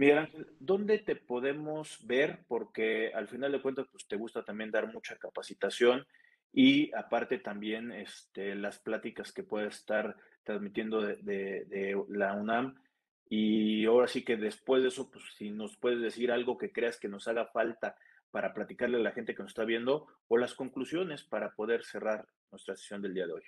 Miguel 0.00 0.16
Ángel, 0.16 0.46
¿dónde 0.58 0.98
te 0.98 1.14
podemos 1.14 1.98
ver? 2.06 2.42
Porque 2.48 3.12
al 3.14 3.28
final 3.28 3.52
de 3.52 3.60
cuentas, 3.60 3.86
pues 3.92 4.08
te 4.08 4.16
gusta 4.16 4.42
también 4.42 4.70
dar 4.70 4.90
mucha 4.90 5.14
capacitación 5.16 6.06
y 6.54 6.90
aparte 6.94 7.36
también 7.36 7.92
este, 7.92 8.54
las 8.54 8.78
pláticas 8.78 9.30
que 9.30 9.42
puedes 9.42 9.76
estar 9.76 10.16
transmitiendo 10.42 11.02
de, 11.02 12.02
la 12.08 12.32
UNAM. 12.32 12.80
Y 13.28 13.84
ahora 13.84 14.08
sí 14.08 14.24
que 14.24 14.38
después 14.38 14.80
de 14.80 14.88
eso, 14.88 15.10
pues 15.10 15.22
si 15.36 15.50
nos 15.50 15.76
puedes 15.76 16.00
decir 16.00 16.32
algo 16.32 16.56
que 16.56 16.72
creas 16.72 16.98
que 16.98 17.08
nos 17.08 17.28
haga 17.28 17.44
falta 17.48 17.94
para 18.30 18.54
platicarle 18.54 18.98
a 18.98 19.00
la 19.00 19.12
gente 19.12 19.34
que 19.34 19.42
nos 19.42 19.50
está 19.50 19.64
viendo 19.64 20.06
o 20.28 20.36
las 20.36 20.54
conclusiones 20.54 21.22
para 21.22 21.54
poder 21.54 21.84
cerrar 21.84 22.26
nuestra 22.50 22.76
sesión 22.76 23.02
del 23.02 23.14
día 23.14 23.26
de 23.26 23.34
hoy. 23.34 23.42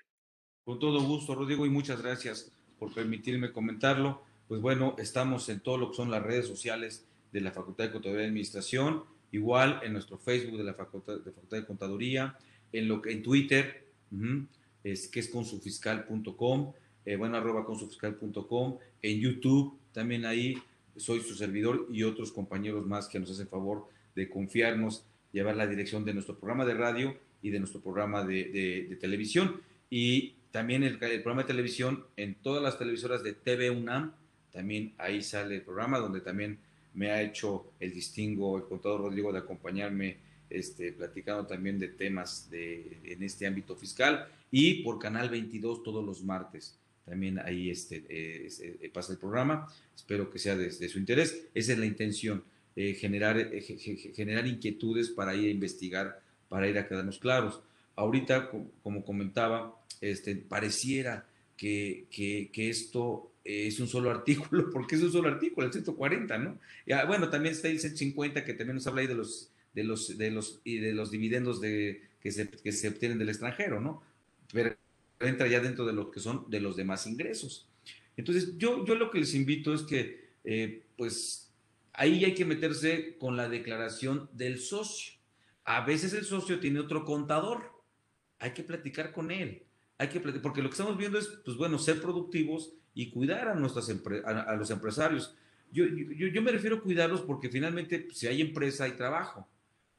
Con 0.64 0.78
todo 0.78 1.00
gusto, 1.02 1.34
Rodrigo, 1.34 1.66
y 1.66 1.70
muchas 1.70 2.02
gracias 2.02 2.52
por 2.78 2.92
permitirme 2.94 3.52
comentarlo 3.52 4.24
pues 4.52 4.60
bueno, 4.60 4.96
estamos 4.98 5.48
en 5.48 5.60
todo 5.60 5.78
lo 5.78 5.90
que 5.90 5.96
son 5.96 6.10
las 6.10 6.22
redes 6.22 6.46
sociales 6.46 7.06
de 7.32 7.40
la 7.40 7.52
Facultad 7.52 7.84
de 7.84 7.92
Contaduría 7.92 8.24
y 8.24 8.28
Administración, 8.28 9.04
igual 9.30 9.80
en 9.82 9.94
nuestro 9.94 10.18
Facebook 10.18 10.58
de 10.58 10.64
la 10.64 10.74
Facultad 10.74 11.20
de, 11.20 11.32
Facultad 11.32 11.56
de 11.56 11.64
Contaduría, 11.64 12.36
en, 12.70 12.86
lo 12.86 13.00
que, 13.00 13.12
en 13.12 13.22
Twitter, 13.22 13.88
es, 14.84 15.08
que 15.08 15.20
es 15.20 15.28
consufiscal.com, 15.28 16.72
eh, 17.06 17.16
bueno, 17.16 17.38
arroba 17.38 17.64
consufiscal.com, 17.64 18.76
en 19.00 19.20
YouTube, 19.20 19.78
también 19.90 20.26
ahí 20.26 20.54
soy 20.96 21.20
su 21.20 21.34
servidor 21.34 21.88
y 21.90 22.02
otros 22.02 22.30
compañeros 22.30 22.84
más 22.84 23.08
que 23.08 23.18
nos 23.18 23.30
hacen 23.30 23.48
favor 23.48 23.88
de 24.14 24.28
confiarnos, 24.28 25.04
llevar 25.32 25.56
la 25.56 25.66
dirección 25.66 26.04
de 26.04 26.14
nuestro 26.14 26.38
programa 26.38 26.64
de 26.64 26.74
radio 26.74 27.16
y 27.40 27.50
de 27.50 27.58
nuestro 27.58 27.80
programa 27.80 28.24
de, 28.24 28.96
televisión. 29.00 29.60
Y 29.90 30.34
también 30.50 30.82
el, 30.82 30.98
programa 30.98 31.42
de 31.42 31.48
televisión 31.48 32.04
en 32.16 32.34
todas 32.34 32.62
las 32.62 32.78
televisoras 32.78 33.22
de 33.22 33.32
TV 33.32 33.70
UNAM, 33.70 34.12
también 34.52 34.94
ahí 34.98 35.22
sale 35.22 35.56
el 35.56 35.62
programa 35.62 35.98
donde 35.98 36.20
también 36.20 36.58
me 36.94 37.10
ha 37.10 37.22
hecho 37.22 37.72
el 37.80 37.92
distingo 37.94 38.58
el 38.58 38.64
contador 38.64 39.00
Rodrigo 39.00 39.32
de 39.32 39.38
acompañarme 39.38 40.18
este, 40.50 40.92
platicando 40.92 41.46
también 41.46 41.78
de 41.78 41.88
temas 41.88 42.50
de, 42.50 42.98
en 43.04 43.22
este 43.22 43.46
ámbito 43.46 43.74
fiscal 43.74 44.28
y 44.50 44.82
por 44.82 44.98
Canal 44.98 45.30
22 45.30 45.82
todos 45.82 46.04
los 46.04 46.22
martes. 46.22 46.78
También 47.06 47.38
ahí 47.38 47.70
este, 47.70 48.04
eh, 48.08 48.48
eh, 48.60 48.90
pasa 48.92 49.12
el 49.12 49.18
programa. 49.18 49.66
Espero 49.96 50.30
que 50.30 50.38
sea 50.38 50.56
de, 50.56 50.70
su 50.70 50.98
interés. 50.98 51.46
Esa 51.54 51.72
es 51.72 51.78
la 51.78 51.86
intención, 51.86 52.44
eh, 52.76 52.94
generar, 52.94 53.50
generar 54.14 54.46
inquietudes 54.46 55.10
para 55.10 55.34
ir 55.34 55.48
a 55.48 55.50
investigar, 55.50 56.20
para 56.48 56.68
ir 56.68 56.78
a 56.78 56.86
quedarnos 56.86 57.18
claros. 57.18 57.60
Ahorita, 57.96 58.50
como 58.82 59.04
comentaba, 59.04 59.78
este, 60.00 60.36
pareciera 60.36 61.26
que, 61.56 62.06
que, 62.10 62.70
esto 62.70 63.30
es 63.44 63.78
un 63.80 63.88
solo 63.88 64.10
artículo, 64.16 64.70
porque 64.70 64.96
es 64.96 65.02
un 65.02 65.12
solo 65.12 65.28
artículo, 65.28 65.66
el 65.66 65.72
140, 65.72 66.38
¿no? 66.38 66.58
Bueno, 67.06 67.28
también 67.28 67.54
está 67.54 67.68
el 67.68 67.78
150 67.78 68.44
que 68.44 68.54
también 68.54 68.76
nos 68.76 68.86
habla 68.86 69.02
ahí 69.02 69.06
de 69.06 69.14
los, 69.14 69.50
de 69.74 69.84
los, 69.84 70.18
de 70.18 70.30
los, 70.30 70.60
y 70.64 70.78
de 70.78 70.92
los 70.92 71.10
dividendos 71.10 71.60
de, 71.60 72.02
que, 72.20 72.32
se, 72.32 72.48
que 72.48 72.72
se 72.72 72.88
obtienen 72.88 73.18
del 73.18 73.28
extranjero, 73.28 73.80
¿no? 73.80 74.02
Pero 74.52 74.74
entra 75.20 75.46
ya 75.46 75.60
dentro 75.60 75.86
de 75.86 75.92
lo 75.92 76.10
que 76.10 76.20
son 76.20 76.48
de 76.50 76.60
los 76.60 76.76
demás 76.76 77.06
ingresos. 77.06 77.68
Entonces, 78.16 78.58
yo, 78.58 78.84
yo 78.84 78.94
lo 78.94 79.10
que 79.10 79.20
les 79.20 79.34
invito 79.34 79.72
es 79.72 79.82
que, 79.82 80.32
eh, 80.44 80.82
pues, 80.96 81.50
ahí 81.92 82.24
hay 82.24 82.34
que 82.34 82.44
meterse 82.44 83.16
con 83.18 83.36
la 83.36 83.48
declaración 83.48 84.28
del 84.32 84.58
socio. 84.58 85.14
A 85.64 85.84
veces 85.84 86.12
el 86.14 86.24
socio 86.24 86.58
tiene 86.60 86.80
otro 86.80 87.04
contador, 87.04 87.70
hay 88.38 88.52
que 88.52 88.64
platicar 88.64 89.12
con 89.12 89.30
él, 89.30 89.64
hay 89.98 90.08
que 90.08 90.20
porque 90.20 90.62
lo 90.62 90.68
que 90.68 90.74
estamos 90.74 90.96
viendo 90.96 91.18
es, 91.18 91.28
pues 91.44 91.56
bueno, 91.56 91.78
ser 91.78 92.00
productivos 92.00 92.74
y 92.94 93.10
cuidar 93.10 93.48
a, 93.48 93.54
nuestras 93.54 93.88
a, 94.24 94.56
los 94.56 94.70
empresarios. 94.70 95.36
Yo, 95.70 95.86
yo, 95.86 96.26
yo, 96.26 96.42
me 96.42 96.50
refiero 96.50 96.76
a 96.76 96.82
cuidarlos 96.82 97.22
porque 97.22 97.48
finalmente 97.48 98.08
si 98.12 98.26
hay 98.26 98.40
empresa 98.40 98.84
hay 98.84 98.92
trabajo 98.92 99.48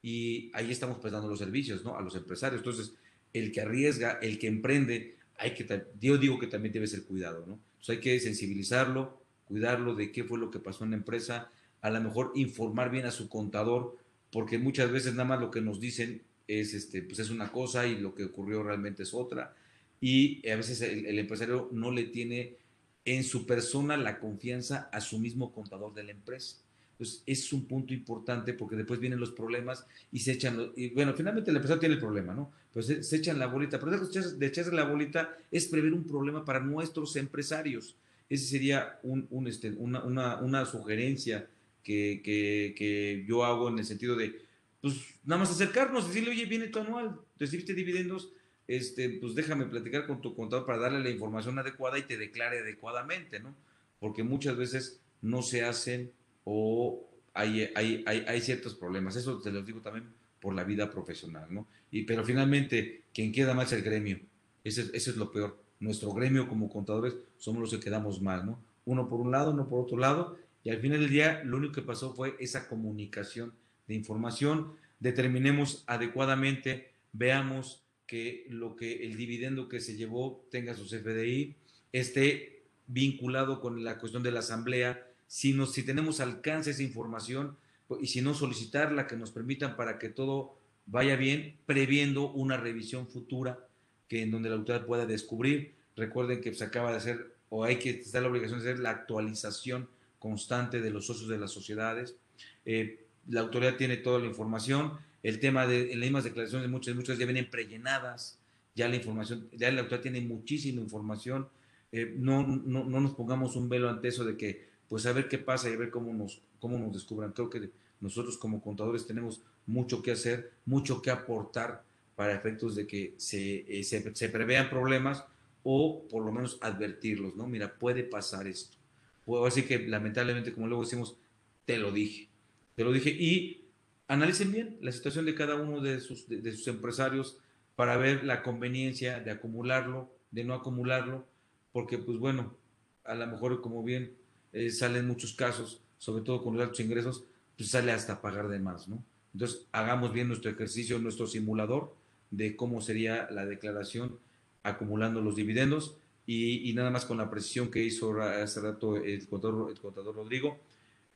y 0.02 0.52
ahí 0.54 0.72
estamos 0.72 1.00
prestando 1.00 1.28
los 1.28 1.40
servicios, 1.40 1.84
¿no? 1.84 1.98
A 1.98 2.02
los 2.02 2.16
empresarios. 2.16 2.60
Entonces, 2.60 2.94
el 3.32 3.52
que 3.52 3.62
arriesga, 3.62 4.20
el 4.22 4.38
que 4.38 4.48
emprende, 4.48 5.18
hay 5.38 5.56
que, 5.56 5.86
yo 6.00 6.18
digo 6.18 6.38
que 6.38 6.48
también 6.48 6.74
debe 6.74 6.86
ser 6.86 7.04
cuidado, 7.04 7.46
¿no? 7.48 7.60
Entonces 7.72 7.96
hay 7.96 8.02
que 8.02 8.20
sensibilizarlo, 8.20 9.24
cuidarlo 9.46 9.96
de 9.96 10.12
qué 10.12 10.24
fue 10.24 10.38
lo 10.38 10.52
que 10.52 10.60
pasó 10.60 10.84
en 10.84 10.92
la 10.92 10.98
empresa, 10.98 11.50
a 11.84 11.90
lo 11.90 12.02
mejor 12.02 12.32
informar 12.34 12.90
bien 12.90 13.06
a 13.06 13.12
su 13.12 13.28
contador, 13.28 13.98
porque 14.32 14.58
muchas 14.58 14.90
veces 14.90 15.14
nada 15.14 15.26
más 15.26 15.42
lo 15.42 15.52
que 15.52 15.62
nos 15.62 15.82
dicen 15.82 16.24
es, 16.48 16.74
este, 16.74 17.04
pues 17.04 17.20
es 17.20 17.30
una 17.30 17.52
cosa 17.52 17.86
y 17.86 18.00
lo 18.00 18.16
que 18.16 18.24
ocurrió 18.24 18.64
realmente 18.64 19.04
es 19.04 19.14
otra. 19.14 19.54
Y 20.00 20.48
a 20.50 20.56
veces 20.56 20.82
el, 20.82 21.20
empresario 21.20 21.70
no 21.74 21.92
le 21.92 22.06
tiene 22.06 22.56
en 23.04 23.26
su 23.26 23.46
persona 23.46 23.98
la 23.98 24.18
confianza 24.20 24.90
a 24.94 25.02
su 25.02 25.20
mismo 25.20 25.52
contador 25.52 25.94
de 25.94 26.04
la 26.04 26.12
empresa. 26.12 26.58
Entonces, 26.94 27.22
es 27.26 27.52
un 27.52 27.66
punto 27.66 27.94
importante 27.94 28.54
porque 28.54 28.78
después 28.78 29.02
vienen 29.02 29.20
los 29.20 29.32
problemas 29.32 29.86
y 30.10 30.20
se 30.20 30.32
echan, 30.32 30.72
y 30.78 30.90
bueno, 30.92 31.14
finalmente 31.14 31.52
el 31.52 31.58
empresario 31.58 31.82
tiene 31.82 31.96
el 31.96 32.02
problema, 32.02 32.34
¿no? 32.34 32.50
Pues 32.72 32.86
se, 32.86 33.16
echan 33.16 33.40
la 33.40 33.48
bolita, 33.48 33.78
pero 33.78 33.92
de 33.92 34.48
echarse 34.48 34.72
la 34.72 34.86
bolita 34.86 35.36
es 35.52 35.68
prever 35.68 35.94
un 35.94 36.06
problema 36.06 36.46
para 36.46 36.62
nuestros 36.62 37.18
empresarios. 37.18 37.98
Ese 38.30 38.46
sería 38.46 39.00
un, 39.04 39.48
este, 39.48 39.72
una, 39.72 40.04
una, 40.04 40.66
sugerencia 40.66 41.48
que, 41.84 42.22
que, 42.24 43.26
yo 43.28 43.44
hago 43.44 43.70
en 43.70 43.80
el 43.80 43.86
sentido 43.86 44.16
de, 44.16 44.42
pues 44.82 44.96
nada 45.24 45.40
más 45.40 45.52
acercarnos, 45.52 46.08
decirle, 46.08 46.32
oye, 46.32 46.46
viene 46.46 46.68
tu 46.68 46.80
anual, 46.80 47.20
recibiste 47.38 47.74
dividendos, 47.74 48.32
este, 48.68 49.10
pues 49.10 49.36
déjame 49.36 49.66
platicar 49.66 50.08
con 50.08 50.22
tu 50.22 50.36
contador 50.36 50.66
para 50.66 50.80
darle 50.80 51.02
la 51.02 51.10
información 51.10 51.60
adecuada 51.60 51.98
y 51.98 52.04
te 52.04 52.18
declare 52.18 52.60
adecuadamente, 52.60 53.40
¿no? 53.40 53.56
Porque 54.00 54.24
muchas 54.24 54.58
veces 54.58 55.02
no 55.22 55.42
se 55.42 55.64
hacen 55.64 56.12
o 56.46 57.10
hay, 57.34 57.70
hay, 57.76 58.04
hay, 58.06 58.26
hay 58.28 58.42
ciertos 58.42 58.76
problemas. 58.76 59.16
Eso 59.16 59.40
te 59.40 59.52
lo 59.52 59.62
digo 59.64 59.82
también 59.82 60.14
por 60.40 60.54
la 60.54 60.64
vida 60.64 60.90
profesional, 60.90 61.48
¿no? 61.50 61.68
Y, 61.92 62.04
pero 62.04 62.24
finalmente, 62.24 63.04
quien 63.14 63.32
queda 63.32 63.54
mal 63.54 63.66
es 63.66 63.74
el 63.74 63.82
gremio. 63.82 64.20
Ese, 64.64 64.90
ese 64.94 65.12
es 65.12 65.18
lo 65.18 65.32
peor. 65.32 65.60
Nuestro 65.80 66.12
gremio 66.14 66.48
como 66.48 66.70
contadores 66.70 67.16
somos 67.38 67.62
los 67.62 67.72
que 67.72 67.80
quedamos 67.80 68.22
mal, 68.22 68.46
¿no? 68.46 68.60
Uno 68.86 69.08
por 69.08 69.20
un 69.22 69.32
lado, 69.32 69.52
uno 69.52 69.68
por 69.68 69.82
otro 69.82 69.98
lado, 69.98 70.38
y 70.64 70.70
al 70.70 70.80
final 70.80 71.00
del 71.00 71.10
día, 71.10 71.44
lo 71.44 71.58
único 71.58 71.74
que 71.74 71.82
pasó 71.82 72.14
fue 72.14 72.36
esa 72.40 72.68
comunicación 72.68 73.54
de 73.88 73.96
información. 73.96 74.74
Determinemos 75.00 75.84
adecuadamente, 75.88 76.92
veamos 77.12 77.84
que 78.08 78.46
lo 78.50 78.76
que 78.76 79.06
el 79.06 79.18
dividendo 79.18 79.68
que 79.68 79.82
se 79.82 79.98
llevó 79.98 80.46
tenga 80.52 80.76
su 80.76 80.86
CFDI, 80.86 81.56
esté 81.92 82.64
vinculado 82.88 83.60
con 83.60 83.84
la 83.84 83.98
cuestión 83.98 84.24
de 84.24 84.32
la 84.32 84.40
asamblea. 84.40 85.06
Si, 85.28 85.54
nos, 85.54 85.74
si 85.74 85.84
tenemos 85.84 86.22
alcance 86.22 86.72
esa 86.72 86.84
información 86.84 87.58
y 88.00 88.08
si 88.08 88.22
no 88.22 88.34
solicitarla, 88.34 89.08
que 89.08 89.18
nos 89.18 89.32
permitan 89.32 89.76
para 89.76 90.00
que 90.00 90.10
todo 90.10 90.58
vaya 90.86 91.16
bien, 91.16 91.58
previendo 91.66 92.32
una 92.32 92.58
revisión 92.58 93.08
futura 93.08 93.68
que 94.08 94.22
en 94.22 94.32
donde 94.32 94.50
la 94.50 94.56
autoridad 94.56 94.86
pueda 94.86 95.06
descubrir. 95.06 95.76
Recuerden 95.96 96.40
que 96.40 96.54
se 96.54 96.64
acaba 96.64 96.92
de 96.92 96.98
hacer 96.98 97.34
o 97.50 97.64
hay 97.66 97.78
que 97.78 97.92
estar 97.92 98.22
la 98.22 98.30
obligación 98.30 98.60
de 98.60 98.70
hacer 98.70 98.80
la 98.80 98.90
actualización 98.92 99.88
constante 100.24 100.80
de 100.80 100.90
los 100.90 101.06
socios 101.06 101.28
de 101.28 101.38
las 101.38 101.52
sociedades. 101.52 102.16
Eh, 102.64 103.06
la 103.28 103.42
autoridad 103.42 103.76
tiene 103.76 103.98
toda 103.98 104.20
la 104.20 104.26
información. 104.26 104.94
El 105.22 105.42
tema 105.42 105.68
de 105.68 105.92
en 105.92 106.00
las 106.00 106.08
mismas 106.08 106.24
declaraciones, 106.24 106.70
muchas, 106.70 106.96
muchas 106.96 107.18
ya 107.18 107.26
vienen 107.26 107.50
prellenadas. 107.50 108.40
Ya 108.74 108.88
la 108.88 108.96
información, 108.96 109.50
ya 109.52 109.70
la 109.70 109.82
autoridad 109.82 110.02
tiene 110.02 110.22
muchísima 110.22 110.80
información. 110.80 111.50
Eh, 111.92 112.16
no, 112.18 112.48
no, 112.48 112.86
no, 112.86 113.02
nos 113.02 113.16
pongamos 113.16 113.58
un 113.58 113.68
velo 113.68 113.90
ante 113.90 114.08
eso 114.08 114.24
de 114.24 114.38
que, 114.38 114.66
pues 114.88 115.06
a 115.06 115.12
ver 115.12 115.28
qué 115.28 115.40
pasa 115.40 115.70
y 115.70 115.74
a 115.74 115.78
ver 115.78 115.90
cómo 115.90 116.14
nos, 116.14 116.42
cómo 116.62 116.80
nos 116.80 116.94
descubran. 116.94 117.34
Creo 117.34 117.50
que 117.50 117.70
nosotros 118.00 118.38
como 118.38 118.62
contadores 118.62 119.06
tenemos 119.06 119.42
mucho 119.66 120.02
que 120.02 120.12
hacer, 120.12 120.54
mucho 120.66 121.02
que 121.02 121.12
aportar 121.12 121.84
para 122.16 122.34
efectos 122.34 122.76
de 122.76 122.88
que 122.88 123.14
se, 123.18 123.66
eh, 123.68 123.84
se, 123.84 124.16
se 124.16 124.30
prevean 124.30 124.70
problemas 124.70 125.26
o 125.64 126.08
por 126.10 126.24
lo 126.24 126.32
menos 126.32 126.60
advertirlos, 126.62 127.36
¿no? 127.36 127.46
Mira, 127.46 127.74
puede 127.78 128.06
pasar 128.06 128.48
esto 128.48 128.78
puedo 129.26 129.46
decir 129.46 129.68
que 129.68 129.80
lamentablemente, 129.80 130.54
como 130.54 130.68
luego 130.68 130.84
decimos, 130.84 131.18
te 131.66 131.78
lo 131.78 131.92
dije. 131.92 132.30
Te 132.76 132.84
lo 132.84 132.92
dije. 132.92 133.10
Y 133.10 133.66
analicen 134.08 134.52
bien 134.52 134.78
la 134.82 134.92
situación 134.92 135.26
de 135.26 135.36
cada 135.36 135.56
uno 135.56 135.82
de 135.82 136.00
sus, 136.00 136.28
de, 136.28 136.52
sus 136.52 136.68
empresarios 136.68 137.38
para 137.76 137.98
ver 137.98 138.24
la 138.24 138.44
conveniencia 138.44 139.20
de 139.20 139.32
acumularlo, 139.32 140.12
de 140.32 140.44
no 140.44 140.54
acumularlo, 140.54 141.26
porque 141.72 141.98
pues 141.98 142.18
bueno, 142.18 142.56
a 143.04 143.16
lo 143.16 143.28
mejor 143.28 143.62
como 143.62 143.84
bien 143.84 144.14
eh, 144.52 144.70
salen 144.70 145.08
muchos 145.08 145.34
casos, 145.34 145.82
sobre 145.98 146.24
todo 146.24 146.44
con 146.44 146.54
los 146.54 146.64
altos 146.64 146.80
ingresos, 146.80 147.24
pues 147.58 147.70
sale 147.70 147.92
hasta 147.92 148.22
pagar 148.22 148.50
de 148.50 148.60
más, 148.60 148.88
¿no? 148.88 149.04
Entonces, 149.34 149.66
hagamos 149.72 150.14
bien 150.14 150.28
nuestro 150.28 150.52
ejercicio, 150.52 151.00
nuestro 151.00 151.26
simulador 151.26 151.96
de 152.30 152.56
cómo 152.56 152.82
sería 152.82 153.28
la 153.32 153.46
declaración 153.46 154.20
acumulando 154.62 155.22
los 155.22 155.36
dividendos 155.36 155.98
y, 156.26 156.72
nada 156.74 156.90
más 156.90 157.06
con 157.06 157.18
la 157.18 157.30
precisión 157.30 157.70
que 157.70 157.84
hizo 157.84 158.20
hace 158.22 158.62
rato 158.62 158.96
el 158.96 159.28
contador, 159.28 159.72
el 159.72 159.80
contador 159.80 160.16
Rodrigo, 160.16 160.60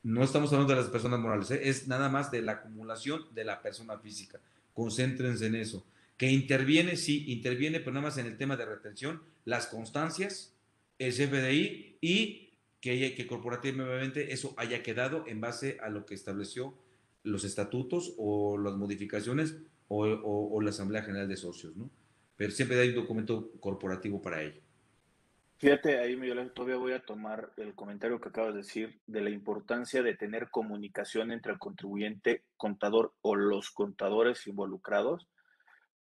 no 0.03 0.23
estamos 0.23 0.51
hablando 0.51 0.73
de 0.73 0.81
las 0.81 0.89
personas 0.89 1.19
morales, 1.19 1.51
¿eh? 1.51 1.61
es 1.63 1.87
nada 1.87 2.09
más 2.09 2.31
de 2.31 2.41
la 2.41 2.53
acumulación 2.53 3.25
de 3.33 3.45
la 3.45 3.61
persona 3.61 3.97
física. 3.97 4.39
Concéntrense 4.73 5.47
en 5.47 5.55
eso. 5.55 5.85
Que 6.17 6.31
interviene, 6.31 6.97
sí, 6.97 7.25
interviene, 7.31 7.79
pero 7.79 7.91
nada 7.93 8.07
más 8.07 8.17
en 8.17 8.25
el 8.25 8.37
tema 8.37 8.57
de 8.57 8.65
retención, 8.65 9.21
las 9.45 9.67
constancias, 9.67 10.53
el 10.99 11.13
CFDI 11.13 11.97
y 12.01 12.53
que, 12.81 13.15
que 13.15 13.27
corporativamente 13.27 14.33
eso 14.33 14.53
haya 14.57 14.83
quedado 14.83 15.25
en 15.27 15.41
base 15.41 15.77
a 15.81 15.89
lo 15.89 16.05
que 16.05 16.15
estableció 16.15 16.73
los 17.23 17.43
estatutos 17.43 18.13
o 18.17 18.57
las 18.57 18.75
modificaciones 18.75 19.57
o, 19.87 20.05
o 20.05 20.61
la 20.61 20.69
Asamblea 20.69 21.03
General 21.03 21.27
de 21.27 21.37
Socios, 21.37 21.75
¿no? 21.75 21.89
Pero 22.35 22.51
siempre 22.51 22.79
hay 22.79 22.89
un 22.89 22.95
documento 22.95 23.51
corporativo 23.59 24.21
para 24.21 24.43
ello. 24.43 24.61
Fíjate, 25.59 25.97
ahí 25.97 26.15
Miguel, 26.15 26.51
todavía 26.51 26.77
voy 26.77 26.91
a 26.93 27.03
tomar 27.03 27.51
el 27.57 27.73
comentario 27.73 28.21
que 28.21 28.29
acabas 28.29 28.53
de 28.53 28.59
decir 28.59 29.01
de 29.07 29.21
la 29.21 29.31
importancia 29.31 30.03
de 30.03 30.13
tener 30.13 30.51
comunicación 30.51 31.31
entre 31.31 31.51
el 31.51 31.57
contribuyente, 31.57 32.43
contador 32.57 33.15
o 33.21 33.35
los 33.35 33.71
contadores 33.71 34.45
involucrados, 34.45 35.27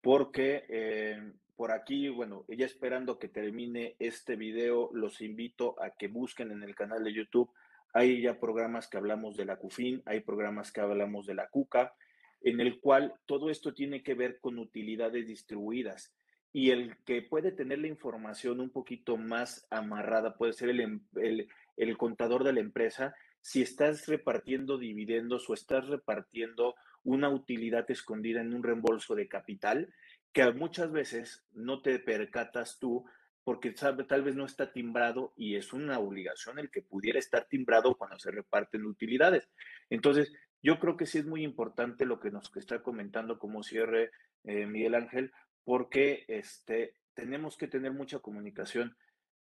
porque 0.01 0.65
eh, 0.67 1.31
por 1.55 1.71
aquí, 1.71 2.09
bueno, 2.09 2.43
ya 2.49 2.65
esperando 2.65 3.17
que 3.17 3.29
termine 3.29 3.95
este 3.97 4.35
video, 4.35 4.89
los 4.91 5.21
invito 5.21 5.81
a 5.81 5.91
que 5.91 6.09
busquen 6.09 6.51
en 6.51 6.61
el 6.61 6.75
canal 6.75 7.05
de 7.05 7.13
YouTube. 7.13 7.49
Hay 7.93 8.21
ya 8.21 8.37
programas 8.41 8.89
que 8.89 8.97
hablamos 8.97 9.37
de 9.37 9.45
la 9.45 9.55
CUFIN, 9.55 10.03
hay 10.05 10.19
programas 10.19 10.73
que 10.73 10.81
hablamos 10.81 11.27
de 11.27 11.35
la 11.35 11.47
CUCA, 11.47 11.93
en 12.41 12.59
el 12.59 12.81
cual 12.81 13.13
todo 13.25 13.49
esto 13.49 13.73
tiene 13.73 14.03
que 14.03 14.15
ver 14.15 14.37
con 14.41 14.59
utilidades 14.59 15.27
distribuidas 15.27 16.13
y 16.55 16.71
el 16.71 16.95
que 17.03 17.21
puede 17.21 17.51
tener 17.51 17.79
la 17.79 17.87
información 17.87 18.61
un 18.61 18.69
poquito 18.69 19.17
más 19.17 19.67
amarrada 19.69 20.37
puede 20.37 20.53
ser 20.53 20.69
el, 20.69 20.79
em, 20.79 21.01
el, 21.17 21.49
el, 21.75 21.97
contador 21.97 22.45
de 22.45 22.53
la 22.53 22.61
empresa. 22.61 23.13
Si 23.41 23.61
estás 23.61 24.07
repartiendo 24.07 24.77
dividendos 24.77 25.49
o 25.49 25.53
estás 25.53 25.85
repartiendo 25.89 26.75
una 27.03 27.27
utilidad 27.27 27.91
escondida 27.91 28.39
en 28.39 28.53
un 28.53 28.63
reembolso 28.63 29.15
de 29.15 29.27
capital, 29.27 29.93
que 30.31 30.49
muchas 30.53 30.93
veces 30.93 31.43
no 31.51 31.81
te 31.81 31.99
percatas 31.99 32.79
tú 32.79 33.03
porque 33.43 33.71
tal 33.71 34.23
vez 34.23 34.37
no 34.37 34.45
está 34.45 34.71
timbrado 34.71 35.33
y 35.35 35.57
es 35.57 35.73
una 35.73 35.99
obligación 35.99 36.57
el 36.57 36.71
que 36.71 36.81
pudiera 36.81 37.19
estar 37.19 37.49
timbrado 37.49 37.97
cuando 37.97 38.17
se 38.17 38.31
reparten 38.31 38.85
utilidades. 38.85 39.49
Entonces, 39.89 40.31
yo 40.63 40.79
creo 40.79 40.95
que 40.95 41.05
sí 41.05 41.17
es 41.17 41.25
muy 41.25 41.43
importante 41.43 42.05
lo 42.05 42.21
que 42.21 42.31
nos 42.31 42.49
está 42.55 42.81
comentando 42.81 43.39
como 43.39 43.61
cierre 43.61 44.11
eh, 44.45 44.65
Miguel 44.67 44.95
Ángel, 44.95 45.31
porque 45.65 46.23
este, 46.27 46.95
tenemos 47.13 47.57
que 47.57 47.67
tener 47.67 47.91
mucha 47.91 48.19
comunicación. 48.19 48.95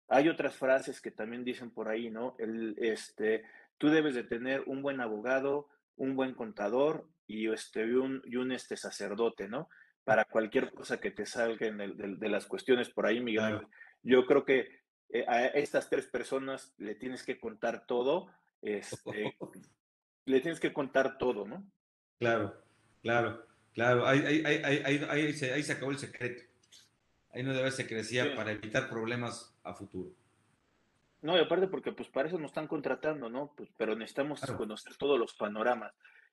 Hay 0.09 0.29
otras 0.29 0.57
frases 0.57 1.01
que 1.01 1.11
también 1.11 1.45
dicen 1.45 1.71
por 1.71 1.89
ahí, 1.89 2.09
¿no? 2.09 2.37
El, 2.39 2.77
este, 2.79 3.45
tú 3.77 3.89
debes 3.89 4.15
de 4.15 4.23
tener 4.23 4.63
un 4.67 4.81
buen 4.81 5.01
abogado, 5.01 5.69
un 5.97 6.15
buen 6.15 6.35
contador 6.35 7.09
y, 7.27 7.51
este, 7.51 7.85
un, 7.97 8.23
y 8.25 8.37
un 8.37 8.53
este, 8.53 8.77
sacerdote, 8.77 9.49
¿no? 9.49 9.69
Para 10.05 10.25
cualquier 10.25 10.73
cosa 10.73 11.01
que 11.01 11.11
te 11.11 11.27
salga 11.27 11.67
en 11.67 11.81
el, 11.81 12.19
de, 12.19 12.29
las 12.29 12.47
cuestiones 12.47 12.91
por 12.91 13.07
ahí, 13.07 13.21
Miguel. 13.21 13.67
Yo 14.03 14.27
creo 14.27 14.45
que 14.45 14.69
eh, 15.09 15.25
a 15.27 15.47
estas 15.47 15.89
tres 15.89 16.07
personas 16.07 16.75
le 16.79 16.95
tienes 16.95 17.25
que 17.25 17.41
contar 17.41 17.87
todo, 17.87 18.31
este, 18.63 19.37
le 20.27 20.41
tienes 20.41 20.61
que 20.61 20.73
contar 20.73 21.19
todo, 21.19 21.47
¿no? 21.47 21.67
Claro, 22.19 22.63
claro, 23.03 23.47
claro. 23.75 24.07
Ahí, 24.07 24.21
ahí, 24.21 24.63
ahí, 24.65 25.07
ahí 25.09 25.33
se, 25.35 25.63
se, 25.63 25.73
acabó 25.73 25.91
el 25.91 25.99
secreto. 25.99 26.43
Ahí 27.33 27.43
no 27.43 27.53
debe 27.53 27.71
se 27.71 27.87
crecía 27.87 28.35
para 28.35 28.53
evitar 28.53 28.89
problemas 28.89 29.55
a 29.63 29.75
futuro. 29.75 30.11
No, 31.21 31.37
y 31.37 31.41
aparte 31.41 31.69
porque 31.69 31.93
pues 31.93 32.09
para 32.09 32.29
eso 32.29 32.39
nos 32.39 32.51
están 32.51 32.69
contratando, 32.69 33.29
¿no? 33.29 33.53
Pues, 33.57 33.71
pero 33.77 33.97
necesitamos 33.97 34.41
conocer 34.43 34.95
todos 34.97 35.19
los 35.19 35.35
panoramas. 35.35 35.93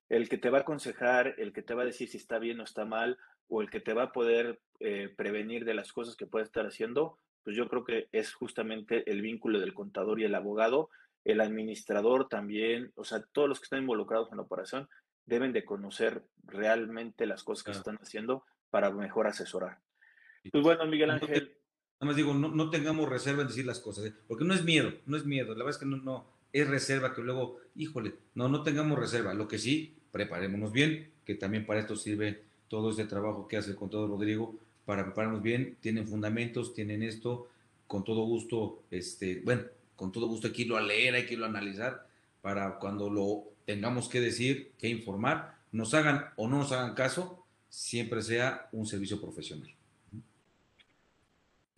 El 0.09 0.27
que 0.27 0.37
te 0.37 0.49
va 0.49 0.59
a 0.59 0.61
aconsejar, 0.61 1.35
el 1.37 1.53
que 1.53 1.61
te 1.61 1.73
va 1.73 1.83
a 1.83 1.85
decir 1.85 2.09
si 2.09 2.17
está 2.17 2.39
bien 2.39 2.59
o 2.59 2.63
está 2.63 2.85
mal, 2.85 3.17
o 3.47 3.61
el 3.61 3.69
que 3.69 3.79
te 3.79 3.93
va 3.93 4.03
a 4.03 4.11
poder 4.11 4.59
eh, 4.79 5.13
prevenir 5.15 5.65
de 5.65 5.73
las 5.73 5.93
cosas 5.93 6.15
que 6.15 6.27
puede 6.27 6.45
estar 6.45 6.65
haciendo, 6.65 7.17
pues 7.43 7.55
yo 7.55 7.67
creo 7.67 7.83
que 7.83 8.09
es 8.11 8.33
justamente 8.33 9.09
el 9.09 9.21
vínculo 9.21 9.59
del 9.59 9.73
contador 9.73 10.19
y 10.19 10.25
el 10.25 10.35
abogado, 10.35 10.89
el 11.23 11.41
administrador 11.41 12.27
también, 12.27 12.91
o 12.95 13.03
sea, 13.03 13.23
todos 13.31 13.47
los 13.47 13.59
que 13.59 13.65
están 13.65 13.79
involucrados 13.81 14.31
en 14.31 14.37
la 14.37 14.43
operación 14.43 14.89
deben 15.31 15.53
de 15.53 15.63
conocer 15.63 16.23
realmente 16.45 17.25
las 17.25 17.43
cosas 17.43 17.63
que 17.63 17.71
están 17.71 17.97
haciendo 18.01 18.43
para 18.69 18.91
mejor 18.91 19.27
asesorar. 19.27 19.79
Pues 20.51 20.63
bueno, 20.63 20.85
Miguel 20.85 21.11
Ángel. 21.11 21.55
Nada 21.99 22.09
más 22.09 22.15
digo, 22.15 22.33
no, 22.33 22.69
tengamos 22.69 23.07
reserva 23.07 23.43
en 23.43 23.47
decir 23.47 23.65
las 23.65 23.79
cosas, 23.79 24.05
¿eh? 24.05 24.13
porque 24.27 24.43
no 24.43 24.53
es 24.53 24.63
miedo, 24.63 24.91
no 25.05 25.15
es 25.15 25.25
miedo, 25.25 25.49
la 25.49 25.63
verdad 25.63 25.69
es 25.69 25.77
que 25.77 25.85
no, 25.85 25.97
no, 25.97 26.27
es 26.51 26.67
reserva 26.67 27.13
que 27.13 27.21
luego, 27.21 27.59
híjole, 27.75 28.15
no, 28.33 28.49
no 28.49 28.63
tengamos 28.63 28.97
reserva, 28.97 29.35
lo 29.35 29.47
que 29.47 29.59
sí, 29.59 29.95
preparémonos 30.11 30.71
bien, 30.71 31.11
que 31.23 31.35
también 31.35 31.65
para 31.65 31.79
esto 31.79 31.95
sirve 31.95 32.43
todo 32.67 32.89
este 32.89 33.05
trabajo 33.05 33.47
que 33.47 33.57
hace 33.57 33.69
el 33.69 33.75
contador 33.75 34.09
Rodrigo, 34.09 34.55
para 34.83 35.05
prepararnos 35.05 35.43
bien, 35.43 35.77
tienen 35.79 36.07
fundamentos, 36.07 36.73
tienen 36.73 37.03
esto, 37.03 37.47
con 37.85 38.03
todo 38.03 38.23
gusto, 38.23 38.83
este, 38.89 39.41
bueno, 39.45 39.61
con 39.95 40.11
todo 40.11 40.25
gusto 40.25 40.47
hay 40.47 40.53
que 40.53 40.63
irlo 40.63 40.77
a 40.77 40.81
leer, 40.81 41.13
hay 41.13 41.27
que 41.27 41.35
irlo 41.35 41.45
a 41.45 41.49
analizar, 41.49 42.07
para 42.41 42.79
cuando 42.79 43.09
lo 43.09 43.50
tengamos 43.65 44.09
que 44.09 44.19
decir, 44.19 44.73
que 44.77 44.87
informar, 44.87 45.57
nos 45.71 45.93
hagan 45.93 46.31
o 46.35 46.47
no 46.47 46.57
nos 46.57 46.71
hagan 46.71 46.93
caso, 46.93 47.45
siempre 47.69 48.21
sea 48.21 48.67
un 48.71 48.85
servicio 48.85 49.19
profesional. 49.21 49.73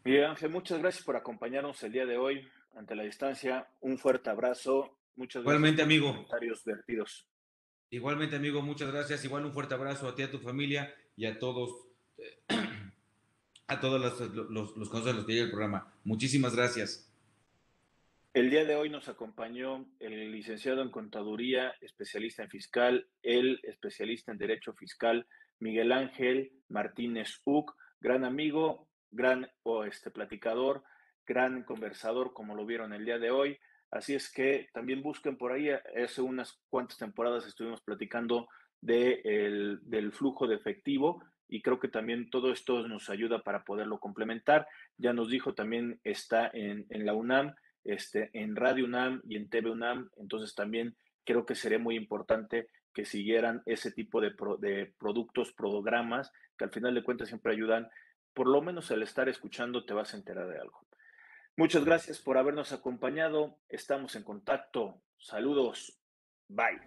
Miguel 0.03 0.25
Ángel, 0.25 0.49
muchas 0.49 0.79
gracias 0.79 1.03
por 1.05 1.15
acompañarnos 1.15 1.81
el 1.83 1.91
día 1.91 2.05
de 2.05 2.17
hoy 2.17 2.47
ante 2.75 2.95
la 2.95 3.03
distancia. 3.03 3.67
Un 3.79 3.97
fuerte 3.97 4.29
abrazo. 4.29 4.97
Muchas 5.15 5.43
gracias 5.43 5.43
Igualmente, 5.43 5.81
amigo. 5.81 6.11
comentarios 6.11 6.65
vertidos. 6.65 7.27
Igualmente, 7.89 8.35
amigo, 8.35 8.61
muchas 8.61 8.91
gracias. 8.91 9.23
Igual 9.23 9.45
un 9.45 9.53
fuerte 9.53 9.75
abrazo 9.75 10.07
a 10.07 10.15
ti, 10.15 10.23
a 10.23 10.31
tu 10.31 10.39
familia 10.39 10.93
y 11.15 11.25
a 11.25 11.37
todos, 11.37 11.87
eh, 12.17 12.39
a 13.67 13.79
todos 13.79 14.01
los, 14.01 14.49
los, 14.49 14.75
los 14.75 14.89
consejos 14.89 15.25
que 15.25 15.33
llega 15.33 15.45
el 15.45 15.51
programa. 15.51 15.93
Muchísimas 16.03 16.55
gracias. 16.55 17.12
El 18.33 18.49
día 18.49 18.65
de 18.65 18.75
hoy 18.75 18.89
nos 18.89 19.09
acompañó 19.09 19.85
el 19.99 20.31
licenciado 20.31 20.81
en 20.81 20.89
contaduría, 20.89 21.75
especialista 21.81 22.41
en 22.41 22.49
fiscal, 22.49 23.07
el 23.21 23.59
especialista 23.61 24.31
en 24.31 24.39
derecho 24.39 24.73
fiscal, 24.73 25.27
Miguel 25.59 25.91
Ángel 25.91 26.51
Martínez 26.67 27.41
Uc, 27.45 27.75
gran 27.99 28.25
amigo, 28.25 28.89
gran 29.11 29.51
este 29.85 30.09
platicador, 30.09 30.83
gran 31.27 31.61
conversador, 31.61 32.33
como 32.33 32.55
lo 32.55 32.65
vieron 32.65 32.91
el 32.91 33.05
día 33.05 33.19
de 33.19 33.29
hoy. 33.29 33.59
Así 33.91 34.15
es 34.15 34.33
que 34.33 34.67
también 34.73 35.03
busquen 35.03 35.37
por 35.37 35.51
ahí, 35.51 35.69
hace 35.69 36.23
unas 36.23 36.59
cuantas 36.69 36.97
temporadas 36.97 37.45
estuvimos 37.45 37.81
platicando 37.81 38.47
de 38.81 39.77
del 39.83 40.11
flujo 40.11 40.47
de 40.47 40.55
efectivo 40.55 41.23
y 41.47 41.61
creo 41.61 41.79
que 41.79 41.87
también 41.87 42.31
todo 42.31 42.51
esto 42.51 42.87
nos 42.87 43.11
ayuda 43.11 43.43
para 43.43 43.63
poderlo 43.63 43.99
complementar. 43.99 44.67
Ya 44.97 45.13
nos 45.13 45.29
dijo 45.29 45.53
también 45.53 45.99
está 46.03 46.49
en 46.51 47.05
la 47.05 47.13
UNAM, 47.13 47.53
este, 47.83 48.29
en 48.33 48.55
Radio 48.55 48.85
UNAM 48.85 49.21
y 49.27 49.35
en 49.35 49.49
TV 49.49 49.69
UNAM, 49.69 50.09
entonces 50.17 50.55
también 50.55 50.95
creo 51.23 51.45
que 51.45 51.55
sería 51.55 51.79
muy 51.79 51.95
importante 51.95 52.69
que 52.93 53.05
siguieran 53.05 53.61
ese 53.65 53.91
tipo 53.91 54.21
de, 54.21 54.33
de 54.59 54.93
productos, 54.99 55.51
programas, 55.53 56.31
que 56.57 56.65
al 56.65 56.71
final 56.71 56.93
de 56.93 57.03
cuentas 57.03 57.27
siempre 57.27 57.53
ayudan 57.53 57.89
por 58.33 58.47
lo 58.47 58.61
menos 58.61 58.89
al 58.91 59.03
estar 59.03 59.29
escuchando 59.29 59.85
te 59.85 59.93
vas 59.93 60.13
a 60.13 60.17
enterar 60.17 60.47
de 60.47 60.59
algo. 60.59 60.79
Muchas 61.55 61.85
gracias 61.85 62.19
por 62.19 62.37
habernos 62.37 62.71
acompañado. 62.71 63.59
Estamos 63.69 64.15
en 64.15 64.23
contacto. 64.23 65.01
Saludos. 65.19 65.99
Bye. 66.47 66.81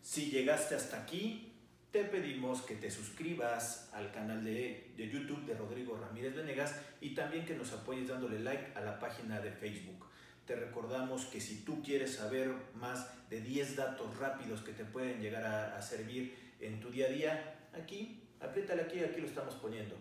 Si 0.00 0.30
llegaste 0.30 0.74
hasta 0.74 1.00
aquí, 1.02 1.53
te 1.94 2.02
pedimos 2.02 2.62
que 2.62 2.74
te 2.74 2.90
suscribas 2.90 3.88
al 3.92 4.10
canal 4.10 4.44
de, 4.44 4.90
de, 4.96 5.08
YouTube 5.08 5.46
de 5.46 5.54
Rodrigo 5.54 5.96
Ramírez 5.96 6.34
Venegas 6.34 6.74
y 7.00 7.14
también 7.14 7.46
que 7.46 7.54
nos 7.54 7.72
apoyes 7.72 8.08
dándole 8.08 8.40
like 8.40 8.72
a 8.74 8.80
la 8.80 8.98
página 8.98 9.40
de 9.40 9.52
Facebook. 9.52 10.04
Te 10.44 10.56
recordamos 10.56 11.26
que 11.26 11.40
si 11.40 11.64
tú 11.64 11.84
quieres 11.84 12.16
saber 12.16 12.52
más 12.74 13.08
de 13.30 13.40
10 13.40 13.76
datos 13.76 14.18
rápidos 14.18 14.62
que 14.62 14.72
te 14.72 14.84
pueden 14.84 15.20
llegar 15.20 15.44
a, 15.44 15.80
servir 15.80 16.36
en 16.58 16.80
tu 16.80 16.90
día 16.90 17.06
a 17.06 17.10
día, 17.10 17.54
aquí, 17.80 18.24
apriétale 18.40 18.82
aquí, 18.82 18.98
aquí 18.98 19.20
lo 19.20 19.28
estamos 19.28 19.54
poniendo. 19.54 19.94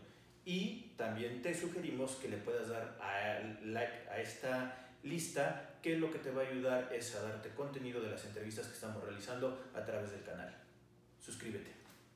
Y 0.46 0.94
también 0.98 1.44
te 1.44 1.54
sugerimos 1.54 2.16
que 2.16 2.28
le 2.28 2.38
puedas 2.38 2.70
dar 2.70 2.98
a, 3.00 3.40
like 3.66 4.10
a 4.10 4.20
esta 4.20 4.90
lista, 5.04 5.78
que 5.84 5.96
lo 6.00 6.10
que 6.10 6.18
te 6.18 6.32
va 6.32 6.42
a 6.42 6.48
ayudar 6.48 6.92
es 6.92 7.14
a 7.14 7.22
darte 7.22 7.50
contenido 7.50 8.02
de 8.02 8.10
las 8.10 8.26
entrevistas 8.26 8.66
que 8.66 8.74
estamos 8.74 9.04
realizando 9.04 9.64
a 9.76 9.86
través 9.86 10.10
del 10.10 10.24
canal. 10.24 10.58
Suscríbete. 11.20 11.83